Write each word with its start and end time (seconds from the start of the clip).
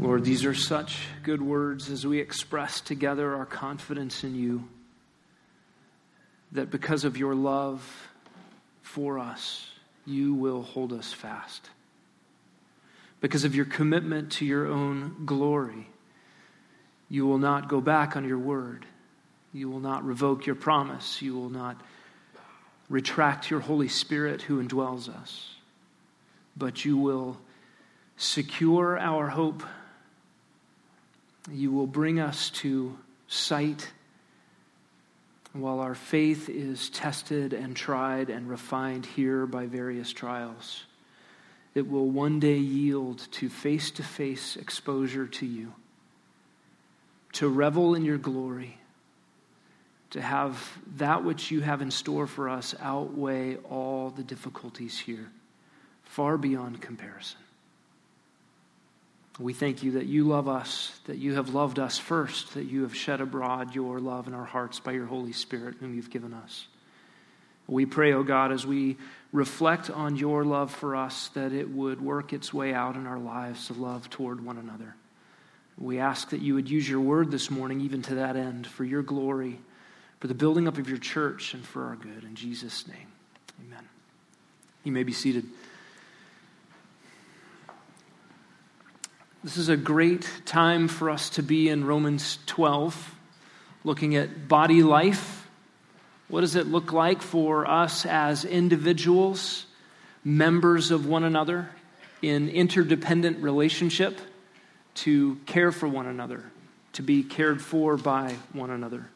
Lord, 0.00 0.24
these 0.24 0.44
are 0.44 0.54
such 0.54 1.00
good 1.24 1.42
words 1.42 1.90
as 1.90 2.06
we 2.06 2.20
express 2.20 2.80
together 2.80 3.34
our 3.34 3.46
confidence 3.46 4.22
in 4.22 4.36
you 4.36 4.68
that 6.52 6.70
because 6.70 7.04
of 7.04 7.16
your 7.16 7.34
love 7.34 7.82
for 8.82 9.18
us, 9.18 9.68
you 10.06 10.34
will 10.34 10.62
hold 10.62 10.92
us 10.92 11.12
fast. 11.12 11.70
Because 13.20 13.44
of 13.44 13.56
your 13.56 13.64
commitment 13.64 14.32
to 14.32 14.44
your 14.44 14.68
own 14.68 15.24
glory, 15.26 15.88
you 17.08 17.26
will 17.26 17.38
not 17.38 17.68
go 17.68 17.80
back 17.80 18.16
on 18.16 18.26
your 18.26 18.38
word. 18.38 18.86
You 19.52 19.68
will 19.68 19.80
not 19.80 20.04
revoke 20.04 20.46
your 20.46 20.54
promise. 20.54 21.20
You 21.20 21.34
will 21.34 21.50
not 21.50 21.80
retract 22.88 23.50
your 23.50 23.60
Holy 23.60 23.88
Spirit 23.88 24.42
who 24.42 24.62
indwells 24.62 25.08
us. 25.08 25.56
But 26.56 26.84
you 26.84 26.96
will 26.96 27.38
secure 28.16 28.96
our 28.98 29.28
hope. 29.28 29.64
You 31.50 31.72
will 31.72 31.86
bring 31.86 32.20
us 32.20 32.50
to 32.50 32.98
sight 33.26 33.90
while 35.52 35.80
our 35.80 35.94
faith 35.94 36.48
is 36.48 36.90
tested 36.90 37.52
and 37.52 37.74
tried 37.74 38.30
and 38.30 38.48
refined 38.48 39.06
here 39.06 39.46
by 39.46 39.66
various 39.66 40.12
trials. 40.12 40.84
It 41.74 41.88
will 41.88 42.08
one 42.08 42.40
day 42.40 42.58
yield 42.58 43.26
to 43.32 43.48
face 43.48 43.90
to 43.92 44.02
face 44.02 44.56
exposure 44.56 45.26
to 45.26 45.46
you, 45.46 45.72
to 47.34 47.48
revel 47.48 47.94
in 47.94 48.04
your 48.04 48.18
glory, 48.18 48.78
to 50.10 50.20
have 50.20 50.78
that 50.96 51.24
which 51.24 51.50
you 51.50 51.60
have 51.60 51.82
in 51.82 51.90
store 51.90 52.26
for 52.26 52.48
us 52.48 52.74
outweigh 52.80 53.56
all 53.56 54.10
the 54.10 54.22
difficulties 54.22 54.98
here, 54.98 55.30
far 56.02 56.38
beyond 56.38 56.80
comparison. 56.80 57.38
We 59.38 59.52
thank 59.52 59.84
you 59.84 59.92
that 59.92 60.06
you 60.06 60.24
love 60.24 60.48
us, 60.48 60.98
that 61.06 61.18
you 61.18 61.34
have 61.34 61.54
loved 61.54 61.78
us 61.78 61.96
first, 61.96 62.54
that 62.54 62.64
you 62.64 62.82
have 62.82 62.96
shed 62.96 63.20
abroad 63.20 63.74
your 63.74 64.00
love 64.00 64.26
in 64.26 64.34
our 64.34 64.44
hearts 64.44 64.80
by 64.80 64.92
your 64.92 65.06
Holy 65.06 65.32
Spirit, 65.32 65.76
whom 65.78 65.94
you've 65.94 66.10
given 66.10 66.34
us. 66.34 66.66
We 67.68 67.86
pray, 67.86 68.14
O 68.14 68.18
oh 68.18 68.22
God, 68.24 68.50
as 68.50 68.66
we 68.66 68.96
reflect 69.30 69.90
on 69.90 70.16
your 70.16 70.44
love 70.44 70.74
for 70.74 70.96
us, 70.96 71.28
that 71.34 71.52
it 71.52 71.68
would 71.68 72.00
work 72.00 72.32
its 72.32 72.52
way 72.52 72.72
out 72.72 72.96
in 72.96 73.06
our 73.06 73.18
lives 73.18 73.70
of 73.70 73.78
love 73.78 74.10
toward 74.10 74.44
one 74.44 74.56
another. 74.56 74.96
We 75.76 76.00
ask 76.00 76.30
that 76.30 76.40
you 76.40 76.54
would 76.54 76.68
use 76.68 76.88
your 76.88 77.00
word 77.00 77.30
this 77.30 77.50
morning, 77.50 77.82
even 77.82 78.02
to 78.02 78.16
that 78.16 78.36
end, 78.36 78.66
for 78.66 78.84
your 78.84 79.02
glory, 79.02 79.60
for 80.18 80.26
the 80.26 80.34
building 80.34 80.66
up 80.66 80.78
of 80.78 80.88
your 80.88 80.98
church, 80.98 81.54
and 81.54 81.64
for 81.64 81.84
our 81.84 81.96
good. 81.96 82.24
In 82.24 82.34
Jesus' 82.34 82.88
name, 82.88 83.06
amen. 83.64 83.86
You 84.82 84.90
may 84.90 85.04
be 85.04 85.12
seated. 85.12 85.44
This 89.44 89.56
is 89.56 89.68
a 89.68 89.76
great 89.76 90.28
time 90.46 90.88
for 90.88 91.08
us 91.08 91.30
to 91.30 91.44
be 91.44 91.68
in 91.68 91.84
Romans 91.84 92.40
12, 92.46 93.14
looking 93.84 94.16
at 94.16 94.48
body 94.48 94.82
life. 94.82 95.46
What 96.26 96.40
does 96.40 96.56
it 96.56 96.66
look 96.66 96.92
like 96.92 97.22
for 97.22 97.64
us 97.64 98.04
as 98.04 98.44
individuals, 98.44 99.66
members 100.24 100.90
of 100.90 101.06
one 101.06 101.22
another, 101.22 101.70
in 102.20 102.48
interdependent 102.48 103.40
relationship 103.40 104.18
to 104.94 105.36
care 105.46 105.70
for 105.70 105.86
one 105.86 106.06
another, 106.06 106.42
to 106.94 107.02
be 107.02 107.22
cared 107.22 107.62
for 107.62 107.96
by 107.96 108.34
one 108.52 108.70
another? 108.70 109.06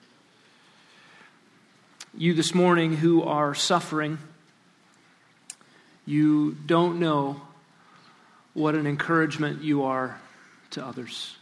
You 2.17 2.33
this 2.33 2.55
morning 2.55 2.97
who 2.97 3.25
are 3.25 3.56
suffering, 3.56 4.19
you 6.06 6.53
don't 6.65 7.00
know 7.00 7.41
what 8.55 8.75
an 8.75 8.86
encouragement 8.86 9.62
you 9.62 9.84
are 9.84 10.20
to 10.70 10.84
others. 10.84 11.36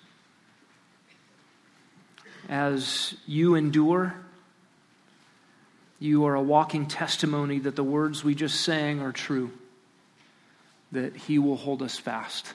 As 2.49 3.15
you 3.27 3.55
endure, 3.55 4.15
you 5.99 6.25
are 6.27 6.35
a 6.35 6.43
walking 6.43 6.87
testimony 6.87 7.59
that 7.61 7.77
the 7.77 7.85
words 7.85 8.25
we 8.25 8.35
just 8.35 8.61
sang 8.61 9.01
are 9.01 9.13
true, 9.13 9.51
that 10.93 11.17
He 11.17 11.39
will 11.39 11.57
hold 11.57 11.83
us 11.83 11.99
fast. 11.99 12.55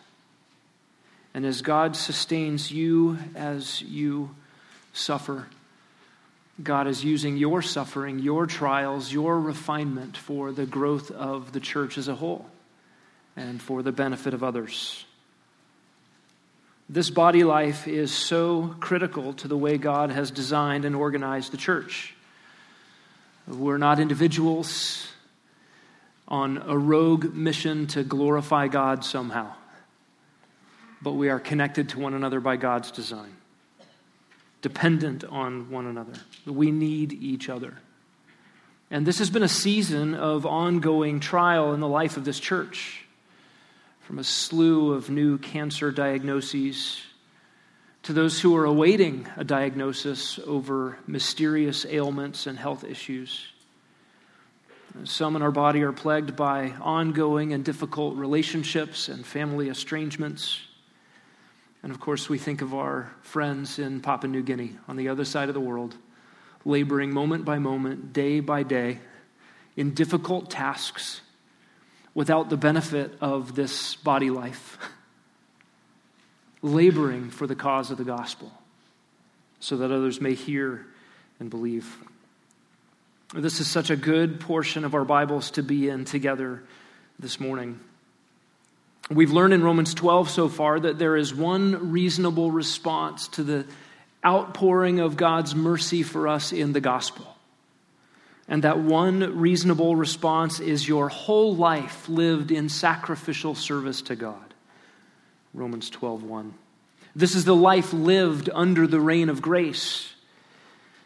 And 1.33 1.45
as 1.45 1.61
God 1.61 1.95
sustains 1.95 2.71
you 2.71 3.17
as 3.35 3.81
you 3.81 4.35
suffer, 4.93 5.47
God 6.63 6.87
is 6.87 7.03
using 7.03 7.35
your 7.35 7.61
suffering, 7.61 8.19
your 8.19 8.45
trials, 8.45 9.11
your 9.11 9.39
refinement 9.39 10.15
for 10.15 10.53
the 10.53 10.65
growth 10.65 11.11
of 11.11 11.51
the 11.51 11.59
church 11.59 11.97
as 11.97 12.07
a 12.07 12.15
whole 12.15 12.49
and 13.35 13.61
for 13.61 13.83
the 13.83 13.91
benefit 13.91 14.33
of 14.33 14.43
others. 14.43 15.05
This 16.87 17.09
body 17.09 17.43
life 17.43 17.87
is 17.87 18.13
so 18.13 18.75
critical 18.79 19.33
to 19.33 19.47
the 19.47 19.57
way 19.57 19.77
God 19.77 20.11
has 20.11 20.29
designed 20.29 20.85
and 20.85 20.95
organized 20.95 21.51
the 21.51 21.57
church. 21.57 22.13
We're 23.47 23.79
not 23.79 23.99
individuals 23.99 25.07
on 26.27 26.63
a 26.65 26.77
rogue 26.77 27.33
mission 27.33 27.87
to 27.87 28.03
glorify 28.03 28.67
God 28.67 29.03
somehow, 29.03 29.53
but 31.01 31.13
we 31.13 31.29
are 31.29 31.39
connected 31.39 31.89
to 31.89 31.99
one 31.99 32.13
another 32.13 32.39
by 32.39 32.55
God's 32.55 32.91
design, 32.91 33.35
dependent 34.61 35.23
on 35.23 35.71
one 35.71 35.87
another. 35.87 36.13
We 36.45 36.71
need 36.71 37.13
each 37.13 37.49
other. 37.49 37.75
And 38.91 39.05
this 39.05 39.17
has 39.17 39.31
been 39.31 39.43
a 39.43 39.47
season 39.47 40.13
of 40.13 40.45
ongoing 40.45 41.19
trial 41.19 41.73
in 41.73 41.79
the 41.79 41.87
life 41.87 42.17
of 42.17 42.25
this 42.25 42.39
church 42.39 43.04
from 44.05 44.19
a 44.19 44.23
slew 44.23 44.93
of 44.93 45.09
new 45.09 45.39
cancer 45.39 45.91
diagnoses 45.91 47.01
to 48.03 48.13
those 48.13 48.39
who 48.39 48.55
are 48.55 48.65
awaiting 48.65 49.27
a 49.35 49.43
diagnosis 49.43 50.37
over 50.45 50.99
mysterious 51.07 51.87
ailments 51.89 52.45
and 52.45 52.55
health 52.59 52.83
issues. 52.83 53.47
Some 55.05 55.35
in 55.35 55.41
our 55.41 55.49
body 55.49 55.81
are 55.81 55.91
plagued 55.91 56.35
by 56.35 56.73
ongoing 56.81 57.51
and 57.51 57.65
difficult 57.65 58.15
relationships 58.15 59.09
and 59.09 59.25
family 59.25 59.69
estrangements. 59.69 60.61
And 61.81 61.91
of 61.91 61.99
course, 61.99 62.29
we 62.29 62.37
think 62.37 62.61
of 62.61 62.75
our 62.75 63.11
friends 63.23 63.79
in 63.79 64.01
Papua 64.01 64.31
New 64.31 64.43
Guinea 64.43 64.75
on 64.87 64.97
the 64.97 65.09
other 65.09 65.25
side 65.25 65.47
of 65.49 65.55
the 65.55 65.59
world, 65.59 65.95
laboring 66.63 67.11
moment 67.11 67.43
by 67.43 67.57
moment, 67.57 68.13
day 68.13 68.39
by 68.39 68.61
day, 68.61 68.99
in 69.75 69.95
difficult 69.95 70.51
tasks 70.51 71.21
without 72.15 72.49
the 72.49 72.57
benefit 72.57 73.13
of 73.21 73.53
this 73.53 73.95
body 73.97 74.31
life, 74.31 74.79
laboring 76.61 77.29
for 77.29 77.45
the 77.45 77.55
cause 77.55 77.91
of 77.91 77.97
the 77.97 78.03
gospel 78.03 78.51
so 79.59 79.77
that 79.77 79.91
others 79.91 80.19
may 80.19 80.33
hear 80.33 80.85
and 81.39 81.49
believe. 81.49 81.97
This 83.33 83.59
is 83.59 83.67
such 83.67 83.89
a 83.89 83.95
good 83.95 84.39
portion 84.39 84.85
of 84.85 84.95
our 84.95 85.03
Bibles 85.03 85.51
to 85.51 85.63
be 85.63 85.89
in 85.89 86.05
together 86.05 86.63
this 87.19 87.39
morning. 87.39 87.79
We've 89.09 89.31
learned 89.31 89.53
in 89.53 89.63
Romans 89.63 89.93
12 89.93 90.29
so 90.29 90.49
far 90.49 90.79
that 90.79 90.97
there 90.97 91.15
is 91.15 91.33
one 91.33 91.91
reasonable 91.91 92.49
response 92.49 93.27
to 93.29 93.43
the 93.43 93.65
outpouring 94.25 94.99
of 94.99 95.17
God's 95.17 95.53
mercy 95.53 96.01
for 96.01 96.27
us 96.27 96.53
in 96.53 96.73
the 96.73 96.81
gospel. 96.81 97.34
And 98.47 98.63
that 98.63 98.79
one 98.79 99.39
reasonable 99.39 99.95
response 99.95 100.59
is 100.59 100.87
your 100.87 101.09
whole 101.09 101.55
life 101.55 102.07
lived 102.07 102.51
in 102.51 102.69
sacrificial 102.69 103.55
service 103.55 104.03
to 104.03 104.15
God. 104.15 104.53
Romans 105.53 105.89
12:1. 105.89 106.53
This 107.15 107.33
is 107.33 107.45
the 107.45 107.55
life 107.55 107.93
lived 107.93 108.49
under 108.53 108.85
the 108.85 108.99
reign 108.99 109.29
of 109.29 109.41
grace. 109.41 110.13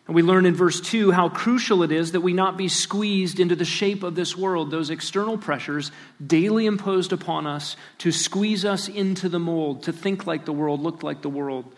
And 0.08 0.16
we 0.16 0.24
learn 0.24 0.48
in 0.48 0.56
verse 0.56 0.82
2 0.82 1.12
how 1.12 1.30
crucial 1.30 1.84
it 1.84 1.92
is 1.92 2.14
that 2.14 2.22
we 2.22 2.34
not 2.34 2.58
be 2.58 2.68
squeezed 2.68 3.40
into 3.40 3.56
the 3.56 3.64
shape 3.64 4.02
of 4.02 4.16
this 4.16 4.36
world, 4.36 4.72
those 4.72 4.90
external 4.90 5.38
pressures 5.38 5.92
daily 6.26 6.66
imposed 6.66 7.14
upon 7.14 7.46
us 7.46 7.78
to 8.00 8.12
squeeze 8.12 8.66
us 8.66 8.90
into 8.90 9.30
the 9.30 9.38
mold, 9.38 9.84
to 9.84 9.94
think 9.94 10.26
like 10.26 10.46
the 10.46 10.52
world, 10.52 10.82
look 10.82 11.04
like 11.04 11.22
the 11.22 11.30
world, 11.30 11.72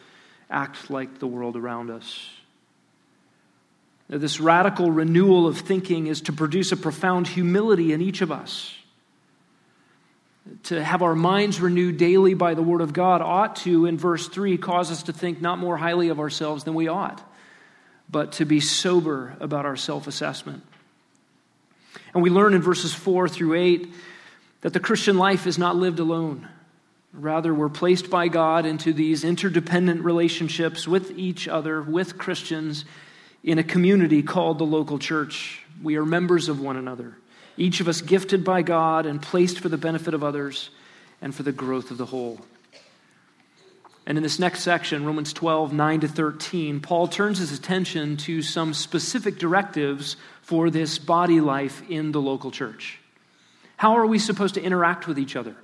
act 0.49 0.89
like 0.89 1.19
the 1.19 1.27
world 1.27 1.57
around 1.57 1.91
us. 1.91 2.29
This 4.11 4.41
radical 4.41 4.91
renewal 4.91 5.47
of 5.47 5.59
thinking 5.59 6.07
is 6.07 6.19
to 6.23 6.33
produce 6.33 6.73
a 6.73 6.77
profound 6.77 7.29
humility 7.29 7.93
in 7.93 8.01
each 8.01 8.19
of 8.19 8.29
us. 8.29 8.75
To 10.63 10.83
have 10.83 11.01
our 11.01 11.15
minds 11.15 11.61
renewed 11.61 11.95
daily 11.95 12.33
by 12.33 12.53
the 12.53 12.61
Word 12.61 12.81
of 12.81 12.91
God 12.91 13.21
ought 13.21 13.55
to, 13.57 13.85
in 13.85 13.97
verse 13.97 14.27
3, 14.27 14.57
cause 14.57 14.91
us 14.91 15.03
to 15.03 15.13
think 15.13 15.41
not 15.41 15.59
more 15.59 15.77
highly 15.77 16.09
of 16.09 16.19
ourselves 16.19 16.65
than 16.65 16.73
we 16.73 16.89
ought, 16.89 17.23
but 18.09 18.33
to 18.33 18.45
be 18.45 18.59
sober 18.59 19.37
about 19.39 19.65
our 19.65 19.77
self 19.77 20.07
assessment. 20.07 20.63
And 22.13 22.21
we 22.21 22.29
learn 22.29 22.53
in 22.53 22.61
verses 22.61 22.93
4 22.93 23.29
through 23.29 23.53
8 23.53 23.93
that 24.59 24.73
the 24.73 24.81
Christian 24.81 25.17
life 25.17 25.47
is 25.47 25.57
not 25.57 25.77
lived 25.77 25.99
alone. 25.99 26.49
Rather, 27.13 27.53
we're 27.53 27.69
placed 27.69 28.09
by 28.09 28.27
God 28.27 28.65
into 28.65 28.91
these 28.91 29.23
interdependent 29.23 30.03
relationships 30.03 30.85
with 30.85 31.17
each 31.17 31.47
other, 31.47 31.81
with 31.81 32.17
Christians 32.17 32.83
in 33.43 33.57
a 33.57 33.63
community 33.63 34.21
called 34.21 34.59
the 34.59 34.65
local 34.65 34.99
church. 34.99 35.61
We 35.81 35.95
are 35.95 36.05
members 36.05 36.49
of 36.49 36.59
one 36.59 36.77
another, 36.77 37.17
each 37.57 37.79
of 37.79 37.87
us 37.87 38.01
gifted 38.01 38.43
by 38.43 38.61
God 38.61 39.05
and 39.05 39.21
placed 39.21 39.59
for 39.59 39.69
the 39.69 39.77
benefit 39.77 40.13
of 40.13 40.23
others 40.23 40.69
and 41.21 41.33
for 41.33 41.43
the 41.43 41.51
growth 41.51 41.91
of 41.91 41.97
the 41.97 42.05
whole. 42.05 42.39
And 44.05 44.17
in 44.17 44.23
this 44.23 44.39
next 44.39 44.61
section, 44.61 45.05
Romans 45.05 45.31
12, 45.31 45.73
9 45.73 45.99
to 46.01 46.07
13, 46.07 46.81
Paul 46.81 47.07
turns 47.07 47.37
his 47.37 47.51
attention 47.51 48.17
to 48.17 48.41
some 48.41 48.73
specific 48.73 49.37
directives 49.37 50.17
for 50.41 50.69
this 50.69 50.97
body 50.97 51.39
life 51.39 51.83
in 51.87 52.11
the 52.11 52.21
local 52.21 52.49
church. 52.49 52.99
How 53.77 53.97
are 53.97 54.05
we 54.05 54.19
supposed 54.19 54.55
to 54.55 54.61
interact 54.61 55.07
with 55.07 55.19
each 55.19 55.35
other? 55.35 55.55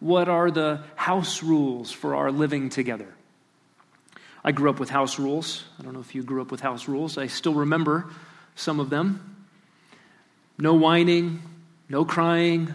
What 0.00 0.28
are 0.28 0.50
the 0.50 0.82
house 0.96 1.42
rules 1.42 1.90
for 1.90 2.14
our 2.14 2.30
living 2.30 2.68
together? 2.68 3.14
I 4.44 4.52
grew 4.52 4.70
up 4.70 4.80
with 4.80 4.90
house 4.90 5.18
rules. 5.18 5.64
I 5.78 5.82
don't 5.82 5.92
know 5.92 6.00
if 6.00 6.14
you 6.14 6.22
grew 6.22 6.42
up 6.42 6.50
with 6.50 6.60
house 6.60 6.88
rules. 6.88 7.16
I 7.16 7.28
still 7.28 7.54
remember 7.54 8.06
some 8.56 8.80
of 8.80 8.90
them. 8.90 9.46
No 10.58 10.74
whining, 10.74 11.42
no 11.88 12.04
crying, 12.04 12.72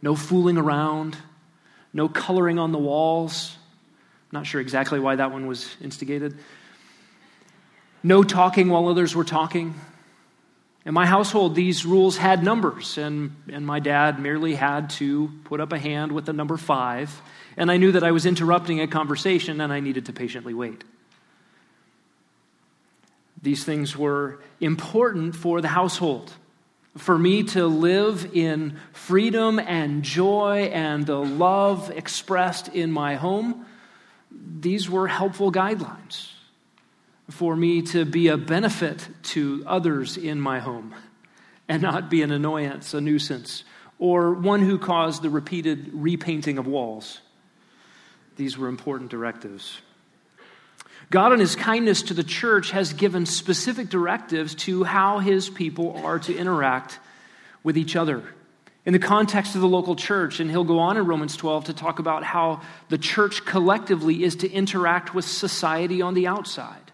no 0.00 0.16
fooling 0.16 0.56
around, 0.56 1.16
no 1.92 2.08
coloring 2.08 2.58
on 2.58 2.72
the 2.72 2.78
walls. 2.78 3.56
Not 4.32 4.46
sure 4.46 4.60
exactly 4.60 4.98
why 4.98 5.16
that 5.16 5.32
one 5.32 5.46
was 5.46 5.76
instigated. 5.80 6.38
No 8.02 8.22
talking 8.22 8.68
while 8.68 8.88
others 8.88 9.14
were 9.14 9.24
talking. 9.24 9.74
In 10.86 10.94
my 10.94 11.04
household, 11.04 11.54
these 11.54 11.84
rules 11.84 12.16
had 12.16 12.42
numbers, 12.42 12.96
and, 12.96 13.36
and 13.52 13.66
my 13.66 13.80
dad 13.80 14.18
merely 14.18 14.54
had 14.54 14.88
to 14.90 15.30
put 15.44 15.60
up 15.60 15.74
a 15.74 15.78
hand 15.78 16.12
with 16.12 16.24
the 16.24 16.32
number 16.32 16.56
five, 16.56 17.20
and 17.58 17.70
I 17.70 17.76
knew 17.76 17.92
that 17.92 18.02
I 18.02 18.12
was 18.12 18.24
interrupting 18.24 18.80
a 18.80 18.86
conversation 18.86 19.60
and 19.60 19.70
I 19.70 19.80
needed 19.80 20.06
to 20.06 20.14
patiently 20.14 20.54
wait. 20.54 20.82
These 23.42 23.64
things 23.64 23.96
were 23.96 24.40
important 24.60 25.34
for 25.34 25.60
the 25.60 25.68
household. 25.68 26.32
For 26.96 27.16
me 27.18 27.44
to 27.44 27.66
live 27.66 28.34
in 28.34 28.78
freedom 28.92 29.58
and 29.58 30.02
joy 30.02 30.70
and 30.72 31.06
the 31.06 31.18
love 31.18 31.90
expressed 31.90 32.68
in 32.68 32.90
my 32.90 33.14
home, 33.14 33.64
these 34.30 34.90
were 34.90 35.08
helpful 35.08 35.50
guidelines 35.52 36.32
for 37.30 37.54
me 37.54 37.82
to 37.82 38.04
be 38.04 38.28
a 38.28 38.36
benefit 38.36 39.08
to 39.22 39.62
others 39.66 40.16
in 40.16 40.40
my 40.40 40.58
home 40.58 40.94
and 41.68 41.80
not 41.80 42.10
be 42.10 42.22
an 42.22 42.32
annoyance, 42.32 42.92
a 42.92 43.00
nuisance, 43.00 43.64
or 43.98 44.34
one 44.34 44.60
who 44.60 44.78
caused 44.78 45.22
the 45.22 45.30
repeated 45.30 45.90
repainting 45.92 46.58
of 46.58 46.66
walls. 46.66 47.20
These 48.36 48.58
were 48.58 48.68
important 48.68 49.10
directives. 49.10 49.80
God, 51.10 51.32
in 51.32 51.40
His 51.40 51.56
kindness 51.56 52.02
to 52.02 52.14
the 52.14 52.24
church, 52.24 52.70
has 52.70 52.92
given 52.92 53.26
specific 53.26 53.88
directives 53.88 54.54
to 54.56 54.84
how 54.84 55.18
His 55.18 55.50
people 55.50 55.96
are 56.04 56.18
to 56.20 56.36
interact 56.36 56.98
with 57.62 57.76
each 57.76 57.96
other 57.96 58.22
in 58.86 58.92
the 58.92 58.98
context 58.98 59.54
of 59.54 59.60
the 59.60 59.68
local 59.68 59.96
church. 59.96 60.40
And 60.40 60.50
he'll 60.50 60.64
go 60.64 60.78
on 60.78 60.96
in 60.96 61.04
Romans 61.04 61.36
12 61.36 61.64
to 61.64 61.74
talk 61.74 61.98
about 61.98 62.24
how 62.24 62.62
the 62.88 62.98
church 62.98 63.44
collectively 63.44 64.22
is 64.22 64.36
to 64.36 64.50
interact 64.50 65.14
with 65.14 65.24
society 65.24 66.00
on 66.00 66.14
the 66.14 66.26
outside. 66.26 66.90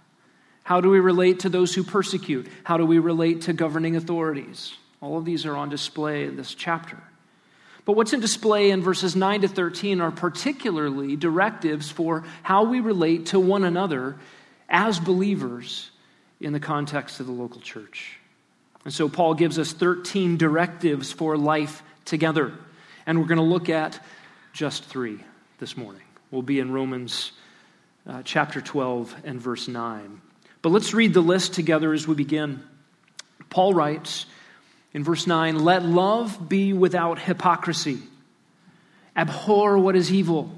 How 0.62 0.80
do 0.80 0.90
we 0.90 0.98
relate 0.98 1.40
to 1.40 1.48
those 1.48 1.74
who 1.74 1.84
persecute? 1.84 2.48
How 2.64 2.76
do 2.76 2.84
we 2.84 2.98
relate 2.98 3.42
to 3.42 3.52
governing 3.52 3.94
authorities? 3.94 4.74
All 5.00 5.16
of 5.16 5.24
these 5.24 5.46
are 5.46 5.54
on 5.54 5.69
display 5.69 6.24
in 6.24 6.36
this 6.36 6.54
chapter. 6.54 7.00
But 7.86 7.92
what's 7.92 8.12
in 8.12 8.20
display 8.20 8.70
in 8.70 8.82
verses 8.82 9.14
9 9.16 9.42
to 9.42 9.48
13 9.48 10.00
are 10.00 10.10
particularly 10.10 11.14
directives 11.14 11.88
for 11.88 12.24
how 12.42 12.64
we 12.64 12.80
relate 12.80 13.26
to 13.26 13.40
one 13.40 13.64
another 13.64 14.16
as 14.68 14.98
believers 14.98 15.90
in 16.40 16.52
the 16.52 16.60
context 16.60 17.20
of 17.20 17.26
the 17.26 17.32
local 17.32 17.60
church. 17.60 18.18
And 18.84 18.92
so 18.92 19.08
Paul 19.08 19.34
gives 19.34 19.56
us 19.58 19.72
13 19.72 20.36
directives 20.36 21.12
for 21.12 21.38
life 21.38 21.82
together. 22.04 22.52
And 23.06 23.20
we're 23.20 23.28
going 23.28 23.38
to 23.38 23.44
look 23.44 23.68
at 23.68 24.04
just 24.52 24.84
three 24.84 25.20
this 25.58 25.76
morning. 25.76 26.02
We'll 26.32 26.42
be 26.42 26.58
in 26.58 26.72
Romans 26.72 27.30
uh, 28.04 28.22
chapter 28.24 28.60
12 28.60 29.14
and 29.24 29.40
verse 29.40 29.68
9. 29.68 30.20
But 30.60 30.70
let's 30.70 30.92
read 30.92 31.14
the 31.14 31.20
list 31.20 31.54
together 31.54 31.92
as 31.92 32.08
we 32.08 32.16
begin. 32.16 32.64
Paul 33.48 33.74
writes 33.74 34.26
in 34.96 35.04
verse 35.04 35.26
9 35.26 35.62
Let 35.62 35.84
love 35.84 36.48
be 36.48 36.72
without 36.72 37.19
hypocrisy, 37.19 37.98
abhor 39.14 39.78
what 39.78 39.94
is 39.94 40.10
evil, 40.10 40.50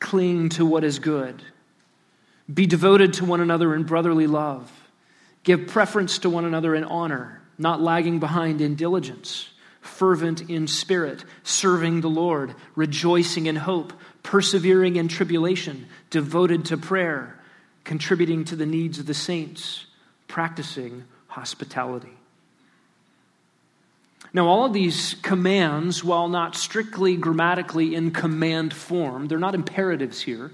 cling 0.00 0.48
to 0.48 0.64
what 0.64 0.82
is 0.82 0.98
good, 0.98 1.42
be 2.52 2.66
devoted 2.66 3.12
to 3.14 3.24
one 3.26 3.40
another 3.40 3.74
in 3.74 3.84
brotherly 3.84 4.26
love. 4.26 4.72
Give 5.42 5.66
preference 5.66 6.20
to 6.20 6.30
one 6.30 6.46
another 6.46 6.74
in 6.74 6.84
honor, 6.84 7.42
not 7.58 7.82
lagging 7.82 8.18
behind 8.18 8.62
in 8.62 8.76
diligence, 8.76 9.50
fervent 9.82 10.48
in 10.48 10.66
spirit, 10.66 11.22
serving 11.42 12.00
the 12.00 12.08
Lord, 12.08 12.54
rejoicing 12.74 13.44
in 13.44 13.56
hope, 13.56 13.92
persevering 14.22 14.96
in 14.96 15.06
tribulation, 15.06 15.86
devoted 16.08 16.64
to 16.66 16.78
prayer, 16.78 17.38
contributing 17.84 18.46
to 18.46 18.56
the 18.56 18.64
needs 18.64 18.98
of 18.98 19.04
the 19.04 19.12
saints, 19.12 19.84
practicing 20.28 21.04
hospitality. 21.26 22.16
Now, 24.34 24.48
all 24.48 24.64
of 24.64 24.72
these 24.72 25.14
commands, 25.22 26.02
while 26.02 26.28
not 26.28 26.56
strictly 26.56 27.16
grammatically 27.16 27.94
in 27.94 28.10
command 28.10 28.74
form, 28.74 29.28
they're 29.28 29.38
not 29.38 29.54
imperatives 29.54 30.20
here, 30.20 30.50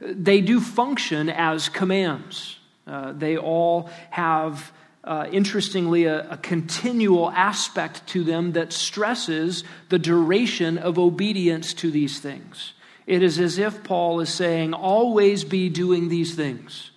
they 0.00 0.40
do 0.40 0.60
function 0.60 1.28
as 1.28 1.68
commands. 1.68 2.56
Uh, 2.86 3.12
they 3.12 3.36
all 3.36 3.90
have, 4.10 4.72
uh, 5.02 5.26
interestingly, 5.32 6.04
a, 6.04 6.30
a 6.30 6.36
continual 6.36 7.30
aspect 7.32 8.06
to 8.06 8.22
them 8.22 8.52
that 8.52 8.72
stresses 8.72 9.64
the 9.88 9.98
duration 9.98 10.78
of 10.78 10.96
obedience 10.96 11.74
to 11.74 11.90
these 11.90 12.20
things. 12.20 12.74
It 13.08 13.24
is 13.24 13.40
as 13.40 13.58
if 13.58 13.82
Paul 13.82 14.20
is 14.20 14.30
saying, 14.30 14.72
always 14.72 15.42
be 15.42 15.68
doing 15.68 16.08
these 16.08 16.36
things. 16.36 16.92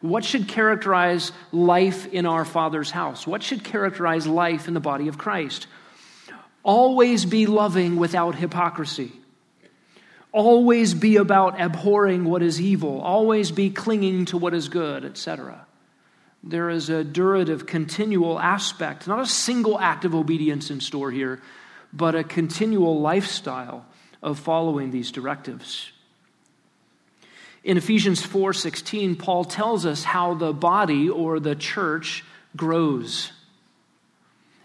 What 0.00 0.24
should 0.24 0.46
characterize 0.46 1.32
life 1.50 2.06
in 2.12 2.24
our 2.26 2.44
Father's 2.44 2.90
house? 2.90 3.26
What 3.26 3.42
should 3.42 3.64
characterize 3.64 4.26
life 4.26 4.68
in 4.68 4.74
the 4.74 4.80
body 4.80 5.08
of 5.08 5.18
Christ? 5.18 5.66
Always 6.62 7.24
be 7.24 7.46
loving 7.46 7.96
without 7.96 8.34
hypocrisy. 8.34 9.12
Always 10.30 10.94
be 10.94 11.16
about 11.16 11.60
abhorring 11.60 12.24
what 12.24 12.42
is 12.42 12.60
evil. 12.60 13.00
Always 13.00 13.50
be 13.50 13.70
clinging 13.70 14.26
to 14.26 14.38
what 14.38 14.54
is 14.54 14.68
good, 14.68 15.04
etc. 15.04 15.66
There 16.44 16.70
is 16.70 16.90
a 16.90 17.04
durative, 17.04 17.66
continual 17.66 18.38
aspect, 18.38 19.08
not 19.08 19.20
a 19.20 19.26
single 19.26 19.78
act 19.80 20.04
of 20.04 20.14
obedience 20.14 20.70
in 20.70 20.80
store 20.80 21.10
here, 21.10 21.40
but 21.92 22.14
a 22.14 22.22
continual 22.22 23.00
lifestyle 23.00 23.86
of 24.22 24.38
following 24.38 24.90
these 24.90 25.10
directives. 25.10 25.90
In 27.64 27.76
Ephesians 27.76 28.22
4:16, 28.22 29.16
Paul 29.16 29.44
tells 29.44 29.84
us 29.84 30.04
how 30.04 30.34
the 30.34 30.52
body 30.52 31.08
or 31.08 31.40
the 31.40 31.56
church 31.56 32.24
grows. 32.56 33.32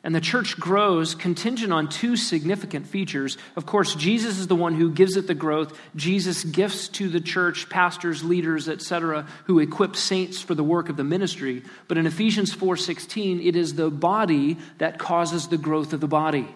And 0.05 0.13
the 0.13 0.21
church 0.21 0.59
grows 0.59 1.15
contingent 1.15 1.71
on 1.71 1.87
two 1.87 2.17
significant 2.17 2.87
features. 2.87 3.37
Of 3.55 3.65
course, 3.65 3.95
Jesus 3.95 4.37
is 4.37 4.47
the 4.47 4.55
one 4.55 4.75
who 4.75 4.91
gives 4.91 5.15
it 5.15 5.27
the 5.27 5.33
growth. 5.33 5.79
Jesus 5.95 6.43
gifts 6.43 6.89
to 6.89 7.07
the 7.07 7.21
church 7.21 7.69
pastors, 7.69 8.21
leaders, 8.21 8.67
etc., 8.67 9.25
who 9.45 9.59
equip 9.59 9.95
saints 9.95 10.41
for 10.41 10.55
the 10.55 10.63
work 10.63 10.89
of 10.89 10.97
the 10.97 11.05
ministry. 11.05 11.63
But 11.87 11.97
in 11.97 12.05
Ephesians 12.05 12.53
4:16, 12.53 13.39
it 13.39 13.55
is 13.55 13.75
the 13.75 13.89
body 13.89 14.57
that 14.77 14.99
causes 14.99 15.47
the 15.47 15.57
growth 15.57 15.93
of 15.93 16.01
the 16.01 16.07
body. 16.07 16.53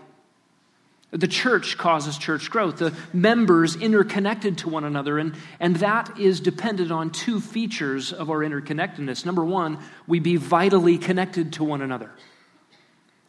The 1.12 1.28
church 1.28 1.78
causes 1.78 2.18
church 2.18 2.50
growth. 2.50 2.78
The 2.78 2.94
members 3.14 3.76
interconnected 3.76 4.58
to 4.60 4.70
one 4.70 4.84
another, 4.84 5.18
and, 5.18 5.36
and 5.60 5.78
that 5.78 6.20
is 6.20 6.42
dependent 6.42 6.92
on 6.92 7.12
two 7.12 7.40
features 7.40 8.12
of 8.12 8.30
our 8.30 8.40
interconnectedness. 8.40 9.26
Number 9.26 9.46
one, 9.46 9.80
we 10.06 10.20
be 10.20 10.36
vitally 10.36 10.98
connected 10.98 11.54
to 11.54 11.64
one 11.64 11.82
another 11.82 12.12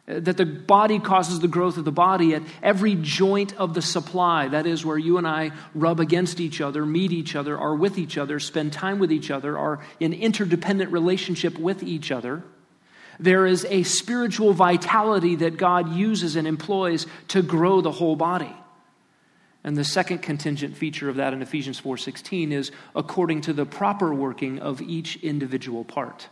that 0.09 0.37
the 0.37 0.45
body 0.45 0.97
causes 0.97 1.39
the 1.39 1.47
growth 1.47 1.77
of 1.77 1.85
the 1.85 1.91
body 1.91 2.33
at 2.33 2.41
every 2.63 2.95
joint 2.95 3.55
of 3.57 3.75
the 3.75 3.81
supply. 3.81 4.47
That 4.47 4.65
is, 4.65 4.83
where 4.83 4.97
you 4.97 5.19
and 5.19 5.27
I 5.27 5.51
rub 5.75 5.99
against 5.99 6.39
each 6.39 6.61
other, 6.61 6.83
meet 6.83 7.11
each 7.11 7.35
other, 7.35 7.57
are 7.57 7.75
with 7.75 7.99
each 7.99 8.17
other, 8.17 8.39
spend 8.39 8.73
time 8.73 8.97
with 8.97 9.11
each 9.11 9.29
other, 9.29 9.57
are 9.57 9.81
in 9.99 10.13
interdependent 10.13 10.91
relationship 10.91 11.59
with 11.59 11.83
each 11.83 12.11
other. 12.11 12.43
There 13.19 13.45
is 13.45 13.65
a 13.65 13.83
spiritual 13.83 14.53
vitality 14.53 15.35
that 15.35 15.57
God 15.57 15.93
uses 15.93 16.35
and 16.35 16.47
employs 16.47 17.05
to 17.29 17.41
grow 17.41 17.81
the 17.81 17.91
whole 17.91 18.15
body. 18.15 18.55
And 19.63 19.75
the 19.75 19.83
second 19.83 20.19
contingent 20.19 20.77
feature 20.77 21.09
of 21.09 21.17
that 21.17 21.33
in 21.33 21.41
Ephesians 21.41 21.79
4:16 21.79 22.53
is 22.53 22.71
according 22.95 23.41
to 23.41 23.53
the 23.53 23.65
proper 23.65 24.13
working 24.13 24.59
of 24.59 24.81
each 24.81 25.17
individual 25.17 25.83
part. 25.83 26.29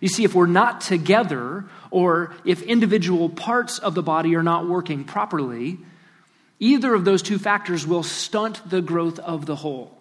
You 0.00 0.08
see, 0.08 0.24
if 0.24 0.34
we're 0.34 0.46
not 0.46 0.80
together, 0.80 1.64
or 1.90 2.32
if 2.44 2.62
individual 2.62 3.28
parts 3.28 3.78
of 3.78 3.94
the 3.94 4.02
body 4.02 4.34
are 4.36 4.42
not 4.42 4.68
working 4.68 5.04
properly, 5.04 5.78
either 6.60 6.94
of 6.94 7.04
those 7.04 7.22
two 7.22 7.38
factors 7.38 7.86
will 7.86 8.02
stunt 8.02 8.68
the 8.68 8.80
growth 8.80 9.18
of 9.20 9.46
the 9.46 9.56
whole. 9.56 9.97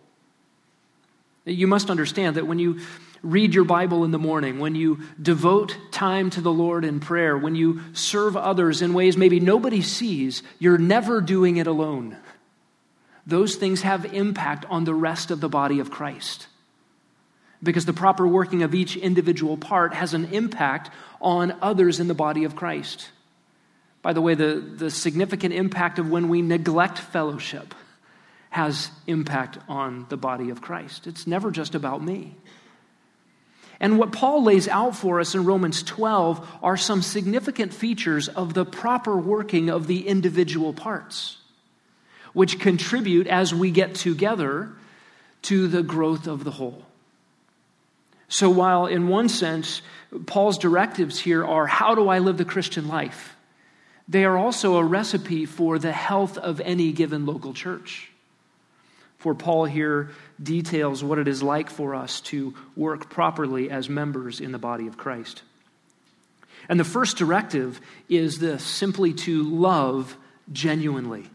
You 1.48 1.66
must 1.66 1.90
understand 1.90 2.36
that 2.36 2.46
when 2.46 2.60
you 2.60 2.82
read 3.24 3.56
your 3.56 3.64
Bible 3.64 4.04
in 4.04 4.12
the 4.12 4.20
morning, 4.20 4.60
when 4.60 4.76
you 4.76 5.00
devote 5.20 5.78
time 5.92 6.30
to 6.32 6.42
the 6.42 6.52
Lord 6.52 6.84
in 6.84 7.00
prayer, 7.00 7.38
when 7.38 7.56
you 7.56 7.82
serve 7.94 8.36
others 8.36 8.82
in 8.82 8.94
ways 8.94 9.16
maybe 9.16 9.40
nobody 9.40 9.82
sees, 9.82 10.44
you're 10.60 10.78
never 10.78 11.22
doing 11.22 11.56
it 11.56 11.66
alone. 11.66 12.18
those 13.28 13.56
things 13.56 13.82
have 13.82 14.06
impact 14.14 14.66
on 14.70 14.86
the 14.86 14.94
rest 14.94 15.30
of 15.32 15.42
the 15.42 15.50
body 15.50 15.80
of 15.80 15.92
Christ. 15.92 16.48
Because 17.62 17.86
the 17.86 17.94
proper 17.94 18.26
working 18.26 18.64
of 18.64 18.74
each 18.74 18.96
individual 18.96 19.58
part 19.58 19.94
has 19.94 20.14
an 20.14 20.34
impact 20.34 20.90
on 21.20 21.54
others 21.62 22.00
in 22.00 22.08
the 22.08 22.14
body 22.14 22.46
of 22.46 22.56
Christ. 22.56 23.10
By 24.02 24.14
the 24.14 24.22
way, 24.22 24.36
the, 24.36 24.56
the 24.56 24.90
significant 24.90 25.54
impact 25.54 26.00
of 26.00 26.10
when 26.10 26.30
we 26.30 26.42
neglect 26.42 26.98
fellowship 26.98 27.76
has 28.58 28.90
impact 29.06 29.60
on 29.70 30.08
the 30.10 30.18
body 30.18 30.50
of 30.50 30.64
Christ. 30.64 31.06
It's 31.06 31.28
never 31.28 31.52
just 31.52 31.76
about 31.76 32.04
me. 32.04 32.36
And 33.80 34.00
what 34.00 34.12
Paul 34.12 34.44
lays 34.44 34.68
out 34.68 34.96
for 34.96 35.20
us 35.20 35.36
in 35.36 35.46
Romans 35.46 35.84
12 35.84 36.58
are 36.64 36.76
some 36.76 37.04
significant 37.04 37.72
features 37.72 38.28
of 38.28 38.56
the 38.56 38.66
proper 38.66 39.16
working 39.16 39.70
of 39.70 39.86
the 39.86 40.08
individual 40.08 40.74
parts, 40.74 41.38
which 42.34 42.60
contribute 42.60 43.28
as 43.28 43.54
we 43.54 43.70
get 43.70 43.94
together 43.94 44.72
to 45.44 45.68
the 45.68 45.84
growth 45.84 46.26
of 46.26 46.44
the 46.44 46.50
whole. 46.50 46.84
So, 48.28 48.50
while 48.50 48.88
in 48.88 49.08
one 49.08 49.30
sense, 49.30 49.84
Paul's 50.26 50.58
directives 50.58 51.20
here 51.20 51.46
are 51.46 51.68
how 51.68 51.94
do 51.94 52.10
I 52.10 52.18
live 52.18 52.38
the 52.38 52.44
Christian 52.44 52.88
life? 52.88 53.36
They 54.08 54.26
are 54.26 54.36
also 54.36 54.78
a 54.78 54.84
recipe 54.84 55.46
for 55.46 55.78
the 55.78 55.92
health 55.92 56.40
of 56.40 56.60
any 56.60 56.92
given 56.92 57.28
local 57.28 57.54
church. 57.54 58.10
For 59.28 59.36
Paul 59.36 59.66
here 59.66 60.12
details 60.42 61.04
what 61.04 61.20
it 61.20 61.28
is 61.28 61.44
like 61.44 61.70
for 61.70 61.96
us 61.96 62.22
to 62.22 62.54
work 62.78 63.10
properly 63.10 63.70
as 63.70 63.90
members 63.90 64.40
in 64.40 64.54
the 64.54 64.58
body 64.58 64.88
of 64.88 64.96
Christ. 64.96 65.42
And 66.70 66.80
the 66.80 66.86
first 66.86 67.18
directive 67.18 67.82
is 68.08 68.40
this 68.40 68.64
simply 68.64 69.12
to 69.16 69.44
love 69.44 70.16
genuinely. 70.54 71.26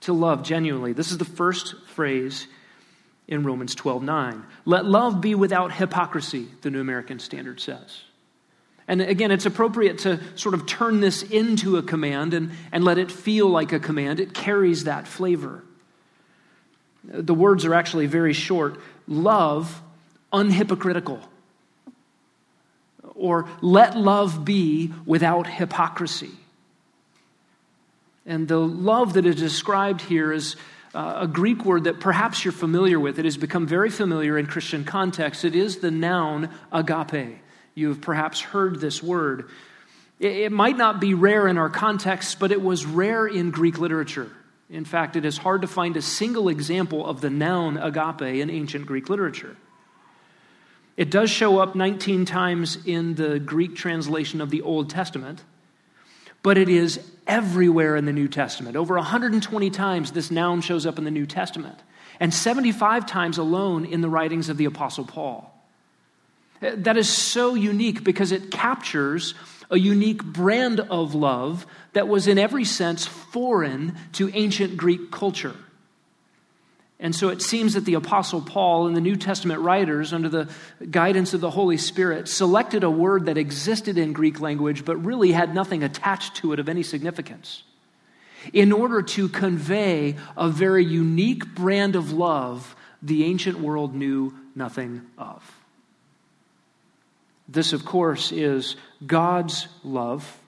To 0.00 0.12
love 0.12 0.42
genuinely. 0.42 0.92
This 0.94 1.12
is 1.12 1.18
the 1.18 1.24
first 1.24 1.76
phrase 1.86 2.48
in 3.28 3.44
Romans 3.44 3.76
12 3.76 4.02
9. 4.02 4.44
Let 4.64 4.84
love 4.84 5.20
be 5.20 5.36
without 5.36 5.72
hypocrisy, 5.72 6.48
the 6.62 6.70
New 6.70 6.80
American 6.80 7.20
Standard 7.20 7.60
says. 7.60 8.00
And 8.88 9.00
again, 9.00 9.30
it's 9.30 9.46
appropriate 9.46 9.98
to 9.98 10.18
sort 10.34 10.56
of 10.56 10.66
turn 10.66 10.98
this 10.98 11.22
into 11.22 11.76
a 11.76 11.84
command 11.84 12.34
and, 12.34 12.50
and 12.72 12.82
let 12.82 12.98
it 12.98 13.12
feel 13.12 13.48
like 13.48 13.72
a 13.72 13.78
command. 13.78 14.18
It 14.18 14.34
carries 14.34 14.82
that 14.84 15.06
flavor. 15.06 15.62
The 17.04 17.34
words 17.34 17.64
are 17.64 17.74
actually 17.74 18.06
very 18.06 18.32
short 18.32 18.78
love 19.06 19.82
unhypocritical, 20.32 21.20
or 23.14 23.48
let 23.62 23.96
love 23.96 24.44
be 24.44 24.92
without 25.06 25.46
hypocrisy. 25.46 26.30
And 28.26 28.46
the 28.46 28.58
love 28.58 29.14
that 29.14 29.24
is 29.24 29.36
described 29.36 30.02
here 30.02 30.32
is 30.32 30.56
uh, 30.94 31.20
a 31.20 31.26
Greek 31.26 31.64
word 31.64 31.84
that 31.84 31.98
perhaps 31.98 32.44
you're 32.44 32.52
familiar 32.52 33.00
with. 33.00 33.18
It 33.18 33.24
has 33.24 33.38
become 33.38 33.66
very 33.66 33.88
familiar 33.88 34.38
in 34.38 34.46
Christian 34.46 34.84
context. 34.84 35.44
It 35.44 35.56
is 35.56 35.78
the 35.78 35.90
noun 35.90 36.50
agape. 36.70 37.38
You 37.74 37.88
have 37.88 38.00
perhaps 38.02 38.40
heard 38.40 38.80
this 38.80 39.02
word. 39.02 39.48
It, 40.20 40.32
it 40.32 40.52
might 40.52 40.76
not 40.76 41.00
be 41.00 41.14
rare 41.14 41.48
in 41.48 41.56
our 41.56 41.70
context, 41.70 42.38
but 42.38 42.52
it 42.52 42.60
was 42.60 42.84
rare 42.84 43.26
in 43.26 43.50
Greek 43.50 43.78
literature. 43.78 44.30
In 44.70 44.84
fact, 44.84 45.16
it 45.16 45.24
is 45.24 45.38
hard 45.38 45.62
to 45.62 45.68
find 45.68 45.96
a 45.96 46.02
single 46.02 46.48
example 46.48 47.06
of 47.06 47.20
the 47.20 47.30
noun 47.30 47.78
agape 47.78 48.40
in 48.40 48.50
ancient 48.50 48.86
Greek 48.86 49.08
literature. 49.08 49.56
It 50.96 51.10
does 51.10 51.30
show 51.30 51.58
up 51.58 51.74
19 51.74 52.24
times 52.24 52.84
in 52.84 53.14
the 53.14 53.38
Greek 53.38 53.76
translation 53.76 54.40
of 54.40 54.50
the 54.50 54.62
Old 54.62 54.90
Testament, 54.90 55.42
but 56.42 56.58
it 56.58 56.68
is 56.68 57.00
everywhere 57.26 57.96
in 57.96 58.04
the 58.04 58.12
New 58.12 58.28
Testament. 58.28 58.76
Over 58.76 58.96
120 58.96 59.70
times 59.70 60.12
this 60.12 60.30
noun 60.30 60.60
shows 60.60 60.86
up 60.86 60.98
in 60.98 61.04
the 61.04 61.10
New 61.10 61.24
Testament, 61.24 61.78
and 62.20 62.34
75 62.34 63.06
times 63.06 63.38
alone 63.38 63.84
in 63.84 64.00
the 64.00 64.08
writings 64.08 64.48
of 64.48 64.56
the 64.56 64.64
Apostle 64.64 65.04
Paul. 65.04 65.54
That 66.60 66.96
is 66.96 67.08
so 67.08 67.54
unique 67.54 68.02
because 68.02 68.32
it 68.32 68.50
captures 68.50 69.34
a 69.70 69.78
unique 69.78 70.24
brand 70.24 70.80
of 70.80 71.14
love 71.14 71.66
that 71.92 72.08
was, 72.08 72.26
in 72.26 72.38
every 72.38 72.64
sense, 72.64 73.06
foreign 73.06 73.96
to 74.12 74.30
ancient 74.34 74.76
Greek 74.76 75.10
culture. 75.10 75.54
And 77.00 77.14
so 77.14 77.28
it 77.28 77.42
seems 77.42 77.74
that 77.74 77.84
the 77.84 77.94
Apostle 77.94 78.40
Paul 78.40 78.88
and 78.88 78.96
the 78.96 79.00
New 79.00 79.16
Testament 79.16 79.60
writers, 79.60 80.12
under 80.12 80.28
the 80.28 80.48
guidance 80.90 81.32
of 81.32 81.40
the 81.40 81.50
Holy 81.50 81.76
Spirit, 81.76 82.28
selected 82.28 82.82
a 82.82 82.90
word 82.90 83.26
that 83.26 83.38
existed 83.38 83.98
in 83.98 84.12
Greek 84.12 84.40
language 84.40 84.84
but 84.84 84.96
really 84.96 85.30
had 85.30 85.54
nothing 85.54 85.84
attached 85.84 86.36
to 86.36 86.52
it 86.52 86.58
of 86.58 86.68
any 86.68 86.82
significance 86.82 87.62
in 88.52 88.72
order 88.72 89.02
to 89.02 89.28
convey 89.28 90.16
a 90.36 90.48
very 90.48 90.84
unique 90.84 91.54
brand 91.54 91.96
of 91.96 92.12
love 92.12 92.74
the 93.02 93.24
ancient 93.24 93.60
world 93.60 93.94
knew 93.94 94.34
nothing 94.54 95.02
of. 95.16 95.57
This, 97.48 97.72
of 97.72 97.84
course, 97.84 98.30
is 98.30 98.76
God's 99.06 99.68
love. 99.82 100.38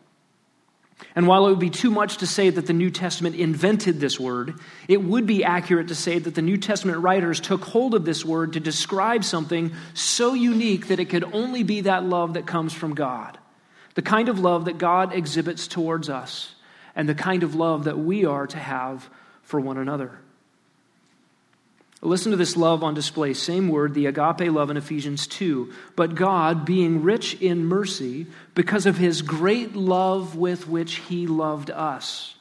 And 1.17 1.27
while 1.27 1.47
it 1.47 1.51
would 1.51 1.59
be 1.59 1.71
too 1.71 1.91
much 1.91 2.19
to 2.19 2.27
say 2.27 2.51
that 2.51 2.67
the 2.67 2.75
New 2.75 2.91
Testament 2.91 3.35
invented 3.37 4.01
this 4.01 4.21
word, 4.21 4.61
it 4.87 5.03
would 5.03 5.27
be 5.27 5.43
accurate 5.45 5.89
to 5.89 5.95
say 5.95 6.19
that 6.19 6.35
the 6.35 6.43
New 6.43 6.59
Testament 6.59 6.99
writers 6.99 7.41
took 7.41 7.65
hold 7.65 7.95
of 7.95 8.05
this 8.05 8.25
word 8.25 8.53
to 8.53 8.61
describe 8.61 9.25
something 9.25 9.73
so 9.95 10.35
unique 10.35 10.89
that 10.89 11.01
it 11.01 11.07
could 11.07 11.25
only 11.33 11.63
be 11.63 11.83
that 11.83 12.05
love 12.05 12.35
that 12.35 12.47
comes 12.47 12.75
from 12.75 12.95
God. 12.95 13.39
The 13.95 14.03
kind 14.03 14.29
of 14.29 14.39
love 14.39 14.67
that 14.67 14.79
God 14.79 15.15
exhibits 15.15 15.67
towards 15.67 16.09
us, 16.09 16.55
and 16.95 17.09
the 17.09 17.15
kind 17.15 17.43
of 17.43 17.55
love 17.55 17.85
that 17.85 17.99
we 17.99 18.25
are 18.25 18.47
to 18.47 18.59
have 18.59 19.09
for 19.43 19.59
one 19.59 19.79
another. 19.79 20.19
Listen 22.03 22.31
to 22.31 22.37
this 22.37 22.57
love 22.57 22.83
on 22.83 22.95
display. 22.95 23.35
Same 23.35 23.69
word, 23.69 23.93
the 23.93 24.07
agape 24.07 24.51
love 24.51 24.71
in 24.71 24.79
Ephesians 24.79 25.27
2. 25.27 25.71
But 25.97 26.15
God, 26.15 26.65
being 26.65 27.03
rich 27.03 27.35
in 27.35 27.67
mercy, 27.67 28.27
because 28.55 28.87
of 28.87 28.97
his 28.97 29.21
great 29.21 29.77
love 29.77 30.35
with 30.35 30.67
which 30.67 30.95
he 30.95 31.27
loved 31.27 31.71
us. 31.71 32.35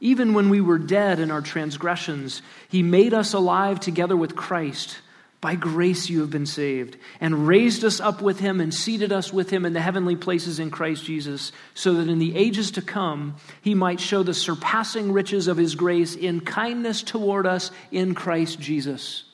Even 0.00 0.34
when 0.34 0.48
we 0.48 0.60
were 0.60 0.78
dead 0.78 1.20
in 1.20 1.30
our 1.30 1.40
transgressions, 1.40 2.42
he 2.68 2.82
made 2.82 3.14
us 3.14 3.34
alive 3.34 3.78
together 3.78 4.16
with 4.16 4.34
Christ. 4.34 4.98
By 5.40 5.54
grace 5.54 6.10
you 6.10 6.20
have 6.20 6.30
been 6.30 6.46
saved, 6.46 6.96
and 7.20 7.46
raised 7.46 7.84
us 7.84 8.00
up 8.00 8.20
with 8.20 8.40
him 8.40 8.60
and 8.60 8.74
seated 8.74 9.12
us 9.12 9.32
with 9.32 9.50
him 9.50 9.64
in 9.64 9.72
the 9.72 9.80
heavenly 9.80 10.16
places 10.16 10.58
in 10.58 10.70
Christ 10.70 11.04
Jesus, 11.04 11.52
so 11.74 11.94
that 11.94 12.08
in 12.08 12.18
the 12.18 12.36
ages 12.36 12.72
to 12.72 12.82
come 12.82 13.36
he 13.62 13.74
might 13.74 14.00
show 14.00 14.24
the 14.24 14.34
surpassing 14.34 15.12
riches 15.12 15.46
of 15.46 15.56
his 15.56 15.76
grace 15.76 16.16
in 16.16 16.40
kindness 16.40 17.02
toward 17.02 17.46
us 17.46 17.70
in 17.92 18.16
Christ 18.16 18.58
Jesus. 18.58 19.24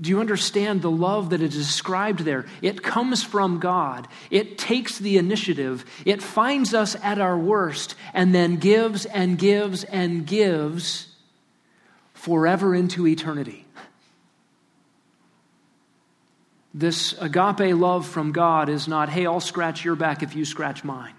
Do 0.00 0.08
you 0.08 0.20
understand 0.20 0.80
the 0.80 0.90
love 0.90 1.30
that 1.30 1.42
is 1.42 1.54
described 1.54 2.20
there? 2.20 2.46
It 2.62 2.82
comes 2.82 3.22
from 3.22 3.58
God. 3.58 4.08
It 4.30 4.56
takes 4.56 4.98
the 4.98 5.18
initiative. 5.18 5.84
It 6.06 6.22
finds 6.22 6.72
us 6.72 6.96
at 7.02 7.20
our 7.20 7.36
worst 7.36 7.96
and 8.14 8.34
then 8.34 8.56
gives 8.56 9.04
and 9.04 9.36
gives 9.36 9.84
and 9.84 10.26
gives 10.26 11.08
forever 12.14 12.74
into 12.74 13.06
eternity. 13.06 13.66
This 16.72 17.14
agape 17.20 17.74
love 17.74 18.06
from 18.06 18.32
God 18.32 18.68
is 18.68 18.86
not, 18.86 19.08
hey, 19.08 19.26
I'll 19.26 19.40
scratch 19.40 19.84
your 19.84 19.96
back 19.96 20.22
if 20.22 20.36
you 20.36 20.44
scratch 20.44 20.84
mine. 20.84 21.14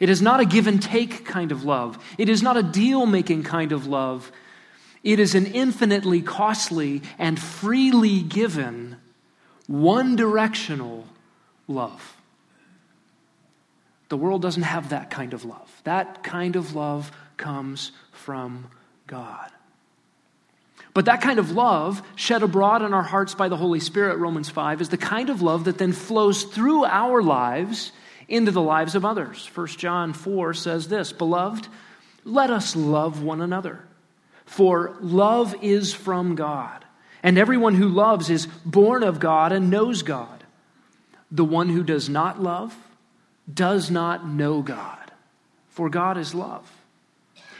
It 0.00 0.08
is 0.08 0.20
not 0.20 0.40
a 0.40 0.44
give 0.44 0.66
and 0.66 0.82
take 0.82 1.24
kind 1.24 1.52
of 1.52 1.64
love. 1.64 2.02
It 2.18 2.28
is 2.28 2.42
not 2.42 2.56
a 2.56 2.62
deal 2.62 3.06
making 3.06 3.44
kind 3.44 3.70
of 3.70 3.86
love. 3.86 4.32
It 5.04 5.20
is 5.20 5.34
an 5.36 5.46
infinitely 5.46 6.22
costly 6.22 7.02
and 7.18 7.38
freely 7.38 8.22
given, 8.22 8.96
one 9.68 10.16
directional 10.16 11.06
love. 11.68 12.16
The 14.08 14.16
world 14.16 14.42
doesn't 14.42 14.64
have 14.64 14.88
that 14.88 15.10
kind 15.10 15.32
of 15.32 15.44
love. 15.44 15.70
That 15.84 16.24
kind 16.24 16.56
of 16.56 16.74
love 16.74 17.12
comes 17.36 17.92
from 18.10 18.66
God. 19.06 19.50
But 20.94 21.06
that 21.06 21.22
kind 21.22 21.38
of 21.38 21.52
love, 21.52 22.02
shed 22.16 22.42
abroad 22.42 22.82
in 22.82 22.92
our 22.92 23.02
hearts 23.02 23.34
by 23.34 23.48
the 23.48 23.56
Holy 23.56 23.80
Spirit, 23.80 24.18
Romans 24.18 24.50
5, 24.50 24.82
is 24.82 24.88
the 24.90 24.98
kind 24.98 25.30
of 25.30 25.40
love 25.40 25.64
that 25.64 25.78
then 25.78 25.92
flows 25.92 26.44
through 26.44 26.84
our 26.84 27.22
lives 27.22 27.92
into 28.28 28.50
the 28.50 28.60
lives 28.60 28.94
of 28.94 29.04
others. 29.04 29.50
1 29.54 29.66
John 29.68 30.12
4 30.12 30.54
says 30.54 30.88
this 30.88 31.12
Beloved, 31.12 31.66
let 32.24 32.50
us 32.50 32.76
love 32.76 33.22
one 33.22 33.40
another, 33.40 33.80
for 34.44 34.96
love 35.00 35.54
is 35.62 35.94
from 35.94 36.34
God. 36.34 36.84
And 37.22 37.38
everyone 37.38 37.74
who 37.74 37.88
loves 37.88 38.30
is 38.30 38.46
born 38.64 39.02
of 39.02 39.20
God 39.20 39.52
and 39.52 39.70
knows 39.70 40.02
God. 40.02 40.44
The 41.30 41.44
one 41.44 41.68
who 41.68 41.82
does 41.82 42.08
not 42.08 42.42
love 42.42 42.76
does 43.52 43.90
not 43.90 44.26
know 44.26 44.60
God, 44.60 45.10
for 45.70 45.88
God 45.88 46.18
is 46.18 46.34
love. 46.34 46.70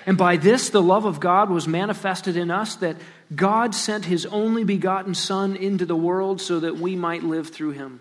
And 0.05 0.19
by 0.19 0.37
this, 0.37 0.71
the 0.71 0.83
love 0.83 1.05
of 1.05 1.21
God 1.21 1.49
was 1.49 1.69
manifested 1.69 2.37
in 2.37 2.51
us 2.51 2.77
that 2.77 2.97
God 3.35 3.75
sent 3.75 4.07
his 4.07 4.27
only 4.27 4.65
begotten 4.65 5.15
Son 5.15 5.57
into 5.57 5.87
the 5.87 5.97
world 5.97 6.41
so 6.41 6.61
that 6.61 6.77
we 6.77 6.97
might 6.97 7.23
live 7.23 7.49
through 7.49 7.73
him. 7.73 8.01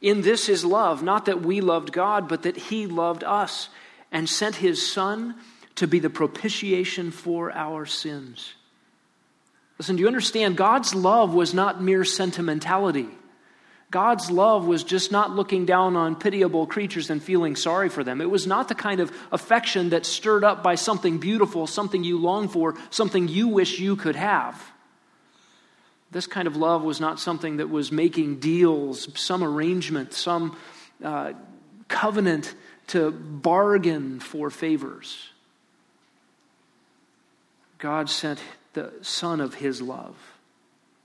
In 0.00 0.22
this 0.22 0.48
is 0.48 0.64
love, 0.64 1.02
not 1.02 1.26
that 1.26 1.42
we 1.42 1.60
loved 1.60 1.92
God, 1.92 2.28
but 2.28 2.42
that 2.42 2.56
he 2.56 2.86
loved 2.86 3.22
us 3.22 3.68
and 4.10 4.28
sent 4.28 4.56
his 4.56 4.90
Son 4.90 5.36
to 5.76 5.86
be 5.86 5.98
the 5.98 6.10
propitiation 6.10 7.10
for 7.10 7.52
our 7.52 7.86
sins. 7.86 8.54
Listen, 9.78 9.96
do 9.96 10.02
you 10.02 10.08
understand? 10.08 10.56
God's 10.56 10.94
love 10.94 11.34
was 11.34 11.54
not 11.54 11.82
mere 11.82 12.04
sentimentality. 12.04 13.08
God's 13.92 14.30
love 14.30 14.66
was 14.66 14.84
just 14.84 15.12
not 15.12 15.36
looking 15.36 15.66
down 15.66 15.96
on 15.96 16.16
pitiable 16.16 16.66
creatures 16.66 17.10
and 17.10 17.22
feeling 17.22 17.56
sorry 17.56 17.90
for 17.90 18.02
them. 18.02 18.22
It 18.22 18.30
was 18.30 18.46
not 18.46 18.68
the 18.68 18.74
kind 18.74 19.00
of 19.00 19.12
affection 19.30 19.90
that's 19.90 20.08
stirred 20.08 20.44
up 20.44 20.62
by 20.62 20.76
something 20.76 21.18
beautiful, 21.18 21.66
something 21.66 22.02
you 22.02 22.16
long 22.16 22.48
for, 22.48 22.74
something 22.88 23.28
you 23.28 23.48
wish 23.48 23.78
you 23.78 23.96
could 23.96 24.16
have. 24.16 24.72
This 26.10 26.26
kind 26.26 26.48
of 26.48 26.56
love 26.56 26.82
was 26.82 27.00
not 27.00 27.20
something 27.20 27.58
that 27.58 27.68
was 27.68 27.92
making 27.92 28.40
deals, 28.40 29.08
some 29.14 29.44
arrangement, 29.44 30.14
some 30.14 30.56
uh, 31.04 31.34
covenant 31.88 32.54
to 32.88 33.10
bargain 33.10 34.20
for 34.20 34.48
favors. 34.48 35.28
God 37.76 38.08
sent 38.08 38.40
the 38.72 38.90
Son 39.02 39.42
of 39.42 39.56
His 39.56 39.82
love, 39.82 40.16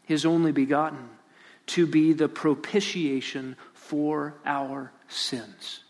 His 0.06 0.26
only 0.26 0.54
begotten 0.54 1.10
to 1.68 1.86
be 1.86 2.14
the 2.14 2.30
propitiation 2.30 3.56
for 3.74 4.34
our 4.46 4.92
sins. 5.08 5.82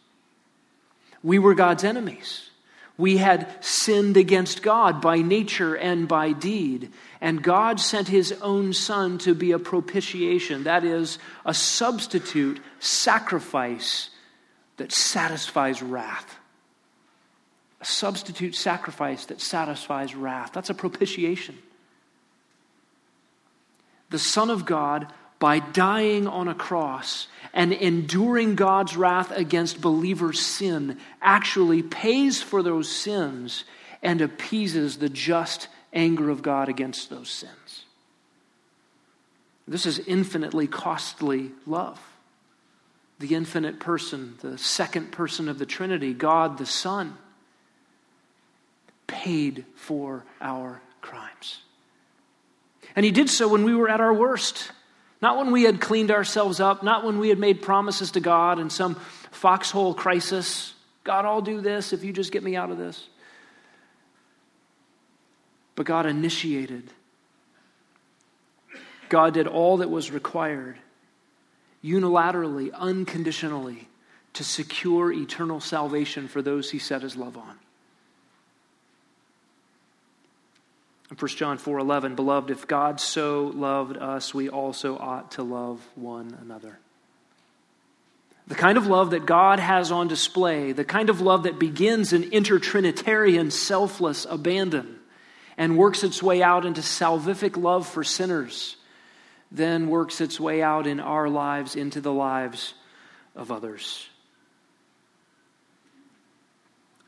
We 1.24 1.40
were 1.40 1.56
God's 1.56 1.84
enemies. 1.84 2.50
We 2.98 3.18
had 3.18 3.64
sinned 3.64 4.18
against 4.18 4.64
God 4.64 5.02
by 5.02 5.18
nature 5.18 5.76
and 5.76 6.08
by 6.08 6.32
deed. 6.32 6.92
And 7.22 7.44
God 7.44 7.80
sent 7.80 8.08
his 8.08 8.32
own 8.42 8.74
Son 8.74 9.20
to 9.20 9.36
be 9.36 9.52
a 9.52 9.60
propitiation, 9.60 10.64
that 10.64 10.84
is, 10.84 11.20
a 11.46 11.54
substitute 11.54 12.60
sacrifice 12.80 14.10
that 14.78 14.92
satisfies 14.92 15.84
wrath. 15.84 16.40
A 17.82 17.86
substitute 17.86 18.56
sacrifice 18.56 19.26
that 19.26 19.42
satisfies 19.42 20.16
wrath. 20.16 20.52
That's 20.54 20.72
a 20.72 20.76
propitiation. 20.76 21.58
The 24.10 24.20
Son 24.20 24.50
of 24.50 24.66
God 24.66 25.12
by 25.40 25.60
dying 25.60 26.28
on 26.28 26.48
a 26.48 26.56
cross 26.56 27.28
and 27.54 27.74
enduring 27.74 28.56
God's 28.56 28.96
wrath 28.96 29.32
against 29.32 29.82
believers' 29.82 30.40
sin, 30.40 30.98
actually 31.22 31.82
pays 31.84 32.42
for 32.42 32.62
those 32.62 32.90
sins 32.90 33.64
and 34.02 34.22
appeases 34.22 34.98
the 34.98 35.10
just 35.10 35.68
anger 35.94 36.30
of 36.30 36.42
God 36.42 36.70
against 36.70 37.10
those 37.10 37.30
sins. 37.30 37.86
This 39.68 39.86
is 39.86 40.00
infinitely 40.00 40.68
costly 40.68 41.52
love. 41.66 42.00
The 43.20 43.36
infinite 43.36 43.80
person, 43.80 44.36
the 44.42 44.58
second 44.58 45.12
person 45.12 45.50
of 45.50 45.58
the 45.58 45.66
Trinity, 45.66 46.14
God 46.14 46.58
the 46.58 46.66
Son, 46.66 47.18
paid 49.08 49.66
for 49.76 50.24
our 50.40 50.82
crimes. 51.02 51.62
And 52.96 53.04
he 53.04 53.12
did 53.12 53.30
so 53.30 53.48
when 53.48 53.64
we 53.64 53.76
were 53.76 53.90
at 53.90 54.02
our 54.02 54.14
worst. 54.14 54.72
Not 55.22 55.38
when 55.38 55.52
we 55.52 55.64
had 55.64 55.82
cleaned 55.82 56.12
ourselves 56.12 56.60
up, 56.60 56.84
not 56.84 57.04
when 57.04 57.18
we 57.18 57.30
had 57.30 57.40
made 57.40 57.62
promises 57.62 58.12
to 58.12 58.20
God 58.20 58.60
in 58.60 58.70
some 58.70 58.96
foxhole 59.32 59.94
crisis. 59.94 60.74
God, 61.04 61.26
I'll 61.26 61.42
do 61.42 61.62
this 61.62 61.94
if 61.94 62.04
you 62.04 62.14
just 62.14 62.32
get 62.32 62.44
me 62.44 62.56
out 62.56 62.70
of 62.70 62.78
this. 62.78 63.08
But 65.76 65.86
God 65.86 66.06
initiated. 66.06 66.92
God 69.10 69.34
did 69.34 69.48
all 69.48 69.78
that 69.78 69.90
was 69.90 70.12
required 70.12 70.78
unilaterally, 71.84 72.74
unconditionally, 72.74 73.88
to 74.34 74.44
secure 74.44 75.12
eternal 75.12 75.60
salvation 75.60 76.28
for 76.28 76.42
those 76.42 76.72
he 76.72 76.80
set 76.80 77.02
his 77.02 77.16
love 77.16 77.38
on. 77.38 77.58
1 81.16 81.28
John 81.38 81.58
4:11 81.58 82.16
Beloved 82.16 82.52
if 82.52 82.68
God 82.68 83.00
so 83.00 83.52
loved 83.56 83.98
us 83.98 84.34
we 84.34 84.50
also 84.50 84.98
ought 84.98 85.32
to 85.32 85.44
love 85.44 85.88
one 85.96 86.38
another. 86.42 86.80
The 88.48 88.56
kind 88.56 88.78
of 88.78 88.88
love 88.88 89.12
that 89.12 89.26
God 89.26 89.60
has 89.60 89.92
on 89.92 90.08
display, 90.08 90.72
the 90.72 90.86
kind 90.86 91.10
of 91.10 91.20
love 91.20 91.44
that 91.44 91.60
begins 91.60 92.14
in 92.14 92.24
intertrinitarian 92.24 93.52
selfless 93.52 94.26
abandon 94.30 95.00
and 95.58 95.78
works 95.78 96.04
its 96.04 96.22
way 96.22 96.42
out 96.44 96.66
into 96.66 96.82
salvific 96.82 97.58
love 97.58 97.88
for 97.88 98.04
sinners, 98.04 98.78
then 99.52 99.90
works 99.90 100.22
its 100.22 100.40
way 100.40 100.62
out 100.62 100.88
in 100.88 101.00
our 101.00 101.30
lives 101.30 101.76
into 101.76 102.00
the 102.00 102.14
lives 102.14 102.74
of 103.36 103.52
others. 103.52 104.08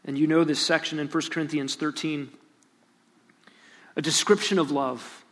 And 0.04 0.17
you 0.17 0.28
know 0.28 0.43
this 0.43 0.60
section 0.60 1.00
in 1.00 1.08
1 1.08 1.24
Corinthians 1.30 1.76
13 1.76 2.32
a 4.00 4.02
description 4.02 4.60
of 4.60 4.72
love, 4.72 5.26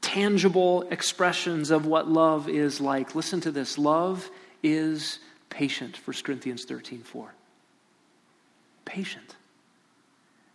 tangible 0.00 0.82
expressions 0.90 1.70
of 1.70 1.86
what 1.86 2.08
love 2.08 2.48
is 2.48 2.80
like. 2.80 3.14
Listen 3.14 3.40
to 3.42 3.52
this 3.52 3.78
love 3.78 4.28
is 4.64 5.20
patient, 5.48 5.96
1 6.04 6.16
Corinthians 6.24 6.64
13 6.64 7.04
4. 7.04 7.32
Patient. 8.84 9.36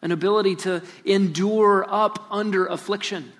An 0.01 0.11
ability 0.11 0.57
to 0.57 0.83
endure 1.05 1.85
up 1.87 2.27
under 2.29 2.65
affliction. 2.65 3.31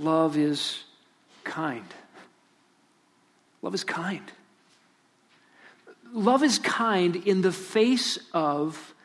Love 0.00 0.36
is 0.36 0.82
kind. 1.44 1.94
Love 3.62 3.72
is 3.72 3.84
kind. 3.84 4.32
Love 6.12 6.42
is 6.42 6.58
kind 6.58 7.14
in 7.14 7.42
the 7.42 7.52
face 7.52 8.18
of 8.34 8.95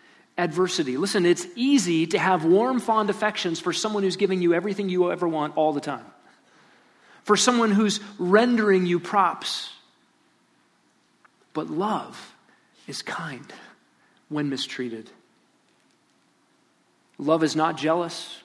adversity. 0.42 0.98
Listen, 0.98 1.26
it's 1.26 1.46
easy 1.56 2.08
to 2.08 2.20
have 2.20 2.44
warm, 2.44 2.80
fond 2.80 3.10
affections 3.10 3.60
for 3.60 3.72
someone 3.72 4.02
who's 4.02 4.18
giving 4.18 4.42
you 4.42 4.54
everything 4.54 4.90
you 4.90 5.12
ever 5.12 5.28
want 5.28 5.56
all 5.56 5.72
the 5.72 5.80
time, 5.80 6.06
for 7.24 7.38
someone 7.38 7.72
who's 7.72 8.00
rendering 8.18 8.88
you 8.88 9.00
props. 9.00 9.72
But 11.54 11.70
love 11.70 12.34
is 12.88 13.02
kind 13.04 13.46
when 14.30 14.50
mistreated. 14.50 15.10
Love 17.20 17.44
is 17.44 17.56
not 17.56 17.78
jealous. 17.78 18.42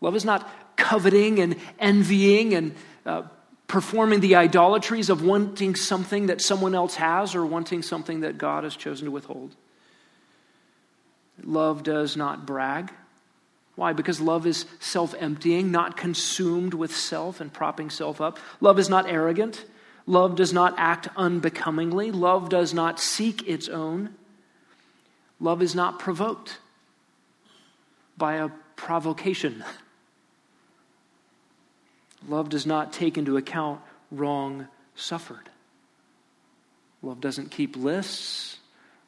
Love 0.00 0.16
is 0.16 0.24
not 0.24 0.50
coveting 0.76 1.38
and 1.38 1.56
envying 1.78 2.54
and 2.54 2.74
uh, 3.06 3.22
performing 3.68 4.18
the 4.18 4.34
idolatries 4.34 5.08
of 5.08 5.22
wanting 5.22 5.76
something 5.76 6.26
that 6.26 6.40
someone 6.40 6.74
else 6.74 6.96
has 6.96 7.36
or 7.36 7.46
wanting 7.46 7.82
something 7.82 8.20
that 8.22 8.38
God 8.38 8.64
has 8.64 8.74
chosen 8.74 9.04
to 9.04 9.12
withhold. 9.12 9.54
Love 11.44 11.82
does 11.82 12.16
not 12.16 12.46
brag. 12.46 12.92
Why? 13.74 13.92
Because 13.92 14.20
love 14.20 14.46
is 14.46 14.66
self 14.80 15.14
emptying, 15.18 15.70
not 15.70 15.96
consumed 15.96 16.74
with 16.74 16.94
self 16.94 17.40
and 17.40 17.52
propping 17.52 17.90
self 17.90 18.20
up. 18.20 18.38
Love 18.60 18.78
is 18.78 18.88
not 18.88 19.08
arrogant. 19.08 19.64
Love 20.06 20.36
does 20.36 20.52
not 20.52 20.74
act 20.76 21.08
unbecomingly. 21.16 22.10
Love 22.10 22.48
does 22.48 22.74
not 22.74 23.00
seek 23.00 23.48
its 23.48 23.68
own. 23.68 24.10
Love 25.40 25.62
is 25.62 25.74
not 25.74 25.98
provoked 25.98 26.58
by 28.16 28.34
a 28.34 28.48
provocation. 28.76 29.64
Love 32.28 32.48
does 32.48 32.66
not 32.66 32.92
take 32.92 33.16
into 33.16 33.36
account 33.36 33.80
wrong 34.10 34.68
suffered. 34.94 35.48
Love 37.02 37.20
doesn't 37.20 37.50
keep 37.50 37.76
lists. 37.76 38.58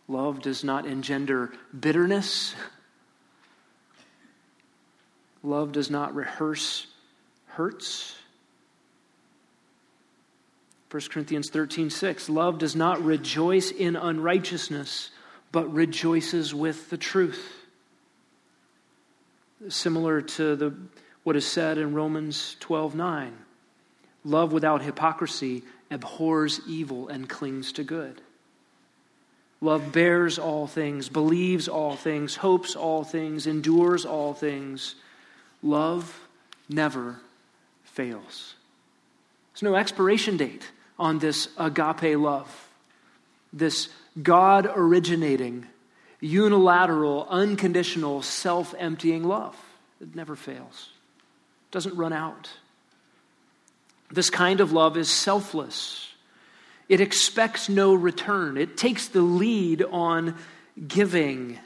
Love 0.07 0.43
does 0.43 0.63
not 0.63 0.87
engender 0.87 1.53
bitterness. 1.79 2.55
Love 5.43 5.73
does 5.73 5.91
not 5.91 6.15
rehearse 6.15 6.87
hurts. 7.47 8.17
1 10.91 11.03
Corinthians 11.11 11.51
13, 11.51 11.91
6. 11.91 12.29
Love 12.29 12.59
does 12.59 12.77
not 12.77 13.03
rejoice 13.03 13.71
in 13.71 13.97
unrighteousness, 13.97 15.11
but 15.51 15.73
rejoices 15.73 16.55
with 16.55 16.89
the 16.91 16.97
truth. 16.97 17.67
Similar 19.69 20.21
to 20.23 20.55
the, 20.55 20.75
what 21.23 21.37
is 21.37 21.47
said 21.47 21.79
in 21.79 21.95
Romans 21.95 22.57
12, 22.61 22.95
9. 22.95 23.33
Love 24.25 24.53
without 24.53 24.83
hypocrisy 24.83 25.63
abhors 25.91 26.61
evil 26.69 27.09
and 27.09 27.29
clings 27.29 27.73
to 27.73 27.85
good. 27.85 28.21
Love 29.65 29.93
bears 29.93 30.39
all 30.39 30.67
things, 30.67 31.09
believes 31.09 31.69
all 31.69 31.97
things, 31.97 32.37
hopes 32.37 32.77
all 32.77 33.03
things, 33.03 33.47
endures 33.47 34.05
all 34.05 34.35
things. 34.35 34.95
Love 35.63 36.21
never 36.69 37.19
fails. 37.83 38.57
There's 39.55 39.63
no 39.63 39.75
expiration 39.75 40.37
date 40.37 40.71
on 40.99 41.19
this 41.19 41.49
agape 41.57 42.19
love, 42.19 42.69
this 43.55 43.89
God 44.23 44.71
originating, 44.77 45.67
unilateral, 46.21 47.27
unconditional, 47.31 48.21
self 48.21 48.75
emptying 48.79 49.25
love. 49.25 49.57
It 49.99 50.15
never 50.15 50.37
fails, 50.37 50.91
it 51.71 51.73
doesn't 51.73 51.97
run 51.97 52.13
out. 52.13 52.51
This 54.11 54.29
kind 54.29 54.61
of 54.61 54.73
love 54.73 54.99
is 54.99 55.09
selfless. 55.09 56.04
It 56.89 57.01
expects 57.01 57.69
no 57.69 57.95
return. 57.95 58.57
It 58.57 58.77
takes 58.77 59.09
the 59.09 59.23
lead 59.23 59.83
on 59.83 60.37
giving. 60.87 61.59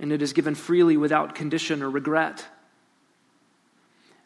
and 0.00 0.12
it 0.12 0.20
is 0.20 0.32
given 0.32 0.54
freely 0.56 0.96
without 0.96 1.34
condition 1.36 1.80
or 1.82 1.88
regret. 1.88 2.44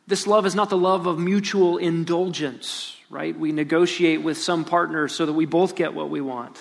This 0.06 0.26
love 0.26 0.46
is 0.46 0.54
not 0.54 0.70
the 0.70 0.78
love 0.78 1.06
of 1.06 1.18
mutual 1.18 1.76
indulgence, 1.76 2.96
right? 3.10 3.38
We 3.38 3.52
negotiate 3.52 4.22
with 4.22 4.38
some 4.38 4.64
partner 4.64 5.06
so 5.08 5.26
that 5.26 5.34
we 5.34 5.44
both 5.44 5.74
get 5.76 5.92
what 5.92 6.08
we 6.08 6.20
want. 6.22 6.56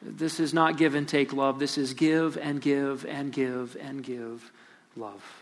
This 0.00 0.40
is 0.40 0.54
not 0.54 0.78
give 0.78 0.94
and 0.94 1.06
take 1.06 1.34
love. 1.34 1.58
This 1.58 1.76
is 1.76 1.92
give 1.92 2.38
and 2.38 2.62
give 2.62 3.04
and 3.04 3.32
give 3.32 3.76
and 3.78 4.02
give 4.02 4.50
love. 4.96 5.39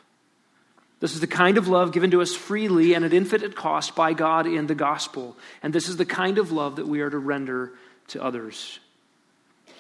This 1.01 1.15
is 1.15 1.21
the 1.21 1.29
kind 1.29 1.59
of 1.59 1.69
love 1.69 1.93
given 1.93 2.11
to 2.11 2.23
us 2.23 2.35
freely 2.35 2.95
and 2.95 3.05
at 3.05 3.13
infinite 3.13 3.55
cost 3.55 3.95
by 3.95 4.15
God 4.15 4.47
in 4.47 4.67
the 4.67 4.75
gospel. 4.75 5.37
And 5.63 5.73
this 5.73 5.89
is 5.89 5.97
the 5.97 6.05
kind 6.05 6.39
of 6.39 6.51
love 6.51 6.77
that 6.77 6.89
we 6.89 7.01
are 7.01 7.11
to 7.11 7.19
render 7.19 7.73
to 8.09 8.23
others. 8.23 8.81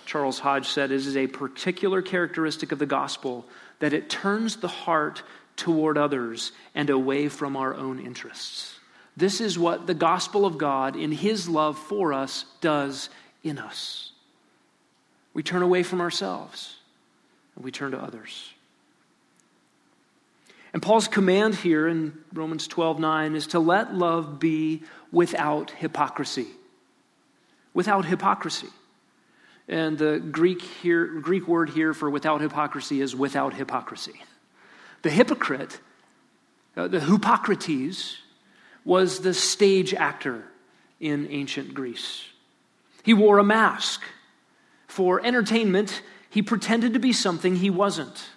Charles 0.07 0.39
Hodge 0.39 0.69
said 0.69 0.91
it 0.91 0.95
is 0.95 1.17
a 1.17 1.27
particular 1.27 2.03
characteristic 2.03 2.73
of 2.73 2.79
the 2.79 2.87
gospel 2.87 3.45
that 3.81 3.93
it 3.93 4.09
turns 4.09 4.57
the 4.57 4.69
heart 4.69 5.23
toward 5.57 5.99
others 5.99 6.53
and 6.75 6.89
away 6.89 7.29
from 7.29 7.57
our 7.57 7.75
own 7.75 7.99
interests. 7.99 8.79
This 9.17 9.41
is 9.41 9.59
what 9.59 9.89
the 9.89 9.95
gospel 9.95 10.47
of 10.47 10.57
God, 10.57 10.95
in 10.95 11.11
his 11.11 11.49
love 11.49 11.77
for 11.77 12.13
us, 12.13 12.45
does 12.61 13.11
in 13.43 13.59
us. 13.59 14.13
We 15.35 15.43
turn 15.43 15.63
away 15.63 15.83
from 15.83 16.01
ourselves 16.01 16.77
and 17.57 17.65
we 17.65 17.73
turn 17.73 17.91
to 17.91 17.99
others. 17.99 18.55
And 20.73 20.83
Paul's 20.83 21.09
command 21.09 21.55
here 21.55 21.89
in 21.89 22.13
Romans 22.33 22.67
12 22.69 22.99
9 22.99 23.35
is 23.35 23.49
to 23.49 23.59
let 23.59 23.95
love 23.95 24.39
be 24.39 24.83
without 25.11 25.71
hypocrisy. 25.71 26.47
Without 27.75 28.05
hypocrisy. 28.05 28.69
And 29.69 29.99
the 29.99 30.19
Greek, 30.19 30.63
here, 30.63 31.07
Greek 31.21 31.47
word 31.47 31.71
here 31.71 31.93
for 31.93 32.09
without 32.09 32.41
hypocrisy 32.41 33.01
is 33.01 33.15
without 33.15 33.55
hypocrisy. 33.55 34.15
The 35.03 35.11
hypocrite, 35.11 35.79
uh, 36.77 36.89
the 36.89 37.01
hypokrites, 37.01 38.17
was 38.85 39.21
the 39.21 39.35
stage 39.35 39.93
actor 39.93 40.45
in 41.01 41.29
ancient 41.31 41.75
Greece. 41.75 42.25
He 43.03 43.15
wore 43.15 43.39
a 43.39 43.45
mask. 43.45 44.03
For 44.87 45.25
entertainment, 45.25 46.03
he 46.31 46.43
pretended 46.43 46.95
to 46.95 46.99
be 46.99 47.13
something 47.13 47.57
he 47.57 47.71
wasn't. 47.71 48.31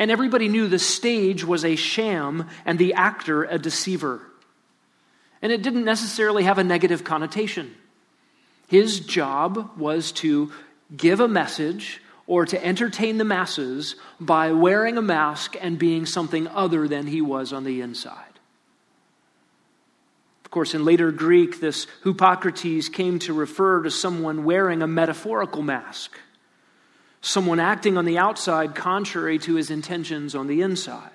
And 0.00 0.10
everybody 0.10 0.48
knew 0.48 0.66
the 0.66 0.78
stage 0.78 1.44
was 1.44 1.62
a 1.62 1.76
sham 1.76 2.48
and 2.64 2.78
the 2.78 2.94
actor 2.94 3.44
a 3.44 3.58
deceiver. 3.58 4.22
And 5.42 5.52
it 5.52 5.62
didn't 5.62 5.84
necessarily 5.84 6.44
have 6.44 6.56
a 6.56 6.64
negative 6.64 7.04
connotation. 7.04 7.74
His 8.66 9.00
job 9.00 9.76
was 9.76 10.12
to 10.12 10.52
give 10.96 11.20
a 11.20 11.28
message 11.28 12.00
or 12.26 12.46
to 12.46 12.64
entertain 12.64 13.18
the 13.18 13.24
masses 13.24 13.94
by 14.18 14.52
wearing 14.52 14.96
a 14.96 15.02
mask 15.02 15.54
and 15.60 15.78
being 15.78 16.06
something 16.06 16.48
other 16.48 16.88
than 16.88 17.06
he 17.06 17.20
was 17.20 17.52
on 17.52 17.64
the 17.64 17.82
inside. 17.82 18.38
Of 20.46 20.50
course, 20.50 20.74
in 20.74 20.82
later 20.82 21.12
Greek, 21.12 21.60
this 21.60 21.86
hypokrites 22.04 22.90
came 22.90 23.18
to 23.20 23.34
refer 23.34 23.82
to 23.82 23.90
someone 23.90 24.44
wearing 24.44 24.80
a 24.80 24.86
metaphorical 24.86 25.62
mask 25.62 26.16
someone 27.20 27.60
acting 27.60 27.96
on 27.96 28.04
the 28.04 28.18
outside 28.18 28.74
contrary 28.74 29.38
to 29.38 29.54
his 29.54 29.70
intentions 29.70 30.34
on 30.34 30.46
the 30.46 30.62
inside. 30.62 31.10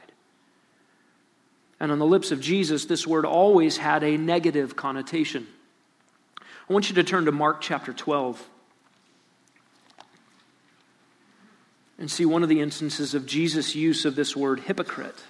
And 1.80 1.91
on 1.91 2.00
the 2.00 2.06
lips 2.06 2.32
of 2.32 2.39
Jesus, 2.39 2.86
this 2.86 3.06
word 3.06 3.26
always 3.26 3.78
had 3.78 4.04
a 4.04 4.18
negative 4.18 4.76
connotation. 4.76 5.48
I 6.70 6.74
want 6.74 6.89
you 6.89 6.96
to 6.96 7.04
turn 7.04 7.26
to 7.26 7.32
Mark 7.32 7.62
chapter 7.62 7.94
12 7.94 8.50
and 11.98 12.10
see 12.10 12.26
one 12.26 12.44
of 12.44 12.50
the 12.50 12.62
instances 12.62 13.13
of 13.13 13.26
Jesus' 13.26 13.76
use 13.76 14.06
of 14.06 14.15
this 14.15 14.36
word 14.36 14.62
hypocrite. 14.62 15.24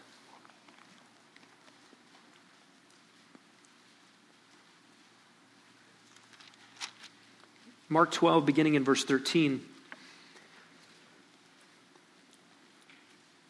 Mark 7.87 8.11
12, 8.11 8.45
beginning 8.45 8.73
in 8.75 8.83
verse 8.83 9.03
13. 9.03 9.63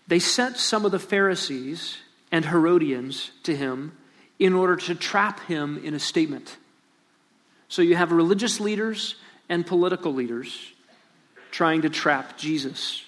They 0.08 0.20
sent 0.20 0.58
some 0.58 0.86
of 0.86 0.92
the 0.92 1.00
Pharisees 1.00 1.98
and 2.32 2.46
Herodians 2.46 3.32
to 3.44 3.56
him 3.56 3.98
in 4.38 4.54
order 4.54 4.76
to 4.76 4.96
trap 4.96 5.40
him 5.42 5.82
in 5.84 5.94
a 5.94 6.00
statement. 6.00 6.58
So 7.68 7.82
you 7.82 7.96
have 7.96 8.12
religious 8.12 8.60
leaders 8.60 9.16
and 9.50 9.66
political 9.66 10.14
leaders 10.14 10.74
trying 11.52 11.84
to 11.84 11.90
trap 11.90 12.38
Jesus. 12.38 13.04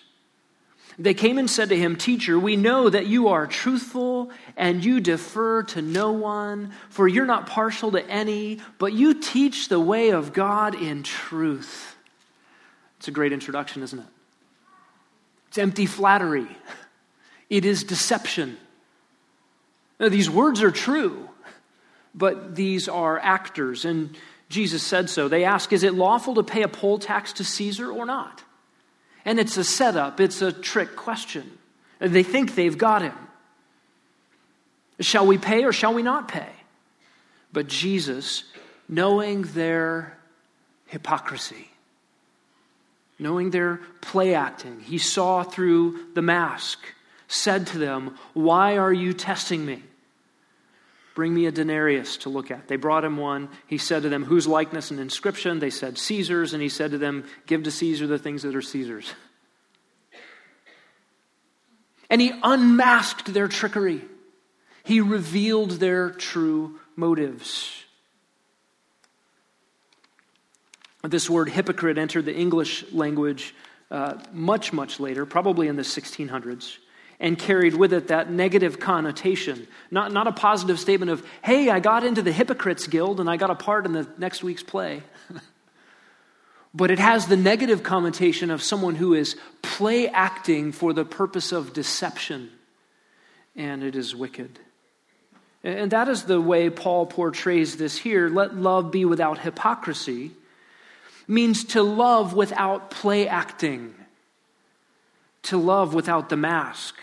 They 1.00 1.14
came 1.14 1.38
and 1.38 1.50
said 1.50 1.70
to 1.70 1.78
him, 1.78 1.96
Teacher, 1.96 2.40
we 2.40 2.56
know 2.56 2.90
that 2.90 3.06
you 3.06 3.28
are 3.28 3.46
truthful 3.46 4.32
and 4.56 4.84
you 4.84 5.00
defer 5.00 5.64
to 5.64 5.82
no 5.82 6.12
one, 6.14 6.72
for 6.90 7.08
you're 7.08 7.26
not 7.26 7.46
partial 7.46 7.92
to 7.92 8.10
any, 8.10 8.60
but 8.80 8.94
you 8.94 9.14
teach 9.14 9.70
the 9.70 9.80
way 9.80 10.10
of 10.10 10.34
God 10.34 10.74
in 10.74 11.04
truth. 11.04 11.96
It's 12.98 13.08
a 13.08 13.12
great 13.12 13.32
introduction, 13.32 13.84
isn't 13.84 14.00
it? 14.00 14.06
It's 15.50 15.60
empty 15.60 15.86
flattery. 15.86 16.48
It 17.50 17.66
is 17.66 17.84
deception. 17.84 18.58
Now, 20.00 20.10
these 20.10 20.30
words 20.30 20.62
are 20.62 20.72
true, 20.72 21.30
but 22.14 22.56
these 22.56 22.88
are 22.88 23.20
actors, 23.20 23.86
and 23.86 24.18
Jesus 24.50 24.84
said 24.84 25.10
so. 25.10 25.28
They 25.28 25.44
ask, 25.44 25.74
Is 25.74 25.84
it 25.84 25.94
lawful 25.94 26.36
to 26.36 26.44
pay 26.44 26.64
a 26.64 26.68
poll 26.68 27.00
tax 27.00 27.34
to 27.34 27.44
Caesar 27.44 27.92
or 27.92 28.06
not? 28.06 28.44
And 29.26 29.40
it's 29.40 29.58
a 29.58 29.64
setup, 29.64 30.20
it's 30.20 30.42
a 30.42 30.52
trick 30.52 30.96
question. 30.96 31.58
They 32.00 32.24
think 32.24 32.56
they've 32.56 32.78
got 32.78 33.02
him. 33.02 33.16
Shall 35.00 35.26
we 35.26 35.38
pay 35.38 35.64
or 35.64 35.74
shall 35.74 35.94
we 35.94 36.04
not 36.04 36.28
pay? 36.28 36.50
But 37.52 37.68
Jesus, 37.68 38.44
knowing 38.88 39.44
their 39.44 40.18
hypocrisy, 40.88 41.70
knowing 43.20 43.50
their 43.50 43.82
play 44.02 44.34
acting, 44.34 44.80
he 44.80 44.98
saw 44.98 45.44
through 45.44 46.14
the 46.14 46.22
mask 46.22 46.80
said 47.28 47.68
to 47.68 47.78
them, 47.78 48.18
Why 48.34 48.78
are 48.78 48.94
you 48.94 49.14
testing 49.14 49.66
me? 49.66 49.84
Bring 51.16 51.34
me 51.34 51.48
a 51.48 51.52
denarius 51.52 52.18
to 52.18 52.30
look 52.30 52.52
at. 52.52 52.68
They 52.68 52.76
brought 52.76 53.04
him 53.04 53.18
one. 53.18 53.50
He 53.66 53.78
said 53.78 54.04
to 54.04 54.10
them, 54.10 54.24
Whose 54.24 54.48
likeness 54.48 54.92
and 54.92 55.00
inscription? 55.00 55.60
They 55.60 55.72
said, 55.72 55.98
Caesar's. 55.98 56.54
And 56.54 56.62
he 56.62 56.70
said 56.70 56.92
to 56.92 56.98
them, 56.98 57.26
Give 57.48 57.64
to 57.64 57.72
Caesar 57.72 58.08
the 58.08 58.20
things 58.20 58.44
that 58.44 58.56
are 58.56 58.62
Caesar's. 58.62 59.12
And 62.10 62.22
he 62.22 62.32
unmasked 62.44 63.34
their 63.34 63.48
trickery, 63.48 64.02
he 64.84 65.02
revealed 65.02 65.72
their 65.72 66.12
true 66.12 66.80
motives. 66.96 67.84
This 71.04 71.30
word 71.30 71.50
hypocrite 71.50 71.98
entered 71.98 72.26
the 72.26 72.36
English 72.36 72.86
language 72.92 73.56
uh, 73.90 74.16
much, 74.34 74.74
much 74.74 75.00
later, 75.00 75.26
probably 75.26 75.68
in 75.68 75.78
the 75.78 75.84
1600s 75.84 76.78
and 77.20 77.38
carried 77.38 77.74
with 77.74 77.94
it 77.94 78.10
that 78.10 78.30
negative 78.30 78.80
connotation. 78.80 79.68
Not, 79.90 80.12
not 80.12 80.28
a 80.28 80.32
positive 80.32 80.80
statement 80.80 81.12
of, 81.12 81.26
hey, 81.42 81.70
I 81.70 81.80
got 81.80 82.04
into 82.04 82.22
the 82.22 82.32
Hypocrites 82.32 82.88
Guild 82.88 83.20
and 83.20 83.30
I 83.30 83.38
got 83.38 83.50
a 83.50 83.56
part 83.56 83.86
in 83.86 83.94
the 83.94 84.08
next 84.18 84.44
week's 84.44 84.64
play. 84.64 85.02
but 86.74 86.92
it 86.92 87.00
has 87.00 87.28
the 87.28 87.38
negative 87.38 87.82
connotation 87.82 88.52
of 88.52 88.62
someone 88.62 88.96
who 88.96 89.14
is 89.14 89.36
play 89.64 90.08
acting 90.08 90.72
for 90.72 90.94
the 90.94 91.06
purpose 91.06 91.52
of 91.52 91.74
deception, 91.74 92.52
and 93.56 93.84
it 93.84 93.96
is 93.96 94.16
wicked. 94.16 94.60
And 95.64 95.92
that 95.92 96.08
is 96.08 96.24
the 96.24 96.40
way 96.40 96.70
Paul 96.70 97.08
portrays 97.08 97.78
this 97.78 97.98
here. 97.98 98.30
Let 98.30 98.56
love 98.56 98.92
be 98.92 99.06
without 99.06 99.40
hypocrisy 99.40 100.32
means 101.28 101.66
to 101.66 101.82
love 101.82 102.34
without 102.34 102.92
play 102.92 103.28
acting 103.28 103.94
to 105.48 105.58
love 105.58 105.94
without 105.94 106.30
the 106.30 106.38
mask, 106.38 106.96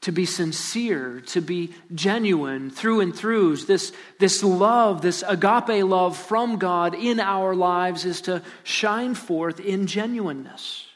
to 0.00 0.12
be 0.12 0.24
sincere, 0.24 1.20
to 1.26 1.40
be 1.40 1.72
genuine 1.94 2.70
through 2.70 3.00
and 3.00 3.14
through. 3.14 3.56
This, 3.56 3.92
this 4.18 4.42
love, 4.42 5.02
this 5.02 5.22
agape 5.26 5.84
love 5.84 6.16
from 6.16 6.58
God 6.58 6.94
in 6.94 7.20
our 7.20 7.54
lives 7.54 8.04
is 8.04 8.20
to 8.22 8.42
shine 8.64 9.14
forth 9.14 9.60
in 9.60 9.86
genuineness. 9.86 10.86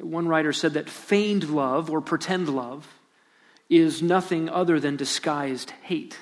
One 0.00 0.28
writer 0.28 0.52
said 0.52 0.74
that 0.74 0.90
feigned 0.90 1.48
love 1.48 1.90
or 1.90 2.00
pretend 2.00 2.48
love 2.48 2.86
is 3.70 4.02
nothing 4.02 4.48
other 4.48 4.80
than 4.80 4.96
disguised 4.96 5.70
hate. 5.82 6.18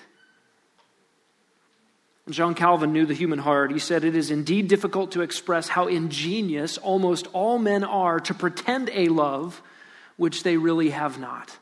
John 2.29 2.55
Calvin 2.55 2.93
knew 2.93 3.07
the 3.07 3.15
human 3.15 3.39
heart. 3.39 3.71
He 3.71 3.79
said, 3.79 4.03
It 4.03 4.17
is 4.17 4.31
indeed 4.31 4.69
difficult 4.69 5.13
to 5.13 5.23
express 5.23 5.69
how 5.69 5.87
ingenious 5.87 6.77
almost 6.77 7.29
all 7.33 7.59
men 7.59 7.85
are 7.85 8.19
to 8.21 8.35
pretend 8.35 8.91
a 8.93 9.09
love 9.09 9.63
which 10.17 10.43
they 10.43 10.57
really 10.57 10.91
have 10.91 11.19
not, 11.21 11.57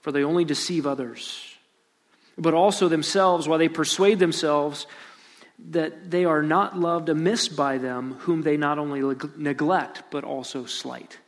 for 0.00 0.10
they 0.10 0.24
only 0.24 0.44
deceive 0.44 0.86
others. 0.86 1.54
But 2.36 2.54
also 2.54 2.88
themselves, 2.88 3.46
while 3.46 3.58
they 3.58 3.68
persuade 3.68 4.18
themselves 4.18 4.86
that 5.70 6.10
they 6.10 6.24
are 6.24 6.42
not 6.42 6.78
loved 6.78 7.08
amiss 7.08 7.48
by 7.48 7.78
them 7.78 8.14
whom 8.20 8.42
they 8.42 8.56
not 8.56 8.78
only 8.78 9.16
neglect, 9.36 10.02
but 10.10 10.24
also 10.24 10.64
slight. 10.64 11.18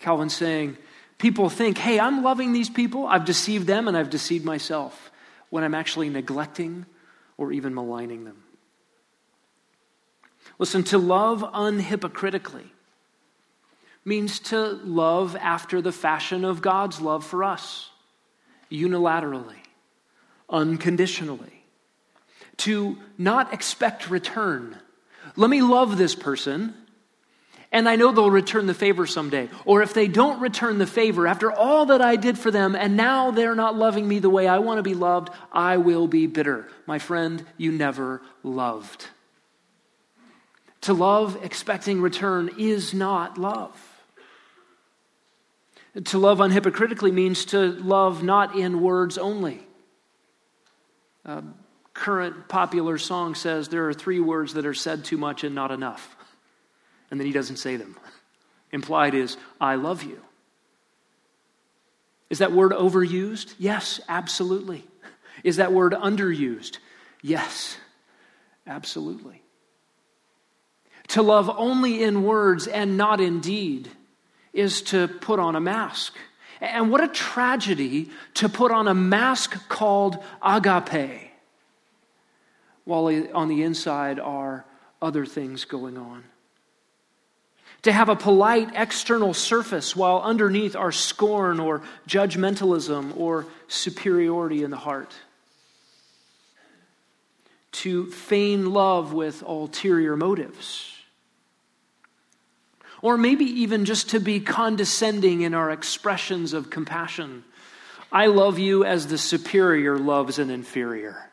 Calvin's 0.00 0.34
saying, 0.34 0.76
people 1.18 1.48
think, 1.50 1.78
hey, 1.78 2.00
I'm 2.00 2.22
loving 2.22 2.52
these 2.52 2.70
people, 2.70 3.06
I've 3.06 3.26
deceived 3.26 3.66
them, 3.66 3.86
and 3.86 3.96
I've 3.96 4.10
deceived 4.10 4.44
myself, 4.44 5.09
when 5.50 5.64
I'm 5.64 5.74
actually 5.74 6.08
neglecting 6.08 6.86
or 7.36 7.52
even 7.52 7.74
maligning 7.74 8.24
them. 8.24 8.42
Listen, 10.58 10.82
to 10.84 10.98
love 10.98 11.42
unhypocritically 11.42 12.66
means 14.04 14.40
to 14.40 14.58
love 14.84 15.36
after 15.36 15.80
the 15.82 15.92
fashion 15.92 16.44
of 16.44 16.62
God's 16.62 17.00
love 17.00 17.24
for 17.24 17.44
us, 17.44 17.90
unilaterally, 18.70 19.58
unconditionally. 20.48 21.64
To 22.58 22.98
not 23.16 23.54
expect 23.54 24.10
return. 24.10 24.76
Let 25.36 25.48
me 25.48 25.62
love 25.62 25.96
this 25.96 26.14
person, 26.14 26.74
and 27.72 27.88
I 27.88 27.96
know 27.96 28.10
they'll 28.10 28.30
return 28.30 28.66
the 28.66 28.74
favor 28.74 29.06
someday. 29.06 29.48
Or 29.64 29.82
if 29.82 29.94
they 29.94 30.08
don't 30.08 30.40
return 30.40 30.78
the 30.78 30.86
favor, 30.86 31.26
after 31.26 31.52
all 31.52 31.86
that 31.86 32.02
I 32.02 32.16
did 32.16 32.38
for 32.38 32.50
them, 32.50 32.74
and 32.74 32.96
now 32.96 33.30
they're 33.30 33.54
not 33.54 33.76
loving 33.76 34.08
me 34.08 34.18
the 34.18 34.30
way 34.30 34.48
I 34.48 34.58
want 34.58 34.78
to 34.78 34.82
be 34.82 34.94
loved, 34.94 35.30
I 35.52 35.76
will 35.76 36.08
be 36.08 36.26
bitter. 36.26 36.68
My 36.86 36.98
friend, 36.98 37.44
you 37.56 37.70
never 37.70 38.22
loved. 38.42 39.06
To 40.82 40.94
love 40.94 41.38
expecting 41.44 42.00
return 42.00 42.50
is 42.58 42.92
not 42.92 43.38
love. 43.38 43.78
To 46.04 46.18
love 46.18 46.38
unhypocritically 46.38 47.12
means 47.12 47.44
to 47.46 47.72
love 47.72 48.22
not 48.22 48.56
in 48.56 48.80
words 48.80 49.18
only. 49.18 49.66
A 51.24 51.42
current 51.94 52.48
popular 52.48 52.96
song 52.96 53.34
says 53.34 53.68
there 53.68 53.88
are 53.88 53.94
three 53.94 54.20
words 54.20 54.54
that 54.54 54.66
are 54.66 54.74
said 54.74 55.04
too 55.04 55.18
much 55.18 55.44
and 55.44 55.54
not 55.54 55.70
enough. 55.70 56.16
And 57.10 57.18
then 57.18 57.26
he 57.26 57.32
doesn't 57.32 57.56
say 57.56 57.76
them. 57.76 57.96
Implied 58.72 59.14
is, 59.14 59.36
I 59.60 59.74
love 59.74 60.02
you. 60.02 60.20
Is 62.28 62.38
that 62.38 62.52
word 62.52 62.72
overused? 62.72 63.54
Yes, 63.58 64.00
absolutely. 64.08 64.84
Is 65.44 65.56
that 65.56 65.72
word 65.72 65.92
underused? 65.92 66.78
Yes, 67.22 67.76
absolutely. 68.66 69.42
To 71.08 71.22
love 71.22 71.50
only 71.56 72.04
in 72.04 72.22
words 72.22 72.68
and 72.68 72.96
not 72.96 73.20
in 73.20 73.40
deed 73.40 73.88
is 74.52 74.82
to 74.82 75.08
put 75.08 75.40
on 75.40 75.56
a 75.56 75.60
mask. 75.60 76.14
And 76.60 76.90
what 76.90 77.02
a 77.02 77.08
tragedy 77.08 78.10
to 78.34 78.48
put 78.48 78.70
on 78.70 78.86
a 78.86 78.94
mask 78.94 79.68
called 79.68 80.22
agape, 80.42 81.30
while 82.84 83.06
on 83.34 83.48
the 83.48 83.62
inside 83.62 84.20
are 84.20 84.64
other 85.00 85.24
things 85.24 85.64
going 85.64 85.96
on. 85.96 86.24
To 87.82 87.92
have 87.92 88.08
a 88.08 88.16
polite 88.16 88.70
external 88.74 89.32
surface 89.32 89.96
while 89.96 90.20
underneath 90.20 90.76
are 90.76 90.92
scorn 90.92 91.60
or 91.60 91.82
judgmentalism 92.06 93.16
or 93.16 93.46
superiority 93.68 94.62
in 94.62 94.70
the 94.70 94.76
heart. 94.76 95.14
To 97.72 98.10
feign 98.10 98.70
love 98.70 99.12
with 99.12 99.42
ulterior 99.42 100.16
motives 100.16 100.90
or 103.02 103.16
maybe 103.16 103.44
even 103.44 103.84
just 103.84 104.10
to 104.10 104.20
be 104.20 104.40
condescending 104.40 105.42
in 105.42 105.54
our 105.54 105.70
expressions 105.70 106.52
of 106.52 106.70
compassion. 106.70 107.44
I 108.12 108.26
love 108.26 108.58
you 108.58 108.84
as 108.84 109.06
the 109.06 109.18
superior 109.18 109.98
loves 109.98 110.38
an 110.38 110.50
inferior. 110.50 111.29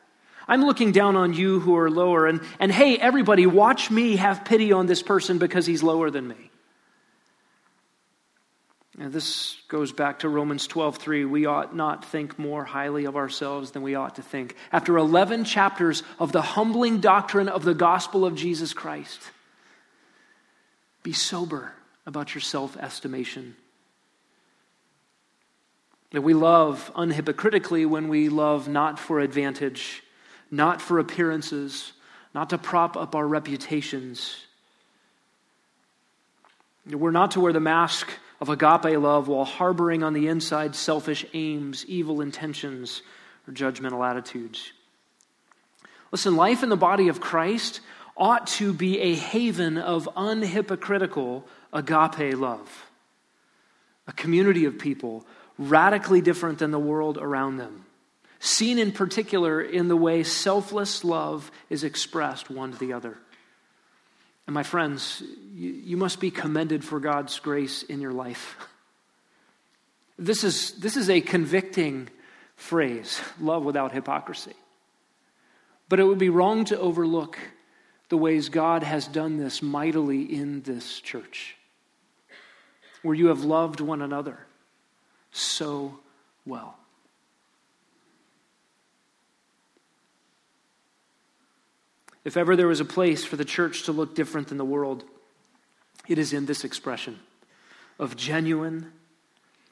I'm 0.48 0.64
looking 0.64 0.92
down 0.92 1.14
on 1.14 1.34
you 1.34 1.60
who 1.60 1.76
are 1.76 1.90
lower, 1.90 2.26
and, 2.26 2.40
and 2.58 2.72
hey, 2.72 2.96
everybody, 2.96 3.46
watch 3.46 3.90
me 3.90 4.16
have 4.16 4.46
pity 4.46 4.72
on 4.72 4.86
this 4.86 5.02
person 5.02 5.36
because 5.38 5.66
he's 5.66 5.82
lower 5.82 6.10
than 6.10 6.26
me. 6.26 6.50
And 8.98 9.12
this 9.12 9.56
goes 9.68 9.92
back 9.92 10.20
to 10.20 10.28
Romans 10.28 10.66
12:3. 10.66 11.28
We 11.28 11.46
ought 11.46 11.76
not 11.76 12.04
think 12.04 12.38
more 12.38 12.64
highly 12.64 13.04
of 13.04 13.14
ourselves 13.14 13.70
than 13.70 13.82
we 13.82 13.94
ought 13.94 14.16
to 14.16 14.22
think. 14.22 14.56
After 14.72 14.96
11 14.96 15.44
chapters 15.44 16.02
of 16.18 16.32
the 16.32 16.42
humbling 16.42 16.98
doctrine 16.98 17.48
of 17.48 17.64
the 17.64 17.74
gospel 17.74 18.24
of 18.24 18.34
Jesus 18.34 18.72
Christ, 18.72 19.30
be 21.04 21.12
sober 21.12 21.74
about 22.06 22.34
your 22.34 22.42
self 22.42 22.76
estimation. 22.76 23.54
That 26.10 26.22
we 26.22 26.34
love 26.34 26.90
unhypocritically 26.96 27.86
when 27.86 28.08
we 28.08 28.30
love 28.30 28.66
not 28.66 28.98
for 28.98 29.20
advantage, 29.20 30.02
not 30.50 30.80
for 30.80 30.98
appearances, 30.98 31.92
not 32.34 32.50
to 32.50 32.58
prop 32.58 32.96
up 32.96 33.14
our 33.14 33.26
reputations. 33.26 34.44
We're 36.86 37.10
not 37.10 37.32
to 37.32 37.40
wear 37.40 37.52
the 37.52 37.60
mask 37.60 38.08
of 38.40 38.48
agape 38.48 38.98
love 38.98 39.28
while 39.28 39.44
harboring 39.44 40.02
on 40.02 40.12
the 40.12 40.28
inside 40.28 40.74
selfish 40.74 41.24
aims, 41.34 41.84
evil 41.86 42.20
intentions, 42.20 43.02
or 43.46 43.52
judgmental 43.52 44.08
attitudes. 44.08 44.72
Listen, 46.12 46.36
life 46.36 46.62
in 46.62 46.68
the 46.68 46.76
body 46.76 47.08
of 47.08 47.20
Christ 47.20 47.80
ought 48.16 48.46
to 48.46 48.72
be 48.72 48.98
a 49.00 49.14
haven 49.14 49.78
of 49.78 50.08
unhypocritical 50.16 51.42
agape 51.72 52.36
love. 52.36 52.86
A 54.06 54.12
community 54.12 54.64
of 54.64 54.78
people 54.78 55.26
radically 55.58 56.20
different 56.20 56.58
than 56.58 56.70
the 56.70 56.78
world 56.78 57.18
around 57.18 57.58
them. 57.58 57.84
Seen 58.40 58.78
in 58.78 58.92
particular 58.92 59.60
in 59.60 59.88
the 59.88 59.96
way 59.96 60.22
selfless 60.22 61.04
love 61.04 61.50
is 61.70 61.84
expressed 61.84 62.50
one 62.50 62.72
to 62.72 62.78
the 62.78 62.92
other. 62.92 63.18
And 64.46 64.54
my 64.54 64.62
friends, 64.62 65.22
you, 65.54 65.70
you 65.70 65.96
must 65.96 66.20
be 66.20 66.30
commended 66.30 66.84
for 66.84 67.00
God's 67.00 67.38
grace 67.40 67.82
in 67.82 68.00
your 68.00 68.12
life. 68.12 68.56
This 70.18 70.42
is, 70.42 70.72
this 70.72 70.96
is 70.96 71.10
a 71.10 71.20
convicting 71.20 72.08
phrase 72.56 73.20
love 73.40 73.64
without 73.64 73.92
hypocrisy. 73.92 74.54
But 75.88 76.00
it 76.00 76.04
would 76.04 76.18
be 76.18 76.28
wrong 76.28 76.64
to 76.66 76.78
overlook 76.78 77.38
the 78.08 78.16
ways 78.16 78.48
God 78.48 78.82
has 78.82 79.06
done 79.06 79.36
this 79.36 79.62
mightily 79.62 80.22
in 80.22 80.62
this 80.62 81.00
church, 81.00 81.56
where 83.02 83.14
you 83.14 83.28
have 83.28 83.44
loved 83.44 83.80
one 83.80 84.02
another 84.02 84.38
so 85.30 85.98
well. 86.46 86.76
If 92.28 92.36
ever 92.36 92.56
there 92.56 92.66
was 92.66 92.80
a 92.80 92.84
place 92.84 93.24
for 93.24 93.36
the 93.36 93.44
church 93.46 93.84
to 93.84 93.92
look 93.92 94.14
different 94.14 94.48
than 94.48 94.58
the 94.58 94.64
world, 94.64 95.02
it 96.08 96.18
is 96.18 96.34
in 96.34 96.44
this 96.44 96.62
expression 96.62 97.18
of 97.98 98.16
genuine, 98.16 98.92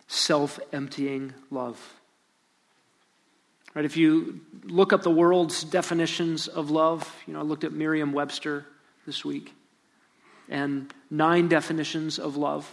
self 0.09 0.59
emptying 0.73 1.35
love. 1.51 1.79
Right, 3.75 3.85
if 3.85 3.99
you 3.99 4.41
look 4.65 4.95
up 4.95 5.03
the 5.03 5.11
world's 5.11 5.65
definitions 5.65 6.49
of 6.49 6.71
love, 6.71 7.15
you 7.27 7.35
know, 7.35 7.41
I 7.41 7.43
looked 7.43 7.65
at 7.65 7.75
Merriam 7.75 8.15
Webster 8.15 8.65
this 9.05 9.23
week, 9.23 9.53
and 10.49 10.91
nine 11.11 11.49
definitions 11.49 12.19
of 12.19 12.39
love. 12.39 12.67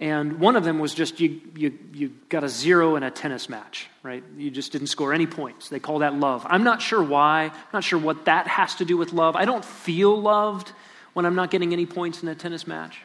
And 0.00 0.40
one 0.40 0.56
of 0.56 0.64
them 0.64 0.78
was 0.78 0.94
just 0.94 1.20
you, 1.20 1.42
you, 1.54 1.78
you 1.92 2.12
got 2.30 2.42
a 2.42 2.48
zero 2.48 2.96
in 2.96 3.02
a 3.02 3.10
tennis 3.10 3.50
match, 3.50 3.86
right? 4.02 4.24
You 4.38 4.50
just 4.50 4.72
didn't 4.72 4.86
score 4.86 5.12
any 5.12 5.26
points. 5.26 5.68
They 5.68 5.78
call 5.78 5.98
that 5.98 6.14
love. 6.14 6.46
I'm 6.48 6.64
not 6.64 6.80
sure 6.80 7.02
why. 7.02 7.44
I'm 7.44 7.72
not 7.74 7.84
sure 7.84 7.98
what 7.98 8.24
that 8.24 8.46
has 8.46 8.76
to 8.76 8.86
do 8.86 8.96
with 8.96 9.12
love. 9.12 9.36
I 9.36 9.44
don't 9.44 9.64
feel 9.64 10.18
loved 10.18 10.72
when 11.12 11.26
I'm 11.26 11.34
not 11.34 11.50
getting 11.50 11.74
any 11.74 11.84
points 11.84 12.22
in 12.22 12.28
a 12.30 12.34
tennis 12.34 12.66
match. 12.66 13.02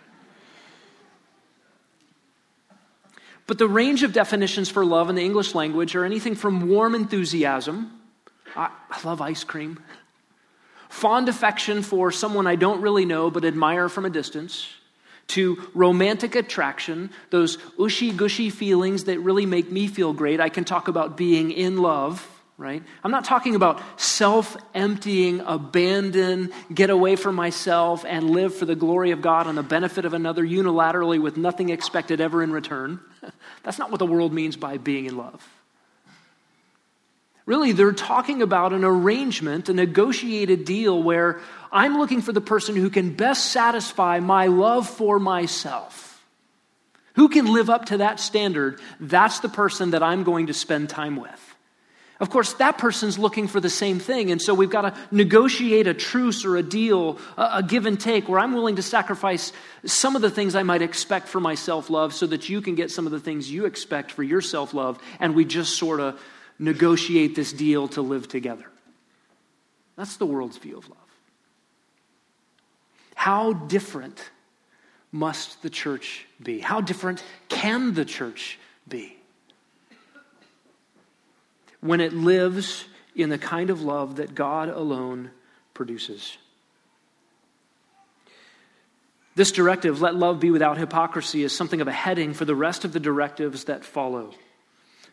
But 3.46 3.58
the 3.58 3.68
range 3.68 4.04
of 4.04 4.14
definitions 4.14 4.70
for 4.70 4.86
love 4.86 5.10
in 5.10 5.16
the 5.16 5.24
English 5.24 5.54
language 5.54 5.96
are 5.96 6.06
anything 6.06 6.34
from 6.34 6.70
warm 6.70 6.96
enthusiasm, 6.96 8.00
I, 8.56 8.70
I 8.90 9.02
love 9.04 9.22
ice 9.22 9.44
cream, 9.44 9.80
fond 10.88 11.28
affection 11.28 11.84
for 11.84 12.10
someone 12.12 12.48
I 12.48 12.56
don't 12.56 12.82
really 12.82 13.06
know 13.06 13.30
but 13.30 13.44
admire 13.44 13.90
from 13.90 14.06
a 14.06 14.10
distance, 14.10 14.68
to 15.28 15.70
romantic 15.74 16.36
attraction, 16.36 17.10
those 17.30 17.58
ushy 17.80 18.16
gushy 18.16 18.50
feelings 18.50 19.06
that 19.06 19.20
really 19.20 19.46
make 19.46 19.72
me 19.72 19.88
feel 19.88 20.14
great. 20.14 20.40
I 20.40 20.50
can 20.50 20.66
talk 20.66 20.88
about 20.88 21.18
being 21.18 21.52
in 21.52 21.78
love 21.78 22.30
right? 22.58 22.84
I'm 23.04 23.12
not 23.12 23.26
talking 23.26 23.56
about 23.56 23.82
self 24.00 24.56
emptying, 24.74 25.42
abandon, 25.42 26.54
get 26.74 26.90
away 26.90 27.16
from 27.16 27.36
myself, 27.36 28.06
and 28.06 28.30
live 28.30 28.56
for 28.56 28.66
the 28.66 28.76
glory 28.76 29.12
of 29.12 29.22
God 29.22 29.48
on 29.48 29.56
the 29.56 29.64
benefit 29.64 30.06
of 30.06 30.14
another 30.14 30.44
unilaterally 30.44 31.22
with 31.22 31.38
nothing 31.38 31.70
expected 31.70 32.22
ever 32.22 32.42
in 32.42 32.52
return. 32.52 33.00
That's 33.64 33.78
not 33.78 33.92
what 33.92 34.00
the 34.00 34.06
world 34.06 34.34
means 34.34 34.56
by 34.56 34.78
being 34.78 35.06
in 35.06 35.18
love. 35.18 35.46
Really, 37.46 37.74
they're 37.74 37.92
talking 37.92 38.42
about 38.42 38.74
an 38.74 38.84
arrangement, 38.84 39.70
a 39.70 39.74
negotiated 39.74 40.66
deal 40.66 41.02
where 41.02 41.40
I'm 41.72 41.98
looking 41.98 42.22
for 42.22 42.32
the 42.32 42.42
person 42.42 42.76
who 42.76 42.90
can 42.90 43.14
best 43.14 43.52
satisfy 43.52 44.20
my 44.20 44.48
love 44.48 44.90
for 44.90 45.20
myself. 45.20 46.24
Who 47.14 47.30
can 47.30 47.54
live 47.54 47.70
up 47.70 47.86
to 47.86 47.98
that 47.98 48.20
standard? 48.20 48.82
That's 49.00 49.40
the 49.40 49.50
person 49.50 49.92
that 49.92 50.02
I'm 50.02 50.24
going 50.24 50.48
to 50.48 50.54
spend 50.54 50.90
time 50.90 51.16
with. 51.18 51.56
Of 52.20 52.30
course, 52.30 52.54
that 52.54 52.78
person's 52.78 53.20
looking 53.20 53.48
for 53.48 53.60
the 53.60 53.70
same 53.70 54.00
thing. 54.00 54.32
And 54.32 54.42
so 54.42 54.54
we've 54.54 54.70
got 54.70 54.82
to 54.82 54.94
negotiate 55.12 55.86
a 55.86 55.94
truce 55.94 56.46
or 56.46 56.56
a 56.56 56.64
deal, 56.64 57.20
a, 57.38 57.62
give 57.62 57.86
and 57.86 58.00
take, 58.00 58.30
where 58.30 58.40
I'm 58.40 58.54
willing 58.54 58.78
to 58.78 58.82
sacrifice 58.82 59.52
some 59.84 60.16
of 60.16 60.22
the 60.22 60.30
things 60.30 60.56
I 60.56 60.64
might 60.64 60.82
expect 60.82 61.28
for 61.28 61.42
my 61.42 61.56
self 61.56 61.90
love 61.90 62.14
so 62.14 62.26
that 62.28 62.48
you 62.48 62.62
can 62.62 62.76
get 62.76 62.90
some 62.90 63.06
of 63.06 63.12
the 63.12 63.20
things 63.20 63.52
you 63.52 63.66
expect 63.66 64.12
for 64.12 64.24
your 64.24 64.42
self 64.42 64.74
love. 64.74 64.98
And 65.20 65.36
we 65.36 65.44
just 65.44 65.78
sort 65.78 66.00
of 66.00 66.20
negotiate 66.58 67.36
this 67.36 67.52
deal 67.52 67.88
to 67.90 68.02
live 68.02 68.28
together. 68.28 68.66
That's 69.96 70.18
the 70.18 70.26
world's 70.26 70.58
view 70.58 70.78
of 70.78 70.90
love. 70.90 70.98
How 73.16 73.54
different 73.54 74.30
must 75.12 75.62
the 75.62 75.70
church 75.70 76.26
be? 76.42 76.60
How 76.60 76.82
different 76.82 77.24
can 77.50 77.94
the 77.94 78.06
church 78.06 78.60
be? 78.88 79.18
when 81.86 82.02
it 82.02 82.14
lives 82.14 82.86
in 83.16 83.30
the 83.30 83.38
kind 83.38 83.70
of 83.70 83.84
love 83.84 84.16
that 84.16 84.34
God 84.34 84.70
alone 84.70 85.30
produces. 85.76 86.36
This 89.36 89.52
directive, 89.52 90.02
let 90.02 90.16
love 90.16 90.40
be 90.40 90.50
without 90.50 90.80
hypocrisy, 90.80 91.44
is 91.44 91.56
something 91.56 91.82
of 91.82 91.88
a 91.88 91.92
heading 91.92 92.34
for 92.34 92.44
the 92.44 92.56
rest 92.56 92.86
of 92.86 92.94
the 92.94 93.00
directives 93.00 93.66
that 93.66 93.86
follow. 93.86 94.34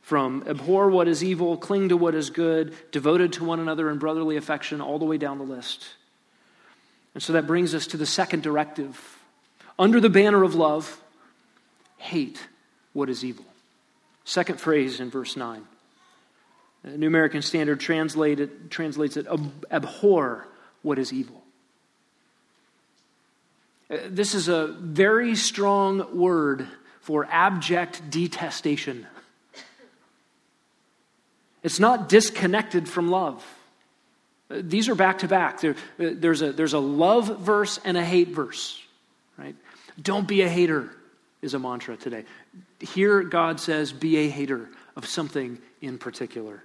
From 0.02 0.44
abhor 0.46 0.90
what 0.90 1.08
is 1.08 1.22
evil, 1.22 1.56
cling 1.56 1.88
to 1.88 1.96
what 1.96 2.14
is 2.14 2.30
good, 2.30 2.74
devoted 2.90 3.32
to 3.34 3.44
one 3.44 3.60
another 3.60 3.88
in 3.88 3.98
brotherly 3.98 4.36
affection, 4.36 4.80
all 4.80 4.98
the 4.98 5.04
way 5.04 5.16
down 5.16 5.38
the 5.38 5.44
list. 5.44 5.86
And 7.14 7.22
so 7.22 7.32
that 7.34 7.46
brings 7.46 7.74
us 7.74 7.86
to 7.88 7.96
the 7.96 8.06
second 8.06 8.42
directive. 8.42 9.18
Under 9.78 10.00
the 10.00 10.10
banner 10.10 10.42
of 10.42 10.54
love, 10.54 11.00
hate 11.98 12.46
what 12.92 13.08
is 13.08 13.24
evil. 13.24 13.44
Second 14.24 14.60
phrase 14.60 15.00
in 15.00 15.10
verse 15.10 15.36
9. 15.36 15.64
The 16.84 16.98
New 16.98 17.06
American 17.06 17.42
Standard 17.42 17.78
translated, 17.78 18.70
translates 18.70 19.16
it 19.16 19.26
abhor 19.70 20.48
what 20.82 20.98
is 20.98 21.12
evil. 21.12 21.42
Uh, 23.88 23.98
this 24.08 24.34
is 24.34 24.48
a 24.48 24.66
very 24.66 25.36
strong 25.36 26.18
word 26.18 26.66
for 27.00 27.26
abject 27.30 28.10
detestation. 28.10 29.06
It's 31.62 31.78
not 31.78 32.08
disconnected 32.08 32.88
from 32.88 33.10
love. 33.10 33.44
Uh, 34.50 34.60
these 34.62 34.88
are 34.88 34.94
back 34.94 35.18
to 35.18 35.28
back. 35.28 35.64
Uh, 35.64 35.74
there's, 35.96 36.42
a, 36.42 36.52
there's 36.52 36.72
a 36.72 36.78
love 36.78 37.40
verse 37.40 37.78
and 37.84 37.96
a 37.96 38.04
hate 38.04 38.28
verse, 38.28 38.80
right? 39.38 39.54
Don't 40.00 40.26
be 40.26 40.42
a 40.42 40.48
hater 40.48 40.90
is 41.40 41.54
a 41.54 41.58
mantra 41.58 41.96
today. 41.96 42.24
Here, 42.80 43.22
God 43.22 43.60
says, 43.60 43.92
be 43.92 44.16
a 44.18 44.28
hater 44.28 44.68
of 44.96 45.06
something 45.06 45.58
in 45.80 45.98
particular. 45.98 46.62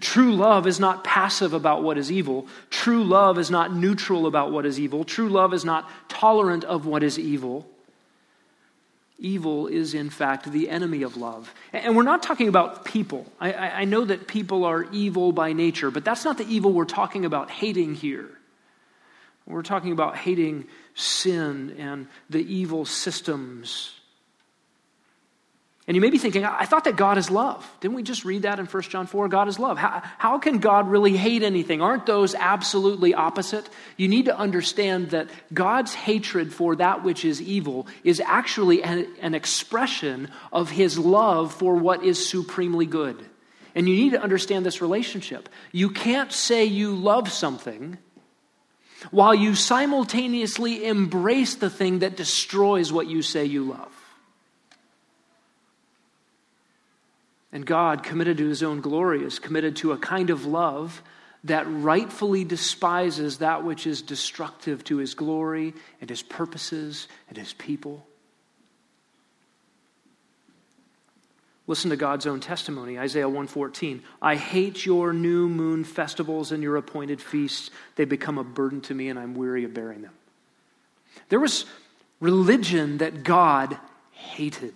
True 0.00 0.34
love 0.34 0.66
is 0.66 0.80
not 0.80 1.04
passive 1.04 1.52
about 1.52 1.82
what 1.82 1.96
is 1.96 2.10
evil. 2.10 2.48
True 2.70 3.04
love 3.04 3.38
is 3.38 3.50
not 3.50 3.74
neutral 3.74 4.26
about 4.26 4.50
what 4.50 4.66
is 4.66 4.80
evil. 4.80 5.04
True 5.04 5.28
love 5.28 5.54
is 5.54 5.64
not 5.64 5.88
tolerant 6.08 6.64
of 6.64 6.86
what 6.86 7.02
is 7.02 7.18
evil. 7.18 7.66
Evil 9.18 9.66
is, 9.66 9.94
in 9.94 10.10
fact, 10.10 10.50
the 10.50 10.68
enemy 10.68 11.02
of 11.02 11.16
love. 11.16 11.52
And 11.72 11.96
we're 11.96 12.02
not 12.02 12.22
talking 12.22 12.48
about 12.48 12.84
people. 12.84 13.26
I, 13.40 13.52
I, 13.52 13.84
know 13.84 14.04
that 14.04 14.28
people 14.28 14.64
are 14.64 14.84
evil 14.92 15.32
by 15.32 15.54
nature, 15.54 15.90
but 15.90 16.04
that's 16.04 16.24
not 16.24 16.36
the 16.36 16.46
evil 16.46 16.72
we're 16.72 16.84
talking 16.84 17.24
about 17.24 17.50
hating 17.50 17.94
here. 17.94 18.28
We're 19.46 19.62
talking 19.62 19.92
about 19.92 20.16
hating 20.16 20.66
sin 20.94 21.76
and 21.78 22.08
the 22.28 22.40
evil 22.40 22.84
systems 22.84 23.94
and 25.88 25.94
you 25.94 26.00
may 26.00 26.10
be 26.10 26.18
thinking, 26.18 26.44
I 26.44 26.64
thought 26.64 26.82
that 26.84 26.96
God 26.96 27.16
is 27.16 27.30
love. 27.30 27.64
Didn't 27.78 27.94
we 27.94 28.02
just 28.02 28.24
read 28.24 28.42
that 28.42 28.58
in 28.58 28.66
1 28.66 28.82
John 28.84 29.06
4? 29.06 29.28
God 29.28 29.46
is 29.46 29.60
love. 29.60 29.78
How, 29.78 30.02
how 30.18 30.38
can 30.38 30.58
God 30.58 30.90
really 30.90 31.16
hate 31.16 31.44
anything? 31.44 31.80
Aren't 31.80 32.06
those 32.06 32.34
absolutely 32.34 33.14
opposite? 33.14 33.68
You 33.96 34.08
need 34.08 34.24
to 34.24 34.36
understand 34.36 35.10
that 35.10 35.30
God's 35.54 35.94
hatred 35.94 36.52
for 36.52 36.74
that 36.76 37.04
which 37.04 37.24
is 37.24 37.40
evil 37.40 37.86
is 38.02 38.18
actually 38.18 38.82
an, 38.82 39.06
an 39.20 39.36
expression 39.36 40.28
of 40.52 40.70
his 40.70 40.98
love 40.98 41.54
for 41.54 41.76
what 41.76 42.02
is 42.02 42.28
supremely 42.28 42.86
good. 42.86 43.24
And 43.76 43.88
you 43.88 43.94
need 43.94 44.10
to 44.10 44.20
understand 44.20 44.66
this 44.66 44.80
relationship. 44.80 45.48
You 45.70 45.90
can't 45.90 46.32
say 46.32 46.64
you 46.64 46.96
love 46.96 47.30
something 47.30 47.98
while 49.12 49.34
you 49.34 49.54
simultaneously 49.54 50.84
embrace 50.84 51.54
the 51.54 51.70
thing 51.70 52.00
that 52.00 52.16
destroys 52.16 52.92
what 52.92 53.06
you 53.06 53.22
say 53.22 53.44
you 53.44 53.62
love. 53.62 53.95
And 57.56 57.64
God, 57.64 58.02
committed 58.02 58.36
to 58.36 58.46
his 58.46 58.62
own 58.62 58.82
glory, 58.82 59.24
is 59.24 59.38
committed 59.38 59.76
to 59.76 59.92
a 59.92 59.96
kind 59.96 60.28
of 60.28 60.44
love 60.44 61.02
that 61.44 61.64
rightfully 61.66 62.44
despises 62.44 63.38
that 63.38 63.64
which 63.64 63.86
is 63.86 64.02
destructive 64.02 64.84
to 64.84 64.98
his 64.98 65.14
glory 65.14 65.72
and 66.02 66.10
his 66.10 66.22
purposes 66.22 67.08
and 67.30 67.38
his 67.38 67.54
people. 67.54 68.06
Listen 71.66 71.88
to 71.88 71.96
God's 71.96 72.26
own 72.26 72.40
testimony, 72.40 72.98
Isaiah 72.98 73.26
114. 73.26 74.02
I 74.20 74.36
hate 74.36 74.84
your 74.84 75.14
new 75.14 75.48
moon 75.48 75.84
festivals 75.84 76.52
and 76.52 76.62
your 76.62 76.76
appointed 76.76 77.22
feasts. 77.22 77.70
They 77.94 78.04
become 78.04 78.36
a 78.36 78.44
burden 78.44 78.82
to 78.82 78.94
me 78.94 79.08
and 79.08 79.18
I'm 79.18 79.34
weary 79.34 79.64
of 79.64 79.72
bearing 79.72 80.02
them. 80.02 80.12
There 81.30 81.40
was 81.40 81.64
religion 82.20 82.98
that 82.98 83.24
God 83.24 83.78
hated. 84.10 84.74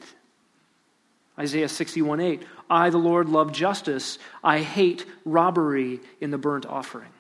Isaiah 1.38 1.68
61 1.68 2.20
8. 2.20 2.42
I, 2.70 2.90
the 2.90 2.98
Lord, 2.98 3.28
love 3.28 3.52
justice. 3.52 4.18
I 4.42 4.60
hate 4.60 5.04
robbery 5.24 6.00
in 6.20 6.30
the 6.30 6.38
burnt 6.38 6.64
offering. 6.64 7.10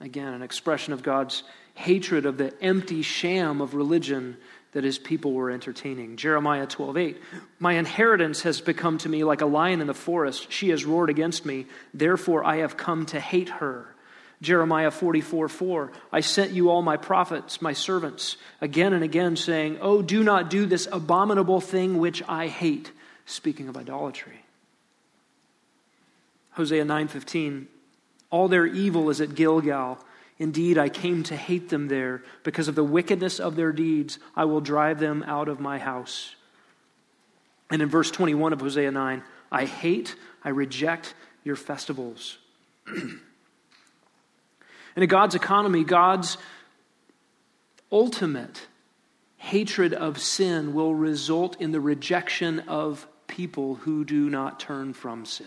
Again, 0.00 0.32
an 0.32 0.42
expression 0.42 0.94
of 0.94 1.02
God's 1.02 1.42
hatred 1.74 2.24
of 2.24 2.38
the 2.38 2.54
empty 2.62 3.02
sham 3.02 3.60
of 3.60 3.74
religion 3.74 4.38
that 4.72 4.84
his 4.84 4.98
people 4.98 5.32
were 5.32 5.50
entertaining. 5.50 6.16
Jeremiah 6.16 6.66
12, 6.66 6.96
8. 6.96 7.22
My 7.58 7.74
inheritance 7.74 8.42
has 8.42 8.60
become 8.60 8.98
to 8.98 9.08
me 9.08 9.24
like 9.24 9.40
a 9.40 9.46
lion 9.46 9.80
in 9.80 9.86
the 9.86 9.94
forest. 9.94 10.50
She 10.50 10.70
has 10.70 10.84
roared 10.84 11.10
against 11.10 11.44
me. 11.44 11.66
Therefore, 11.92 12.44
I 12.44 12.58
have 12.58 12.76
come 12.76 13.06
to 13.06 13.20
hate 13.20 13.48
her. 13.48 13.94
Jeremiah 14.42 14.90
44 14.90 15.48
4. 15.48 15.92
I 16.12 16.20
sent 16.20 16.52
you 16.52 16.70
all 16.70 16.80
my 16.80 16.96
prophets, 16.96 17.60
my 17.60 17.74
servants, 17.74 18.36
again 18.60 18.94
and 18.94 19.04
again, 19.04 19.36
saying, 19.36 19.78
Oh, 19.82 20.00
do 20.00 20.24
not 20.24 20.48
do 20.48 20.64
this 20.64 20.88
abominable 20.90 21.60
thing 21.60 21.98
which 21.98 22.22
I 22.26 22.46
hate. 22.46 22.90
Speaking 23.30 23.68
of 23.68 23.76
idolatry. 23.76 24.44
Hosea 26.52 26.84
9:15 26.84 27.68
All 28.28 28.48
their 28.48 28.66
evil 28.66 29.08
is 29.08 29.20
at 29.20 29.36
Gilgal. 29.36 30.04
Indeed, 30.38 30.78
I 30.78 30.88
came 30.88 31.22
to 31.24 31.36
hate 31.36 31.68
them 31.68 31.88
there. 31.88 32.22
Because 32.42 32.66
of 32.66 32.74
the 32.74 32.82
wickedness 32.82 33.38
of 33.38 33.54
their 33.54 33.72
deeds, 33.72 34.18
I 34.34 34.46
will 34.46 34.60
drive 34.60 34.98
them 34.98 35.22
out 35.22 35.48
of 35.48 35.60
my 35.60 35.78
house. 35.78 36.34
And 37.70 37.80
in 37.80 37.88
verse 37.88 38.10
21 38.10 38.52
of 38.52 38.60
Hosea 38.60 38.90
9, 38.90 39.22
I 39.52 39.64
hate, 39.64 40.16
I 40.42 40.48
reject 40.48 41.14
your 41.44 41.56
festivals. 41.56 42.38
And 42.86 43.20
in 44.96 45.08
God's 45.08 45.36
economy, 45.36 45.84
God's 45.84 46.36
ultimate 47.92 48.66
hatred 49.36 49.94
of 49.94 50.18
sin 50.18 50.74
will 50.74 50.94
result 50.94 51.60
in 51.60 51.72
the 51.72 51.80
rejection 51.80 52.60
of 52.60 53.06
people 53.30 53.76
who 53.76 54.04
do 54.04 54.28
not 54.28 54.60
turn 54.60 54.92
from 54.92 55.24
sin. 55.24 55.46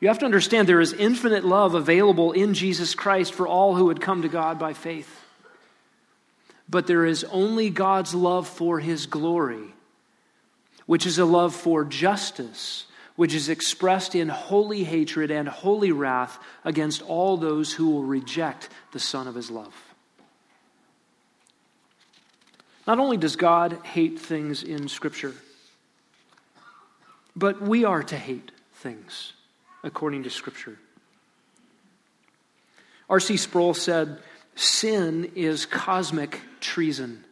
You 0.00 0.08
have 0.08 0.18
to 0.18 0.26
understand 0.26 0.68
there 0.68 0.80
is 0.80 0.92
infinite 0.92 1.44
love 1.44 1.74
available 1.74 2.32
in 2.32 2.52
Jesus 2.52 2.94
Christ 2.94 3.32
for 3.32 3.48
all 3.48 3.74
who 3.74 3.86
would 3.86 4.02
come 4.02 4.22
to 4.22 4.28
God 4.28 4.58
by 4.58 4.74
faith. 4.74 5.08
But 6.68 6.86
there 6.86 7.06
is 7.06 7.24
only 7.24 7.70
God's 7.70 8.14
love 8.14 8.46
for 8.46 8.80
his 8.80 9.06
glory, 9.06 9.72
which 10.84 11.06
is 11.06 11.18
a 11.18 11.24
love 11.24 11.54
for 11.54 11.84
justice 11.84 12.84
which 13.16 13.34
is 13.34 13.48
expressed 13.48 14.14
in 14.14 14.28
holy 14.28 14.82
hatred 14.82 15.30
and 15.30 15.48
holy 15.48 15.92
wrath 15.92 16.38
against 16.64 17.02
all 17.02 17.36
those 17.36 17.72
who 17.72 17.90
will 17.90 18.02
reject 18.02 18.68
the 18.92 18.98
Son 18.98 19.28
of 19.28 19.34
His 19.34 19.50
love. 19.50 19.74
Not 22.86 22.98
only 22.98 23.16
does 23.16 23.36
God 23.36 23.78
hate 23.84 24.18
things 24.18 24.62
in 24.62 24.88
Scripture, 24.88 25.34
but 27.36 27.60
we 27.60 27.84
are 27.84 28.02
to 28.02 28.16
hate 28.16 28.50
things 28.74 29.32
according 29.82 30.24
to 30.24 30.30
Scripture. 30.30 30.78
R.C. 33.08 33.36
Sproul 33.36 33.74
said, 33.74 34.18
Sin 34.56 35.32
is 35.34 35.66
cosmic 35.66 36.40
treason. 36.60 37.24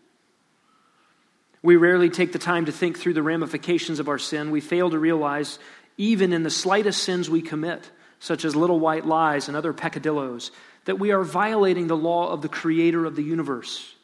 We 1.62 1.76
rarely 1.76 2.11
take 2.11 2.32
the 2.32 2.38
time 2.38 2.64
to 2.64 2.72
think 2.72 2.98
through 2.98 3.14
the 3.14 3.22
ramifications 3.22 4.00
of 4.00 4.09
our 4.09 4.18
sin. 4.18 4.50
We 4.50 4.61
fail 4.61 4.90
to 4.90 4.98
realize, 4.98 5.59
even 5.96 6.32
in 6.32 6.42
the 6.42 6.50
slightest 6.50 7.03
sins 7.03 7.30
we 7.30 7.40
commit, 7.40 7.88
such 8.18 8.44
as 8.44 8.57
little 8.57 8.80
white 8.80 9.07
lies 9.07 9.48
and 9.48 9.57
other 9.57 9.72
peccadillos, 9.72 10.50
that 10.84 10.98
we 10.98 11.12
are 11.12 11.22
violating 11.22 11.86
the 11.86 11.96
law 11.96 12.30
of 12.30 12.42
the 12.42 12.48
creator 12.48 13.05
of 13.05 13.14
the 13.14 13.22
universe. 13.22 13.94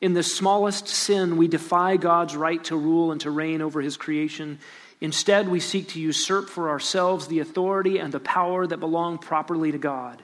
In 0.00 0.14
the 0.14 0.22
smallest 0.22 0.88
sin, 0.88 1.36
we 1.36 1.46
defy 1.46 1.96
God's 1.96 2.34
right 2.34 2.62
to 2.64 2.76
rule 2.76 3.12
and 3.12 3.20
to 3.20 3.30
reign 3.30 3.62
over 3.62 3.80
his 3.80 3.96
creation. 3.96 4.58
Instead, 5.00 5.48
we 5.48 5.60
seek 5.60 5.88
to 5.88 6.00
usurp 6.00 6.48
for 6.48 6.68
ourselves 6.68 7.26
the 7.26 7.38
authority 7.38 7.98
and 7.98 8.12
the 8.12 8.20
power 8.20 8.66
that 8.66 8.78
belong 8.78 9.16
properly 9.18 9.72
to 9.72 9.78
God. 9.78 10.22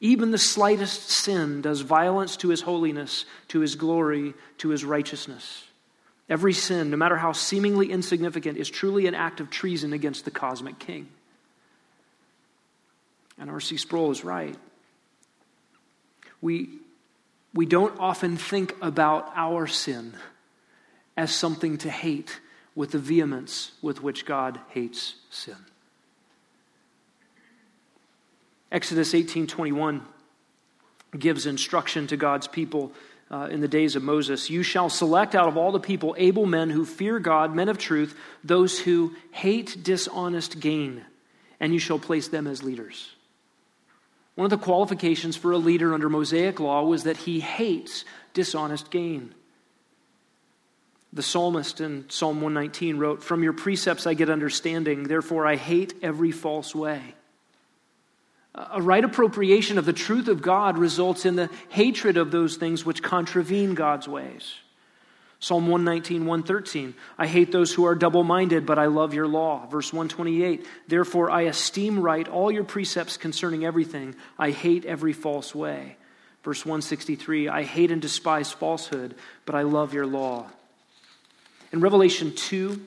Even 0.00 0.30
the 0.30 0.38
slightest 0.38 1.10
sin 1.10 1.60
does 1.60 1.80
violence 1.80 2.36
to 2.38 2.48
his 2.48 2.62
holiness, 2.62 3.24
to 3.48 3.60
his 3.60 3.74
glory, 3.74 4.34
to 4.58 4.68
his 4.68 4.84
righteousness. 4.84 5.64
Every 6.28 6.52
sin, 6.52 6.90
no 6.90 6.96
matter 6.96 7.16
how 7.16 7.32
seemingly 7.32 7.90
insignificant, 7.90 8.58
is 8.58 8.70
truly 8.70 9.06
an 9.06 9.14
act 9.14 9.40
of 9.40 9.50
treason 9.50 9.92
against 9.92 10.24
the 10.24 10.30
cosmic 10.30 10.78
king. 10.78 11.08
And 13.38 13.50
R.C. 13.50 13.76
Sproul 13.76 14.12
is 14.12 14.24
right. 14.24 14.56
We, 16.40 16.68
we 17.54 17.66
don't 17.66 17.98
often 17.98 18.36
think 18.36 18.74
about 18.80 19.32
our 19.34 19.66
sin 19.66 20.14
as 21.16 21.34
something 21.34 21.78
to 21.78 21.90
hate 21.90 22.40
with 22.74 22.92
the 22.92 22.98
vehemence 22.98 23.72
with 23.82 24.02
which 24.02 24.24
God 24.24 24.60
hates 24.68 25.16
sin. 25.30 25.56
Exodus 28.70 29.12
18:21 29.12 30.00
gives 31.18 31.44
instruction 31.44 32.06
to 32.06 32.16
God's 32.16 32.48
people 32.48 32.92
uh, 33.30 33.48
in 33.50 33.60
the 33.60 33.68
days 33.68 33.96
of 33.96 34.02
Moses. 34.02 34.50
You 34.50 34.62
shall 34.62 34.88
select 34.88 35.34
out 35.34 35.48
of 35.48 35.56
all 35.56 35.72
the 35.72 35.80
people 35.80 36.14
able 36.18 36.46
men 36.46 36.70
who 36.70 36.84
fear 36.84 37.18
God, 37.18 37.54
men 37.54 37.68
of 37.68 37.78
truth, 37.78 38.16
those 38.44 38.78
who 38.78 39.14
hate 39.30 39.82
dishonest 39.82 40.60
gain, 40.60 41.04
and 41.60 41.72
you 41.72 41.78
shall 41.78 41.98
place 41.98 42.28
them 42.28 42.46
as 42.46 42.62
leaders. 42.62 43.14
One 44.34 44.46
of 44.46 44.50
the 44.50 44.64
qualifications 44.64 45.36
for 45.36 45.52
a 45.52 45.58
leader 45.58 45.92
under 45.92 46.08
Mosaic 46.08 46.58
law 46.58 46.84
was 46.84 47.04
that 47.04 47.18
he 47.18 47.40
hates 47.40 48.04
dishonest 48.32 48.90
gain. 48.90 49.34
The 51.12 51.22
psalmist 51.22 51.80
in 51.80 52.06
Psalm 52.08 52.40
119 52.40 52.96
wrote, 52.96 53.22
From 53.22 53.42
your 53.42 53.52
precepts 53.52 54.06
I 54.06 54.14
get 54.14 54.30
understanding, 54.30 55.04
therefore 55.04 55.46
I 55.46 55.56
hate 55.56 55.94
every 56.02 56.30
false 56.30 56.74
way. 56.74 57.14
A 58.54 58.80
right 58.80 59.04
appropriation 59.04 59.78
of 59.78 59.86
the 59.86 59.92
truth 59.92 60.28
of 60.28 60.42
God 60.42 60.78
results 60.78 61.24
in 61.24 61.36
the 61.36 61.50
hatred 61.70 62.16
of 62.16 62.30
those 62.30 62.56
things 62.56 62.84
which 62.84 63.02
contravene 63.02 63.74
God's 63.74 64.08
ways. 64.08 64.54
Psalm 65.38 65.66
119, 65.66 66.24
113. 66.26 66.94
I 67.18 67.26
hate 67.26 67.50
those 67.50 67.72
who 67.72 67.84
are 67.84 67.94
double 67.94 68.22
minded, 68.22 68.64
but 68.64 68.78
I 68.78 68.86
love 68.86 69.12
your 69.12 69.26
law. 69.26 69.66
Verse 69.66 69.92
128. 69.92 70.64
Therefore, 70.86 71.30
I 71.30 71.42
esteem 71.42 71.98
right 71.98 72.28
all 72.28 72.52
your 72.52 72.62
precepts 72.64 73.16
concerning 73.16 73.64
everything. 73.64 74.14
I 74.38 74.50
hate 74.50 74.84
every 74.84 75.12
false 75.12 75.54
way. 75.54 75.96
Verse 76.44 76.64
163. 76.64 77.48
I 77.48 77.64
hate 77.64 77.90
and 77.90 78.00
despise 78.00 78.52
falsehood, 78.52 79.16
but 79.44 79.54
I 79.54 79.62
love 79.62 79.92
your 79.94 80.06
law. 80.06 80.46
In 81.72 81.80
Revelation 81.80 82.34
2, 82.34 82.80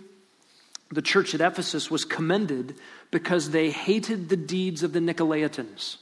the 0.91 1.01
church 1.01 1.33
at 1.33 1.41
Ephesus 1.41 1.89
was 1.89 2.05
commended 2.05 2.75
because 3.11 3.49
they 3.49 3.71
hated 3.71 4.29
the 4.29 4.37
deeds 4.37 4.83
of 4.83 4.93
the 4.93 4.99
Nicolaitans. 4.99 5.97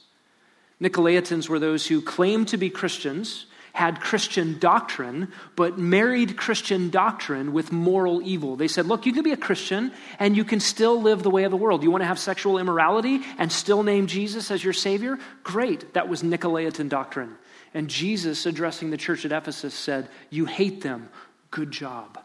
Nicolaitans 0.80 1.48
were 1.48 1.58
those 1.58 1.86
who 1.86 2.02
claimed 2.02 2.48
to 2.48 2.58
be 2.58 2.68
Christians, 2.68 3.46
had 3.72 4.00
Christian 4.00 4.58
doctrine, 4.58 5.32
but 5.56 5.78
married 5.78 6.36
Christian 6.36 6.90
doctrine 6.90 7.52
with 7.52 7.72
moral 7.72 8.20
evil. 8.22 8.54
They 8.54 8.68
said, 8.68 8.86
Look, 8.86 9.06
you 9.06 9.12
can 9.12 9.24
be 9.24 9.32
a 9.32 9.36
Christian 9.36 9.90
and 10.18 10.36
you 10.36 10.44
can 10.44 10.60
still 10.60 11.00
live 11.00 11.22
the 11.22 11.30
way 11.30 11.44
of 11.44 11.50
the 11.50 11.56
world. 11.56 11.82
You 11.82 11.90
want 11.90 12.02
to 12.02 12.06
have 12.06 12.18
sexual 12.18 12.58
immorality 12.58 13.20
and 13.38 13.50
still 13.50 13.82
name 13.82 14.06
Jesus 14.06 14.50
as 14.50 14.62
your 14.62 14.72
Savior? 14.72 15.18
Great. 15.42 15.94
That 15.94 16.08
was 16.08 16.22
Nicolaitan 16.22 16.88
doctrine. 16.88 17.34
And 17.72 17.88
Jesus, 17.88 18.46
addressing 18.46 18.90
the 18.90 18.96
church 18.96 19.24
at 19.24 19.32
Ephesus, 19.32 19.74
said, 19.74 20.08
You 20.30 20.44
hate 20.44 20.82
them. 20.82 21.08
Good 21.50 21.72
job. 21.72 22.18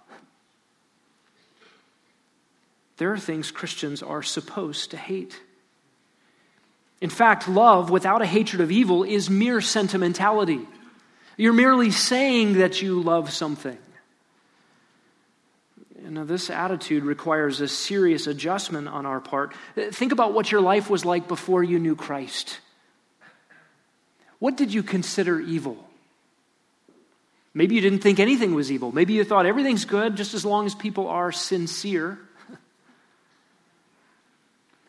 There 3.00 3.14
are 3.14 3.18
things 3.18 3.50
Christians 3.50 4.04
are 4.04 4.22
supposed 4.22 4.92
to 4.92 4.98
hate. 4.98 5.40
In 7.00 7.10
fact, 7.10 7.48
love 7.48 7.90
without 7.90 8.22
a 8.22 8.26
hatred 8.26 8.62
of 8.62 8.72
evil 8.72 9.04
is 9.04 9.30
mere 9.30 9.62
sentimentality. 9.62 10.60
You're 11.38 11.54
merely 11.54 11.92
saying 11.92 12.54
that 12.60 12.82
you 12.82 13.02
love 13.02 13.32
something. 13.32 13.78
Know, 16.10 16.26
this 16.26 16.50
attitude 16.50 17.04
requires 17.04 17.62
a 17.62 17.68
serious 17.68 18.26
adjustment 18.28 18.88
on 18.88 19.06
our 19.06 19.20
part. 19.20 19.54
Think 19.92 20.12
about 20.12 20.34
what 20.34 20.52
your 20.52 20.60
life 20.60 20.90
was 20.90 21.06
like 21.06 21.28
before 21.28 21.64
you 21.64 21.78
knew 21.78 21.96
Christ. 21.96 22.60
What 24.40 24.58
did 24.58 24.74
you 24.74 24.82
consider 24.82 25.40
evil? 25.40 25.78
Maybe 27.54 27.76
you 27.76 27.82
didn't 27.82 28.00
think 28.00 28.20
anything 28.20 28.56
was 28.56 28.72
evil. 28.72 28.92
Maybe 28.92 29.14
you 29.14 29.24
thought 29.24 29.46
everything's 29.46 29.86
good 29.86 30.18
just 30.18 30.34
as 30.34 30.44
long 30.44 30.66
as 30.66 30.74
people 30.74 31.08
are 31.08 31.32
sincere. 31.32 32.18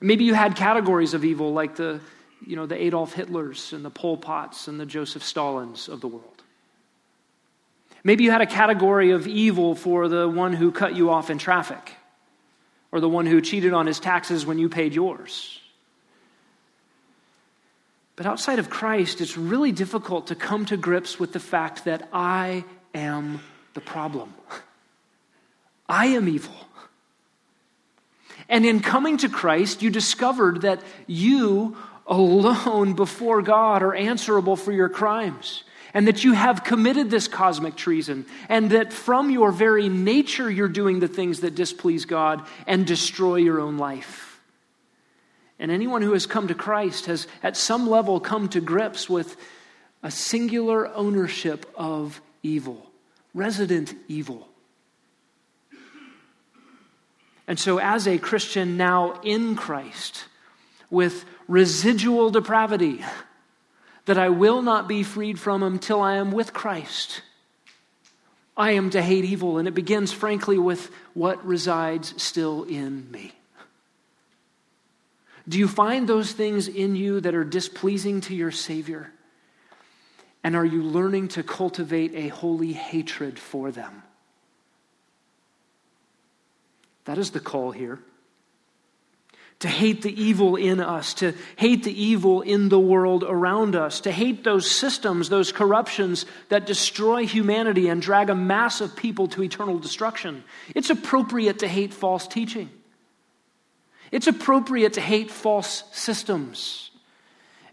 Maybe 0.00 0.24
you 0.24 0.34
had 0.34 0.56
categories 0.56 1.14
of 1.14 1.24
evil 1.24 1.52
like 1.52 1.76
the, 1.76 2.00
you 2.46 2.56
know, 2.56 2.66
the 2.66 2.80
Adolf 2.80 3.14
Hitlers 3.14 3.72
and 3.72 3.84
the 3.84 3.90
Pol 3.90 4.16
Pots 4.16 4.66
and 4.66 4.80
the 4.80 4.86
Joseph 4.86 5.22
Stalins 5.22 5.88
of 5.88 6.00
the 6.00 6.08
world. 6.08 6.42
Maybe 8.02 8.24
you 8.24 8.30
had 8.30 8.40
a 8.40 8.46
category 8.46 9.10
of 9.10 9.26
evil 9.26 9.74
for 9.74 10.08
the 10.08 10.26
one 10.26 10.54
who 10.54 10.72
cut 10.72 10.96
you 10.96 11.10
off 11.10 11.28
in 11.28 11.36
traffic 11.36 11.94
or 12.92 13.00
the 13.00 13.08
one 13.08 13.26
who 13.26 13.40
cheated 13.40 13.74
on 13.74 13.86
his 13.86 14.00
taxes 14.00 14.46
when 14.46 14.58
you 14.58 14.68
paid 14.68 14.94
yours. 14.94 15.60
But 18.16 18.26
outside 18.26 18.58
of 18.58 18.68
Christ, 18.68 19.20
it's 19.20 19.36
really 19.36 19.72
difficult 19.72 20.26
to 20.28 20.34
come 20.34 20.66
to 20.66 20.76
grips 20.76 21.18
with 21.18 21.32
the 21.32 21.40
fact 21.40 21.84
that 21.84 22.08
I 22.12 22.64
am 22.94 23.40
the 23.74 23.80
problem. 23.80 24.34
I 25.88 26.06
am 26.06 26.28
evil. 26.28 26.54
And 28.50 28.66
in 28.66 28.80
coming 28.80 29.16
to 29.18 29.30
Christ, 29.30 29.80
you 29.80 29.88
discovered 29.88 30.62
that 30.62 30.82
you 31.06 31.78
alone 32.06 32.92
before 32.92 33.40
God 33.40 33.82
are 33.82 33.94
answerable 33.94 34.56
for 34.56 34.72
your 34.72 34.90
crimes. 34.90 35.64
And 35.92 36.06
that 36.06 36.22
you 36.22 36.34
have 36.34 36.62
committed 36.62 37.10
this 37.10 37.26
cosmic 37.26 37.74
treason, 37.74 38.24
and 38.48 38.70
that 38.70 38.92
from 38.92 39.28
your 39.28 39.50
very 39.50 39.88
nature 39.88 40.48
you're 40.48 40.68
doing 40.68 41.00
the 41.00 41.08
things 41.08 41.40
that 41.40 41.56
displease 41.56 42.04
God 42.04 42.46
and 42.68 42.86
destroy 42.86 43.36
your 43.36 43.60
own 43.60 43.76
life. 43.76 44.40
And 45.58 45.72
anyone 45.72 46.02
who 46.02 46.12
has 46.12 46.26
come 46.26 46.46
to 46.46 46.54
Christ 46.54 47.06
has, 47.06 47.26
at 47.42 47.56
some 47.56 47.90
level, 47.90 48.20
come 48.20 48.48
to 48.50 48.60
grips 48.60 49.10
with 49.10 49.36
a 50.00 50.12
singular 50.12 50.86
ownership 50.94 51.66
of 51.74 52.20
evil, 52.44 52.88
resident 53.34 53.92
evil. 54.06 54.48
And 57.50 57.58
so, 57.58 57.80
as 57.80 58.06
a 58.06 58.16
Christian 58.16 58.76
now 58.76 59.20
in 59.24 59.56
Christ, 59.56 60.26
with 60.88 61.24
residual 61.48 62.30
depravity 62.30 63.04
that 64.04 64.16
I 64.16 64.28
will 64.28 64.62
not 64.62 64.86
be 64.86 65.02
freed 65.02 65.36
from 65.36 65.64
until 65.64 66.00
I 66.00 66.14
am 66.14 66.30
with 66.30 66.52
Christ, 66.52 67.22
I 68.56 68.70
am 68.70 68.90
to 68.90 69.02
hate 69.02 69.24
evil. 69.24 69.58
And 69.58 69.66
it 69.66 69.74
begins, 69.74 70.12
frankly, 70.12 70.58
with 70.58 70.92
what 71.12 71.44
resides 71.44 72.22
still 72.22 72.62
in 72.62 73.10
me. 73.10 73.32
Do 75.48 75.58
you 75.58 75.66
find 75.66 76.08
those 76.08 76.30
things 76.30 76.68
in 76.68 76.94
you 76.94 77.20
that 77.20 77.34
are 77.34 77.42
displeasing 77.42 78.20
to 78.20 78.34
your 78.36 78.52
Savior? 78.52 79.10
And 80.44 80.54
are 80.54 80.64
you 80.64 80.84
learning 80.84 81.26
to 81.30 81.42
cultivate 81.42 82.14
a 82.14 82.28
holy 82.28 82.74
hatred 82.74 83.40
for 83.40 83.72
them? 83.72 84.04
That 87.04 87.18
is 87.18 87.30
the 87.30 87.40
call 87.40 87.70
here. 87.70 87.98
To 89.60 89.68
hate 89.68 90.00
the 90.00 90.22
evil 90.22 90.56
in 90.56 90.80
us, 90.80 91.12
to 91.14 91.34
hate 91.56 91.84
the 91.84 92.02
evil 92.02 92.40
in 92.40 92.70
the 92.70 92.80
world 92.80 93.24
around 93.26 93.76
us, 93.76 94.00
to 94.00 94.12
hate 94.12 94.42
those 94.42 94.70
systems, 94.70 95.28
those 95.28 95.52
corruptions 95.52 96.24
that 96.48 96.64
destroy 96.64 97.26
humanity 97.26 97.88
and 97.88 98.00
drag 98.00 98.30
a 98.30 98.34
mass 98.34 98.80
of 98.80 98.96
people 98.96 99.28
to 99.28 99.42
eternal 99.42 99.78
destruction. 99.78 100.44
It's 100.74 100.88
appropriate 100.88 101.58
to 101.58 101.68
hate 101.68 101.92
false 101.92 102.26
teaching. 102.26 102.70
It's 104.10 104.26
appropriate 104.26 104.94
to 104.94 105.00
hate 105.02 105.30
false 105.30 105.84
systems. 105.92 106.90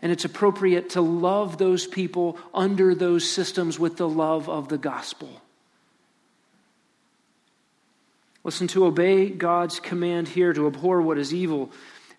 And 0.02 0.12
it's 0.12 0.26
appropriate 0.26 0.92
to 0.92 1.02
love 1.02 1.58
those 1.58 1.88
people 1.88 2.38
under 2.54 2.94
those 2.94 3.30
systems 3.30 3.80
with 3.80 3.98
the 3.98 4.10
love 4.10 4.50
of 4.50 4.68
the 4.68 4.78
gospel. 4.78 5.42
Listen, 8.48 8.68
to 8.70 8.86
obey 8.86 9.28
God's 9.30 9.82
command 9.82 10.30
here 10.30 10.54
to 10.54 10.68
abhor 10.68 11.02
what 11.02 11.18
is 11.18 11.34
evil 11.34 11.70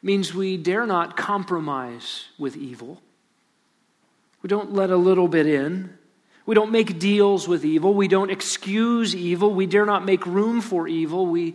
means 0.03 0.35
we 0.35 0.59
dare 0.59 0.85
not 0.85 1.17
compromise 1.17 2.27
with 2.39 2.55
evil. 2.55 3.01
We 4.43 4.49
don't 4.49 4.75
let 4.75 4.91
a 4.91 4.97
little 4.99 5.27
bit 5.27 5.47
in. 5.47 5.97
We 6.45 6.55
don't 6.55 6.71
make 6.71 6.99
deals 6.99 7.49
with 7.49 7.65
evil. 7.65 7.95
We 7.95 8.09
don't 8.09 8.31
excuse 8.31 9.17
evil. 9.17 9.55
We 9.55 9.65
dare 9.65 9.87
not 9.87 10.05
make 10.05 10.27
room 10.27 10.61
for 10.61 10.87
evil. 10.87 11.27
We 11.27 11.55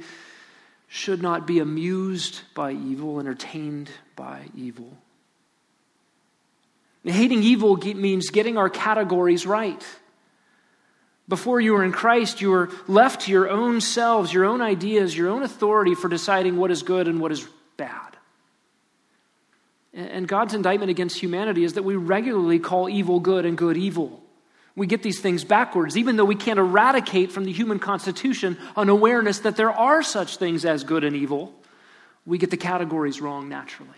should 0.87 1.21
not 1.21 1.45
be 1.45 1.59
amused 1.59 2.41
by 2.55 2.71
evil, 2.71 3.19
entertained 3.19 3.91
by 4.15 4.41
evil. 4.57 4.97
hating 7.05 7.43
evil 7.43 7.75
means 7.75 8.31
getting 8.31 8.57
our 8.57 8.71
categories 8.71 9.45
right. 9.45 9.85
Before 11.27 11.61
you 11.61 11.73
were 11.73 11.83
in 11.83 11.93
Christ, 11.93 12.41
you 12.41 12.49
were 12.51 12.69
left 12.87 13.21
to 13.21 13.31
your 13.31 13.49
own 13.49 13.79
selves, 13.79 14.33
your 14.33 14.45
own 14.45 14.61
ideas, 14.61 15.15
your 15.15 15.29
own 15.29 15.43
authority 15.43 15.95
for 15.95 16.09
deciding 16.09 16.57
what 16.57 16.69
is 16.69 16.83
good 16.83 17.07
and 17.07 17.21
what 17.21 17.31
is 17.31 17.47
bad. 17.77 18.17
And 19.93 20.27
God's 20.27 20.53
indictment 20.53 20.89
against 20.89 21.17
humanity 21.19 21.63
is 21.63 21.73
that 21.73 21.83
we 21.83 21.95
regularly 21.95 22.59
call 22.59 22.89
evil 22.89 23.19
good 23.19 23.45
and 23.45 23.57
good 23.57 23.77
evil. 23.77 24.21
We 24.75 24.87
get 24.87 25.03
these 25.03 25.19
things 25.19 25.43
backwards, 25.43 25.95
even 25.97 26.15
though 26.15 26.25
we 26.25 26.35
can't 26.35 26.57
eradicate 26.59 27.31
from 27.31 27.45
the 27.45 27.51
human 27.51 27.77
constitution 27.77 28.57
an 28.75 28.89
awareness 28.89 29.39
that 29.39 29.55
there 29.55 29.71
are 29.71 30.01
such 30.01 30.37
things 30.37 30.65
as 30.65 30.83
good 30.83 31.03
and 31.03 31.15
evil. 31.15 31.53
We 32.25 32.39
get 32.39 32.49
the 32.49 32.57
categories 32.57 33.21
wrong 33.21 33.49
naturally. 33.49 33.91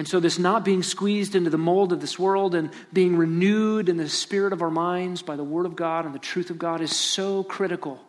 And 0.00 0.08
so, 0.08 0.18
this 0.18 0.38
not 0.38 0.64
being 0.64 0.82
squeezed 0.82 1.34
into 1.34 1.50
the 1.50 1.58
mold 1.58 1.92
of 1.92 2.00
this 2.00 2.18
world 2.18 2.54
and 2.54 2.70
being 2.90 3.18
renewed 3.18 3.90
in 3.90 3.98
the 3.98 4.08
spirit 4.08 4.54
of 4.54 4.62
our 4.62 4.70
minds 4.70 5.20
by 5.20 5.36
the 5.36 5.44
Word 5.44 5.66
of 5.66 5.76
God 5.76 6.06
and 6.06 6.14
the 6.14 6.18
truth 6.18 6.48
of 6.48 6.58
God 6.58 6.80
is 6.80 6.96
so 6.96 7.44
critical. 7.44 8.00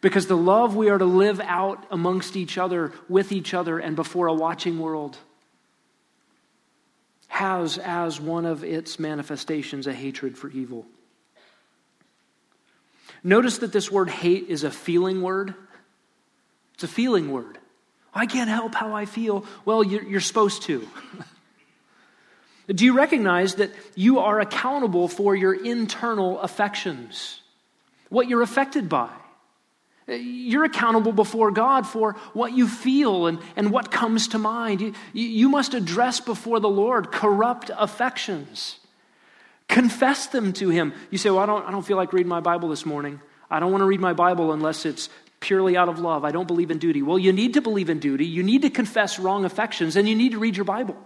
Because 0.00 0.26
the 0.26 0.38
love 0.38 0.74
we 0.74 0.88
are 0.88 0.96
to 0.96 1.04
live 1.04 1.38
out 1.38 1.84
amongst 1.90 2.34
each 2.34 2.56
other, 2.56 2.94
with 3.10 3.30
each 3.30 3.52
other, 3.52 3.78
and 3.78 3.94
before 3.94 4.28
a 4.28 4.32
watching 4.32 4.78
world 4.78 5.18
has 7.28 7.76
as 7.76 8.18
one 8.18 8.46
of 8.46 8.64
its 8.64 8.98
manifestations 8.98 9.86
a 9.86 9.92
hatred 9.92 10.38
for 10.38 10.48
evil. 10.48 10.86
Notice 13.22 13.58
that 13.58 13.74
this 13.74 13.90
word 13.90 14.08
hate 14.08 14.48
is 14.48 14.64
a 14.64 14.70
feeling 14.70 15.20
word. 15.20 15.54
It's 16.72 16.84
a 16.84 16.88
feeling 16.88 17.30
word. 17.30 17.58
I 18.12 18.26
can't 18.26 18.50
help 18.50 18.74
how 18.74 18.94
I 18.94 19.04
feel. 19.04 19.44
Well, 19.64 19.84
you're, 19.84 20.02
you're 20.02 20.20
supposed 20.20 20.62
to. 20.62 20.86
Do 22.74 22.84
you 22.84 22.92
recognize 22.92 23.56
that 23.56 23.70
you 23.94 24.20
are 24.20 24.40
accountable 24.40 25.08
for 25.08 25.34
your 25.34 25.52
internal 25.52 26.40
affections? 26.40 27.40
What 28.08 28.28
you're 28.28 28.42
affected 28.42 28.88
by? 28.88 29.10
You're 30.06 30.64
accountable 30.64 31.12
before 31.12 31.50
God 31.52 31.86
for 31.86 32.14
what 32.32 32.52
you 32.52 32.66
feel 32.66 33.26
and, 33.26 33.38
and 33.54 33.70
what 33.70 33.90
comes 33.90 34.28
to 34.28 34.38
mind. 34.38 34.80
You, 34.80 34.94
you 35.12 35.48
must 35.48 35.74
address 35.74 36.20
before 36.20 36.58
the 36.58 36.68
Lord 36.68 37.12
corrupt 37.12 37.70
affections. 37.76 38.78
Confess 39.68 40.26
them 40.26 40.52
to 40.54 40.68
Him. 40.68 40.92
You 41.10 41.18
say, 41.18 41.30
Well, 41.30 41.38
I 41.38 41.46
don't, 41.46 41.64
I 41.66 41.70
don't 41.70 41.86
feel 41.86 41.96
like 41.96 42.12
reading 42.12 42.28
my 42.28 42.40
Bible 42.40 42.68
this 42.68 42.84
morning. 42.84 43.20
I 43.48 43.60
don't 43.60 43.70
want 43.70 43.82
to 43.82 43.86
read 43.86 44.00
my 44.00 44.12
Bible 44.12 44.52
unless 44.52 44.84
it's 44.84 45.08
purely 45.40 45.76
out 45.76 45.88
of 45.88 45.98
love. 45.98 46.24
I 46.24 46.30
don't 46.30 46.46
believe 46.46 46.70
in 46.70 46.78
duty. 46.78 47.02
Well, 47.02 47.18
you 47.18 47.32
need 47.32 47.54
to 47.54 47.62
believe 47.62 47.90
in 47.90 47.98
duty. 47.98 48.26
You 48.26 48.42
need 48.42 48.62
to 48.62 48.70
confess 48.70 49.18
wrong 49.18 49.44
affections, 49.44 49.96
and 49.96 50.08
you 50.08 50.14
need 50.14 50.32
to 50.32 50.38
read 50.38 50.56
your 50.56 50.64
Bible. 50.64 50.96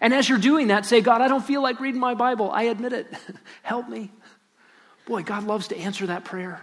And 0.00 0.14
as 0.14 0.28
you're 0.28 0.38
doing 0.38 0.68
that, 0.68 0.84
say, 0.86 1.00
God, 1.00 1.22
I 1.22 1.28
don't 1.28 1.44
feel 1.44 1.62
like 1.62 1.80
reading 1.80 2.00
my 2.00 2.14
Bible. 2.14 2.50
I 2.50 2.64
admit 2.64 2.92
it. 2.92 3.12
Help 3.62 3.88
me. 3.88 4.10
Boy, 5.06 5.22
God 5.22 5.44
loves 5.44 5.68
to 5.68 5.78
answer 5.78 6.06
that 6.06 6.24
prayer. 6.24 6.60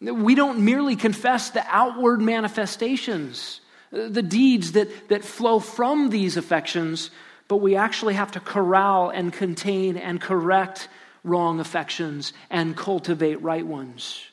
We 0.00 0.34
don't 0.34 0.64
merely 0.64 0.96
confess 0.96 1.50
the 1.50 1.64
outward 1.68 2.20
manifestations, 2.20 3.60
the 3.92 4.22
deeds 4.22 4.72
that, 4.72 5.08
that 5.10 5.24
flow 5.24 5.60
from 5.60 6.10
these 6.10 6.36
affections, 6.36 7.12
but 7.46 7.58
we 7.58 7.76
actually 7.76 8.14
have 8.14 8.32
to 8.32 8.40
corral 8.40 9.10
and 9.10 9.32
contain 9.32 9.96
and 9.96 10.20
correct 10.20 10.88
wrong 11.22 11.60
affections 11.60 12.32
and 12.50 12.76
cultivate 12.76 13.40
right 13.42 13.64
ones. 13.64 14.31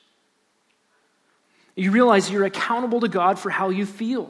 You 1.79 1.91
realize 1.91 2.29
you're 2.29 2.43
accountable 2.43 2.99
to 2.99 3.07
God 3.07 3.39
for 3.39 3.49
how 3.49 3.69
you 3.69 3.85
feel. 3.85 4.29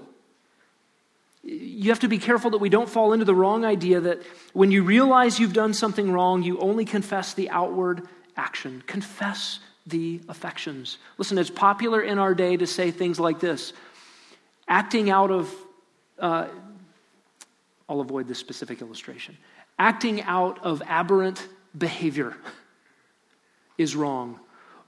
You 1.41 1.89
have 1.89 2.01
to 2.01 2.07
be 2.07 2.19
careful 2.19 2.51
that 2.51 2.59
we 2.59 2.69
don't 2.69 2.87
fall 2.87 3.11
into 3.11 3.25
the 3.25 3.33
wrong 3.33 3.65
idea 3.65 3.99
that 4.01 4.21
when 4.53 4.69
you 4.69 4.83
realize 4.83 5.39
you've 5.39 5.53
done 5.53 5.73
something 5.73 6.11
wrong, 6.11 6.43
you 6.43 6.59
only 6.59 6.85
confess 6.85 7.33
the 7.33 7.49
outward 7.49 8.07
action. 8.37 8.83
Confess 8.85 9.59
the 9.87 10.21
affections. 10.29 10.99
Listen, 11.17 11.39
it's 11.39 11.49
popular 11.49 12.01
in 12.01 12.19
our 12.19 12.35
day 12.35 12.55
to 12.55 12.67
say 12.67 12.91
things 12.91 13.19
like 13.19 13.39
this 13.39 13.73
acting 14.67 15.09
out 15.09 15.31
of, 15.31 15.51
uh, 16.19 16.45
I'll 17.87 18.01
avoid 18.01 18.27
this 18.27 18.37
specific 18.37 18.81
illustration, 18.81 19.35
acting 19.79 20.21
out 20.21 20.63
of 20.63 20.83
aberrant 20.85 21.47
behavior 21.75 22.37
is 23.79 23.95
wrong, 23.95 24.39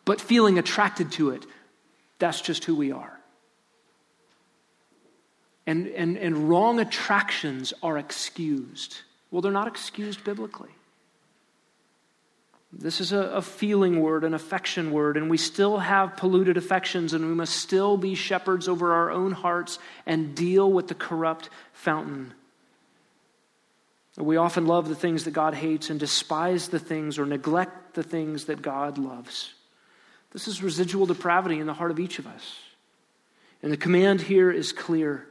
but 0.05 0.22
feeling 0.22 0.59
attracted 0.59 1.12
to 1.14 1.32
it, 1.32 1.43
that's 2.22 2.39
just 2.39 2.63
who 2.63 2.76
we 2.76 2.91
are. 2.91 3.19
And, 5.67 5.88
and, 5.88 6.17
and 6.17 6.49
wrong 6.49 6.80
attractions 6.80 7.74
are 7.84 7.97
excused. 7.97 8.99
Well, 9.32 9.41
they're 9.41 9.51
not 9.51 9.67
excused 9.67 10.24
biblically. 10.24 10.69
This 12.72 13.01
is 13.01 13.11
a, 13.11 13.19
a, 13.19 13.41
feeling 13.41 14.01
word, 14.01 14.24
an 14.24 14.34
affection 14.34 14.91
word, 14.91 15.17
and 15.17 15.30
we 15.30 15.38
still 15.38 15.80
have 15.80 16.15
polluted 16.15 16.57
affections, 16.57 17.13
and 17.13 17.28
we 17.28 17.34
must 17.34 17.57
still 17.57 17.97
be 17.97 18.15
shepherds 18.15 18.69
over 18.69 18.93
our 18.93 19.11
own 19.11 19.34
hearts 19.34 19.78
and 20.05 20.36
deal 20.36 20.72
with 20.72 20.88
the 20.88 20.95
corrupt 20.95 21.49
fountain. 21.74 22.34
We 24.15 24.38
often 24.38 24.67
love 24.67 24.88
the 24.88 24.95
things 24.95 25.26
that 25.26 25.32
God 25.32 25.53
hates 25.53 25.89
and 25.89 25.99
despise 25.99 26.69
the 26.69 26.80
things 26.80 27.17
or 27.17 27.26
neglect 27.26 27.95
the 27.95 28.03
things 28.03 28.45
that 28.45 28.61
God 28.61 28.97
loves. 28.97 29.53
This 30.32 30.47
is 30.47 30.63
residual 30.63 31.05
depravity 31.05 31.59
in 31.59 31.67
the 31.67 31.73
heart 31.73 31.91
of 31.91 31.99
each 31.99 32.19
of 32.19 32.27
us. 32.27 32.59
And 33.61 33.71
the 33.71 33.77
command 33.77 34.21
here 34.21 34.49
is 34.51 34.71
clear 34.71 35.27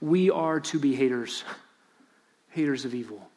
we 0.00 0.30
are 0.30 0.60
to 0.60 0.78
be 0.78 0.94
haters, 0.94 1.44
haters 2.50 2.84
of 2.84 2.94
evil. 2.94 3.28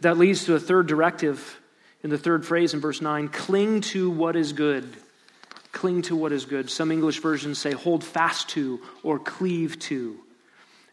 That 0.00 0.18
leads 0.18 0.44
to 0.46 0.54
a 0.54 0.60
third 0.60 0.86
directive 0.86 1.60
in 2.02 2.10
the 2.10 2.18
third 2.18 2.44
phrase 2.44 2.74
in 2.74 2.80
verse 2.80 3.00
9 3.00 3.28
cling 3.28 3.80
to 3.80 4.10
what 4.10 4.36
is 4.36 4.52
good. 4.52 4.88
Cling 5.72 6.02
to 6.02 6.16
what 6.16 6.32
is 6.32 6.44
good. 6.44 6.70
Some 6.70 6.92
English 6.92 7.20
versions 7.20 7.58
say 7.58 7.72
hold 7.72 8.04
fast 8.04 8.50
to 8.50 8.80
or 9.02 9.18
cleave 9.18 9.78
to. 9.80 10.18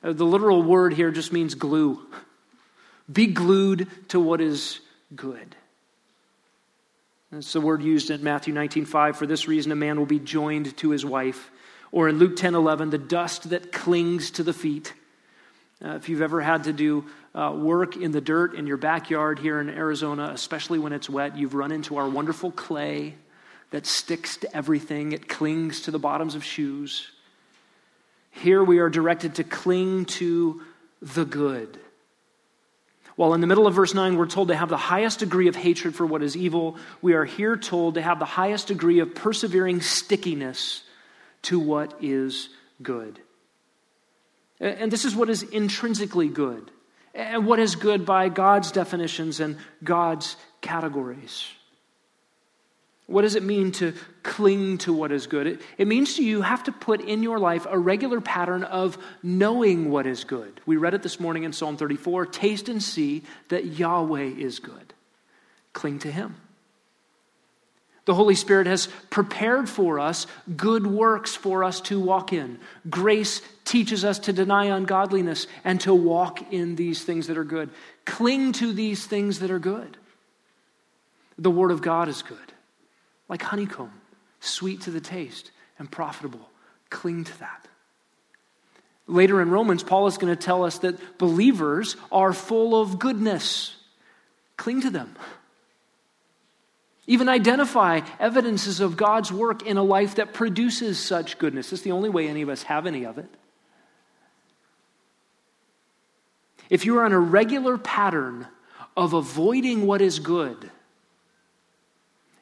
Uh, 0.04 0.14
the 0.14 0.26
literal 0.26 0.64
word 0.64 0.94
here 0.94 1.12
just 1.12 1.34
means 1.34 1.56
glue. 1.56 2.00
Be 3.12 3.28
glued 3.28 3.88
to 4.10 4.20
what 4.20 4.42
is 4.42 4.80
good. 5.16 5.56
That's 7.32 7.54
the 7.54 7.62
word 7.62 7.82
used 7.82 8.12
in 8.12 8.22
Matthew 8.24 8.54
19:5. 8.54 9.16
For 9.16 9.26
this 9.26 9.48
reason, 9.48 9.72
a 9.72 9.76
man 9.76 9.98
will 9.98 10.06
be 10.06 10.20
joined 10.20 10.76
to 10.78 10.90
his 10.90 11.06
wife. 11.06 11.50
Or 11.94 12.10
in 12.10 12.18
Luke 12.18 12.36
10:11, 12.36 12.90
the 12.90 12.98
dust 12.98 13.50
that 13.52 13.72
clings 13.72 14.32
to 14.32 14.44
the 14.44 14.54
feet. 14.54 14.94
Uh, 15.84 15.92
if 15.92 16.10
you've 16.10 16.22
ever 16.22 16.42
had 16.42 16.66
to 16.66 16.74
do 16.74 17.06
uh, 17.34 17.56
work 17.58 17.96
in 17.96 18.12
the 18.12 18.22
dirt 18.22 18.54
in 18.54 18.68
your 18.68 18.78
backyard 18.78 19.40
here 19.40 19.62
in 19.62 19.70
Arizona, 19.70 20.30
especially 20.34 20.78
when 20.78 20.92
it's 20.92 21.10
wet, 21.10 21.38
you've 21.38 21.56
run 21.56 21.72
into 21.72 21.98
our 21.98 22.10
wonderful 22.10 22.52
clay 22.52 23.16
that 23.72 23.86
sticks 23.86 24.36
to 24.38 24.56
everything, 24.56 25.14
it 25.14 25.30
clings 25.30 25.82
to 25.82 25.92
the 25.92 26.00
bottoms 26.00 26.36
of 26.36 26.44
shoes. 26.44 27.10
Here 28.32 28.64
we 28.64 28.80
are 28.80 28.90
directed 28.90 29.36
to 29.36 29.46
cling 29.46 30.06
to 30.06 30.62
the 31.02 31.26
good. 31.26 31.80
While 33.22 33.36
in 33.36 33.42
the 33.42 33.46
middle 33.46 33.68
of 33.68 33.76
verse 33.76 33.94
9, 33.94 34.16
we're 34.18 34.26
told 34.26 34.48
to 34.48 34.56
have 34.56 34.70
the 34.70 34.78
highest 34.78 35.20
degree 35.20 35.48
of 35.48 35.56
hatred 35.56 35.94
for 35.94 36.08
what 36.08 36.24
is 36.24 36.36
evil, 36.36 36.78
we 37.04 37.14
are 37.14 37.24
here 37.24 37.56
told 37.56 37.94
to 37.94 38.02
have 38.02 38.18
the 38.18 38.26
highest 38.26 38.70
degree 38.70 38.98
of 38.98 39.14
persevering 39.14 39.82
stickiness 39.82 40.82
to 41.44 41.60
what 41.60 41.94
is 42.02 42.50
good. 42.82 43.20
And 44.60 44.92
this 44.92 45.06
is 45.06 45.16
what 45.16 45.30
is 45.30 45.44
intrinsically 45.44 46.30
good, 46.30 46.72
and 47.14 47.46
what 47.46 47.60
is 47.60 47.76
good 47.76 48.08
by 48.08 48.28
God's 48.28 48.72
definitions 48.72 49.40
and 49.40 49.58
God's 49.84 50.36
categories. 50.62 51.46
What 53.12 53.24
does 53.24 53.36
it 53.36 53.44
mean 53.44 53.72
to 53.74 53.94
cling 54.24 54.78
to 54.80 54.94
what 54.94 55.12
is 55.12 55.28
good? 55.28 55.48
It, 55.48 55.62
it 55.78 55.88
means 55.88 56.16
to 56.16 56.24
you 56.24 56.42
have 56.42 56.64
to 56.64 56.72
put 56.72 57.02
in 57.02 57.24
your 57.24 57.40
life 57.40 57.68
a 57.70 57.78
regular 57.78 58.22
pattern 58.22 58.64
of 58.64 58.98
knowing 59.22 59.92
what 59.92 60.08
is 60.08 60.24
good. 60.24 60.62
We 60.66 60.78
read 60.78 60.94
it 60.94 61.04
this 61.04 61.20
morning 61.20 61.44
in 61.44 61.54
Psalm 61.54 61.78
34 61.78 62.26
taste 62.28 62.70
and 62.70 62.82
see 62.82 63.24
that 63.50 63.66
Yahweh 63.66 64.24
is 64.38 64.60
good. 64.60 64.94
Cling 65.74 66.00
to 66.00 66.12
Him. 66.12 66.36
The 68.06 68.16
Holy 68.16 68.36
Spirit 68.36 68.66
has 68.66 68.88
prepared 69.10 69.70
for 69.70 70.00
us 70.00 70.26
good 70.58 70.88
works 70.88 71.36
for 71.36 71.64
us 71.64 71.82
to 71.82 72.00
walk 72.00 72.34
in. 72.34 72.60
Grace 72.90 73.42
teaches 73.64 74.04
us 74.04 74.20
to 74.20 74.34
deny 74.34 74.66
ungodliness 74.66 75.46
and 75.64 75.80
to 75.82 75.94
walk 75.94 76.52
in 76.52 76.76
these 76.76 77.04
things 77.04 77.28
that 77.28 77.38
are 77.38 77.44
good. 77.44 77.70
Cling 78.06 78.54
to 78.54 78.74
these 78.74 79.06
things 79.06 79.40
that 79.40 79.52
are 79.52 79.60
good. 79.60 79.98
The 81.38 81.52
Word 81.52 81.72
of 81.72 81.82
God 81.82 82.10
is 82.10 82.22
good, 82.22 82.38
like 83.32 83.42
honeycomb, 83.42 83.94
sweet 84.42 84.82
to 84.82 84.92
the 84.92 85.00
taste 85.00 85.52
and 85.80 85.90
profitable. 85.90 86.50
Cling 86.90 87.24
to 87.24 87.40
that. 87.40 87.66
Later 89.08 89.42
in 89.42 89.50
Romans, 89.50 89.84
Paul 89.84 90.08
is 90.08 90.18
going 90.18 90.36
to 90.36 90.42
tell 90.42 90.66
us 90.66 90.80
that 90.80 91.18
believers 91.18 91.96
are 92.12 92.34
full 92.34 92.80
of 92.80 93.00
goodness. 93.00 93.76
Cling 94.58 94.82
to 94.82 94.90
them. 94.90 95.16
Even 97.08 97.30
identify 97.30 98.02
evidences 98.20 98.82
of 98.82 98.98
God's 98.98 99.32
work 99.32 99.66
in 99.66 99.78
a 99.78 99.84
life 99.84 100.16
that 100.16 100.34
produces 100.34 101.00
such 101.00 101.38
goodness. 101.38 101.72
It's 101.72 101.82
the 101.82 101.94
only 101.94 102.10
way 102.10 102.28
any 102.28 102.42
of 102.42 102.50
us 102.50 102.64
have 102.64 102.86
any 102.86 103.06
of 103.06 103.18
it. 103.18 103.30
If 106.70 106.86
you 106.86 106.98
are 106.98 107.06
on 107.06 107.14
a 107.14 107.20
regular 107.20 107.78
pattern 107.78 108.48
of 108.96 109.14
avoiding 109.14 109.88
what 109.88 110.02
is 110.02 110.20
good, 110.20 110.70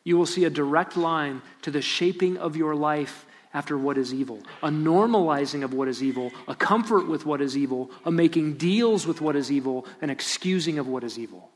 you 0.10 0.18
will 0.18 0.26
see 0.26 0.43
a 0.43 0.49
direct 0.49 0.97
line 0.97 1.39
to 1.62 1.70
the 1.70 1.84
shaping 1.84 2.36
of 2.38 2.55
your 2.55 2.74
life 2.74 3.28
after 3.53 3.78
what 3.78 3.95
is 3.95 4.12
evil, 4.12 4.39
a 4.64 4.70
normalizing 4.70 5.64
of 5.64 5.72
what 5.72 5.88
is 5.88 6.01
evil, 6.01 6.32
a 6.47 6.55
comfort 6.55 7.07
with 7.07 7.28
what 7.28 7.41
is 7.41 7.55
evil, 7.55 7.91
a 8.05 8.12
making 8.12 8.55
deals 8.55 9.05
with 9.05 9.22
what 9.22 9.36
is 9.36 9.51
evil, 9.51 9.86
an 10.01 10.10
excusing 10.10 10.80
of 10.80 10.88
what 10.88 11.03
is 11.03 11.20
evil. 11.20 11.51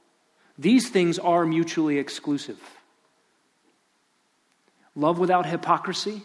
These 0.55 0.89
things 0.89 1.17
are 1.17 1.47
mutually 1.47 1.97
exclusive. 1.97 2.59
Love 4.95 5.17
without 5.17 5.47
hypocrisy 5.47 6.21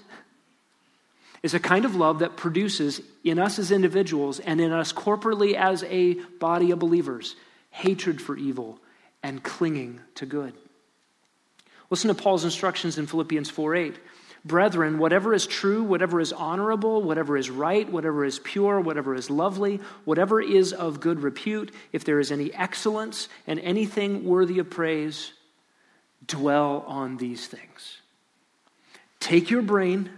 is 1.42 1.54
a 1.54 1.60
kind 1.60 1.86
of 1.86 1.94
love 1.94 2.18
that 2.18 2.36
produces 2.36 3.00
in 3.24 3.38
us 3.38 3.58
as 3.58 3.72
individuals 3.72 4.38
and 4.38 4.60
in 4.60 4.70
us 4.70 4.92
corporately 4.92 5.54
as 5.54 5.82
a 5.84 6.12
body 6.40 6.72
of 6.72 6.78
believers 6.78 7.36
hatred 7.70 8.20
for 8.20 8.36
evil 8.36 8.78
and 9.22 9.42
clinging 9.42 10.00
to 10.14 10.26
good. 10.26 10.52
Listen 11.90 12.08
to 12.08 12.14
Paul's 12.14 12.44
instructions 12.44 12.98
in 12.98 13.06
Philippians 13.06 13.50
4 13.50 13.74
8. 13.74 13.98
Brethren, 14.44 14.98
whatever 14.98 15.34
is 15.34 15.46
true, 15.46 15.82
whatever 15.82 16.20
is 16.20 16.32
honorable, 16.32 17.02
whatever 17.02 17.36
is 17.36 17.50
right, 17.50 17.90
whatever 17.90 18.24
is 18.24 18.38
pure, 18.38 18.80
whatever 18.80 19.14
is 19.14 19.30
lovely, 19.30 19.80
whatever 20.04 20.40
is 20.40 20.72
of 20.72 21.00
good 21.00 21.22
repute, 21.22 21.74
if 21.92 22.04
there 22.04 22.20
is 22.20 22.30
any 22.30 22.52
excellence 22.54 23.28
and 23.46 23.58
anything 23.60 24.24
worthy 24.24 24.58
of 24.58 24.70
praise, 24.70 25.32
dwell 26.26 26.84
on 26.86 27.16
these 27.16 27.46
things. 27.46 27.98
Take 29.18 29.50
your 29.50 29.62
brain 29.62 30.10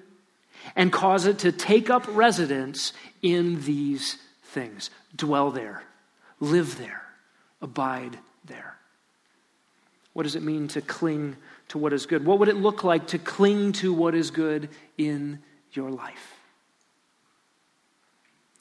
and 0.76 0.92
cause 0.92 1.24
it 1.26 1.38
to 1.40 1.52
take 1.52 1.88
up 1.88 2.06
residence 2.08 2.92
in 3.22 3.62
these 3.62 4.18
things. 4.44 4.90
Dwell 5.16 5.50
there, 5.50 5.82
live 6.40 6.76
there, 6.78 7.02
abide 7.62 8.18
there. 8.44 8.76
What 10.12 10.24
does 10.24 10.34
it 10.34 10.42
mean 10.42 10.68
to 10.68 10.80
cling 10.80 11.36
to 11.68 11.78
what 11.78 11.92
is 11.92 12.06
good? 12.06 12.24
What 12.24 12.38
would 12.40 12.48
it 12.48 12.56
look 12.56 12.82
like 12.84 13.08
to 13.08 13.18
cling 13.18 13.72
to 13.74 13.92
what 13.92 14.14
is 14.14 14.30
good 14.30 14.68
in 14.98 15.38
your 15.72 15.90
life? 15.90 16.34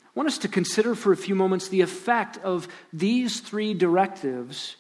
I 0.06 0.12
want 0.16 0.28
us 0.28 0.38
to 0.40 0.48
consider 0.48 0.96
for 0.96 1.12
a 1.12 1.18
few 1.18 1.36
moments 1.36 1.68
the 1.68 1.82
effect 1.82 2.38
of 2.40 2.68
these 2.92 3.40
three 3.40 3.74
directives 3.74 4.76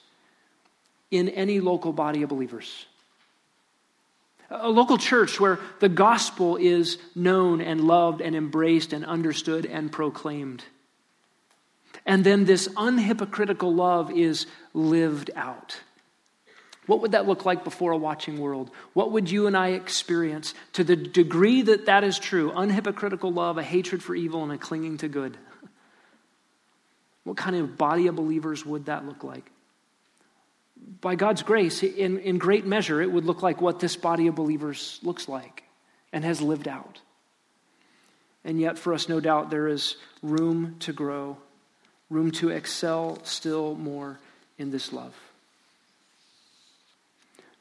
in 1.11 1.30
any 1.30 1.59
local 1.59 1.93
body 1.93 2.24
of 2.24 2.30
believers. 2.30 2.86
A 4.51 4.70
local 4.70 4.97
church 4.97 5.39
where 5.39 5.59
the 5.80 5.89
gospel 5.89 6.55
is 6.57 6.97
known 7.15 7.61
and 7.61 7.82
loved 7.82 8.22
and 8.22 8.36
embraced 8.36 8.93
and 8.93 9.05
understood 9.05 9.65
and 9.65 9.91
proclaimed. 9.91 10.63
And 12.05 12.24
then 12.24 12.45
this 12.45 12.67
unhypocritical 12.70 13.76
love 13.76 14.11
is 14.11 14.47
lived 14.74 15.30
out. 15.36 15.80
What 16.89 17.01
would 17.01 17.11
that 17.11 17.27
look 17.27 17.45
like 17.45 17.63
before 17.63 17.91
a 17.91 17.97
watching 17.97 18.39
world? 18.39 18.71
What 18.93 19.11
would 19.11 19.29
you 19.29 19.45
and 19.45 19.55
I 19.55 19.73
experience 19.73 20.55
to 20.73 20.83
the 20.83 20.95
degree 20.95 21.61
that 21.61 21.85
that 21.85 22.03
is 22.03 22.17
true? 22.17 22.51
Unhypocritical 22.51 23.31
love, 23.31 23.59
a 23.59 23.63
hatred 23.63 24.01
for 24.01 24.15
evil, 24.15 24.41
and 24.41 24.51
a 24.51 24.57
clinging 24.57 24.97
to 24.97 25.07
good. 25.07 25.37
What 27.25 27.37
kind 27.37 27.55
of 27.57 27.77
body 27.77 28.07
of 28.07 28.15
believers 28.15 28.65
would 28.65 28.87
that 28.87 29.05
look 29.05 29.23
like? 29.23 29.51
By 30.99 31.13
God's 31.13 31.43
grace, 31.43 31.83
in, 31.83 32.17
in 32.17 32.39
great 32.39 32.65
measure, 32.65 33.03
it 33.03 33.11
would 33.11 33.25
look 33.25 33.43
like 33.43 33.61
what 33.61 33.79
this 33.79 33.95
body 33.95 34.25
of 34.25 34.33
believers 34.33 34.99
looks 35.03 35.29
like 35.29 35.65
and 36.11 36.23
has 36.23 36.41
lived 36.41 36.67
out. 36.67 37.01
And 38.43 38.59
yet, 38.59 38.79
for 38.79 38.95
us, 38.95 39.07
no 39.07 39.19
doubt, 39.19 39.51
there 39.51 39.67
is 39.67 39.95
room 40.23 40.77
to 40.79 40.91
grow, 40.91 41.37
room 42.09 42.31
to 42.31 42.49
excel 42.49 43.19
still 43.25 43.75
more 43.75 44.17
in 44.57 44.71
this 44.71 44.91
love 44.91 45.13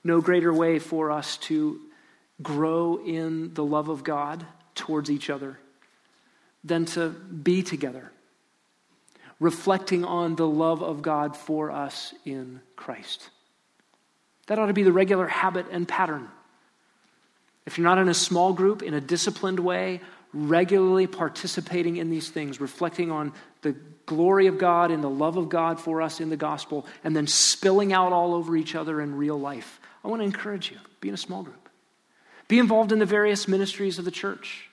no 0.05 0.21
greater 0.21 0.53
way 0.53 0.79
for 0.79 1.11
us 1.11 1.37
to 1.39 1.81
grow 2.43 3.01
in 3.05 3.55
the 3.55 3.65
love 3.65 3.89
of 3.89 4.05
God 4.05 4.45
towards 4.75 5.11
each 5.11 5.29
other 5.29 5.59
than 6.65 6.85
to 6.87 7.09
be 7.09 7.63
together, 7.63 8.11
reflecting 9.41 10.05
on 10.05 10.37
the 10.37 10.47
love 10.47 10.83
of 10.83 11.03
God 11.03 11.37
for 11.37 11.71
us 11.71 12.15
in 12.25 12.61
Christ. 12.77 13.31
That 14.47 14.59
ought 14.59 14.67
to 14.67 14.73
be 14.73 14.83
the 14.83 14.93
regular 14.93 15.27
habit 15.27 15.67
and 15.71 15.87
pattern. 15.87 16.29
If 17.67 17.77
you're 17.77 17.87
not 17.87 17.99
in 17.99 18.09
a 18.09 18.15
small 18.15 18.53
group, 18.53 18.83
in 18.83 18.95
a 18.95 19.01
disciplined 19.01 19.61
way, 19.61 20.01
regularly 20.33 21.07
participating 21.07 21.97
in 21.97 22.11
these 22.11 22.31
things, 22.31 22.61
reflecting 22.61 23.11
on 23.11 23.33
the 23.63 23.75
glory 24.07 24.47
of 24.47 24.59
God 24.59 24.91
and 24.91 25.03
the 25.03 25.11
love 25.11 25.37
of 25.37 25.49
God 25.49 25.81
for 25.81 26.01
us 26.01 26.21
in 26.21 26.31
the 26.31 26.37
gospel, 26.37 26.87
and 27.05 27.15
then 27.15 27.27
spilling 27.27 27.93
out 27.93 28.13
all 28.13 28.35
over 28.35 28.57
each 28.57 28.75
other 28.75 29.01
in 29.01 29.17
real 29.17 29.39
life. 29.39 29.81
I 30.05 30.09
want 30.09 30.21
to 30.21 30.25
encourage 30.25 30.71
you 30.71 30.79
be 31.01 31.09
in 31.09 31.15
a 31.15 31.19
small 31.19 31.43
group, 31.43 31.69
be 32.49 32.59
involved 32.59 32.93
in 32.93 32.99
the 32.99 33.07
various 33.07 33.49
ministries 33.49 33.99
of 33.99 34.05
the 34.05 34.11
church. 34.11 34.69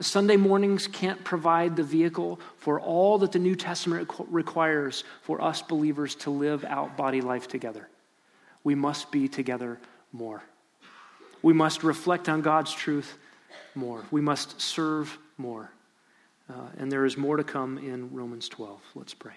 Sunday 0.00 0.36
mornings 0.36 0.88
can't 0.88 1.22
provide 1.22 1.76
the 1.76 1.84
vehicle 1.84 2.40
for 2.56 2.80
all 2.80 3.18
that 3.18 3.30
the 3.30 3.38
New 3.38 3.54
Testament 3.54 4.10
requires 4.28 5.04
for 5.22 5.40
us 5.40 5.62
believers 5.62 6.16
to 6.16 6.30
live 6.30 6.64
out 6.64 6.96
body 6.96 7.20
life 7.20 7.46
together. 7.46 7.88
We 8.64 8.74
must 8.74 9.12
be 9.12 9.28
together 9.28 9.78
more. 10.12 10.42
We 11.40 11.52
must 11.52 11.84
reflect 11.84 12.28
on 12.28 12.42
God's 12.42 12.72
truth 12.72 13.16
more. 13.74 14.04
We 14.10 14.20
must 14.20 14.60
serve 14.60 15.16
more. 15.38 15.70
Uh, 16.48 16.54
and 16.78 16.90
there 16.90 17.04
is 17.04 17.16
more 17.16 17.36
to 17.36 17.44
come 17.44 17.78
in 17.78 18.12
Romans 18.12 18.48
12. 18.48 18.80
Let's 18.94 19.14
pray. 19.14 19.34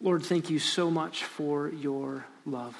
Lord, 0.00 0.22
thank 0.22 0.50
you 0.50 0.58
so 0.58 0.90
much 0.90 1.24
for 1.24 1.68
your 1.68 2.26
love. 2.44 2.76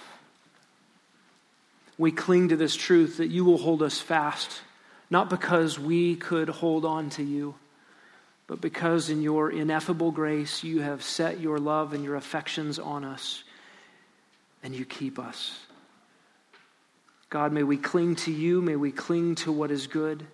We 1.97 2.11
cling 2.11 2.49
to 2.49 2.57
this 2.57 2.75
truth 2.75 3.19
that 3.19 3.29
you 3.29 3.45
will 3.45 3.59
hold 3.59 3.83
us 3.83 4.01
fast, 4.01 4.61
not 5.11 5.31
because 5.31 5.79
we 5.79 6.17
could 6.17 6.49
hold 6.49 6.85
on 6.85 7.11
to 7.11 7.23
you, 7.23 7.55
but 8.47 8.61
because 8.61 9.11
in 9.11 9.23
your 9.23 9.51
ineffable 9.51 10.11
grace 10.11 10.65
you 10.65 10.81
have 10.81 11.03
set 11.03 11.41
your 11.41 11.59
love 11.59 11.93
and 11.93 12.05
your 12.05 12.17
affections 12.17 12.79
on 12.79 13.05
us, 13.05 13.45
and 14.63 14.75
you 14.75 14.85
keep 14.85 15.19
us. 15.19 15.59
God, 17.31 17.53
may 17.53 17.63
we 17.63 17.77
cling 17.77 18.17
to 18.17 18.33
you. 18.33 18.61
May 18.61 18.77
we 18.77 18.93
cling 18.93 19.35
to 19.37 19.53
what 19.53 19.71
is 19.71 19.87
good. 19.87 20.25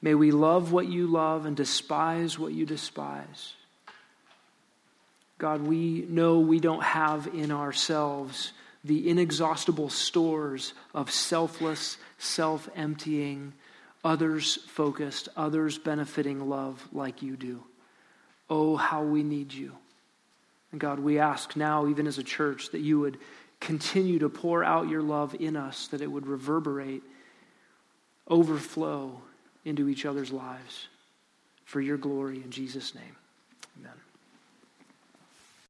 May 0.00 0.14
we 0.14 0.30
love 0.30 0.72
what 0.72 0.88
you 0.88 1.06
love 1.06 1.46
and 1.46 1.56
despise 1.56 2.38
what 2.38 2.52
you 2.52 2.66
despise. 2.66 3.54
God, 5.42 5.62
we 5.62 6.06
know 6.08 6.38
we 6.38 6.60
don't 6.60 6.84
have 6.84 7.26
in 7.34 7.50
ourselves 7.50 8.52
the 8.84 9.08
inexhaustible 9.08 9.88
stores 9.88 10.72
of 10.94 11.10
selfless, 11.10 11.98
self 12.16 12.68
emptying, 12.76 13.52
others 14.04 14.54
focused, 14.68 15.28
others 15.36 15.78
benefiting 15.78 16.48
love 16.48 16.86
like 16.92 17.22
you 17.22 17.36
do. 17.36 17.64
Oh, 18.48 18.76
how 18.76 19.02
we 19.02 19.24
need 19.24 19.52
you. 19.52 19.72
And 20.70 20.80
God, 20.80 21.00
we 21.00 21.18
ask 21.18 21.56
now, 21.56 21.88
even 21.88 22.06
as 22.06 22.18
a 22.18 22.22
church, 22.22 22.70
that 22.70 22.78
you 22.78 23.00
would 23.00 23.18
continue 23.58 24.20
to 24.20 24.28
pour 24.28 24.62
out 24.62 24.88
your 24.88 25.02
love 25.02 25.34
in 25.34 25.56
us, 25.56 25.88
that 25.88 26.02
it 26.02 26.06
would 26.12 26.28
reverberate, 26.28 27.02
overflow 28.28 29.20
into 29.64 29.88
each 29.88 30.06
other's 30.06 30.30
lives 30.30 30.86
for 31.64 31.80
your 31.80 31.96
glory 31.96 32.36
in 32.36 32.52
Jesus' 32.52 32.94
name. 32.94 33.16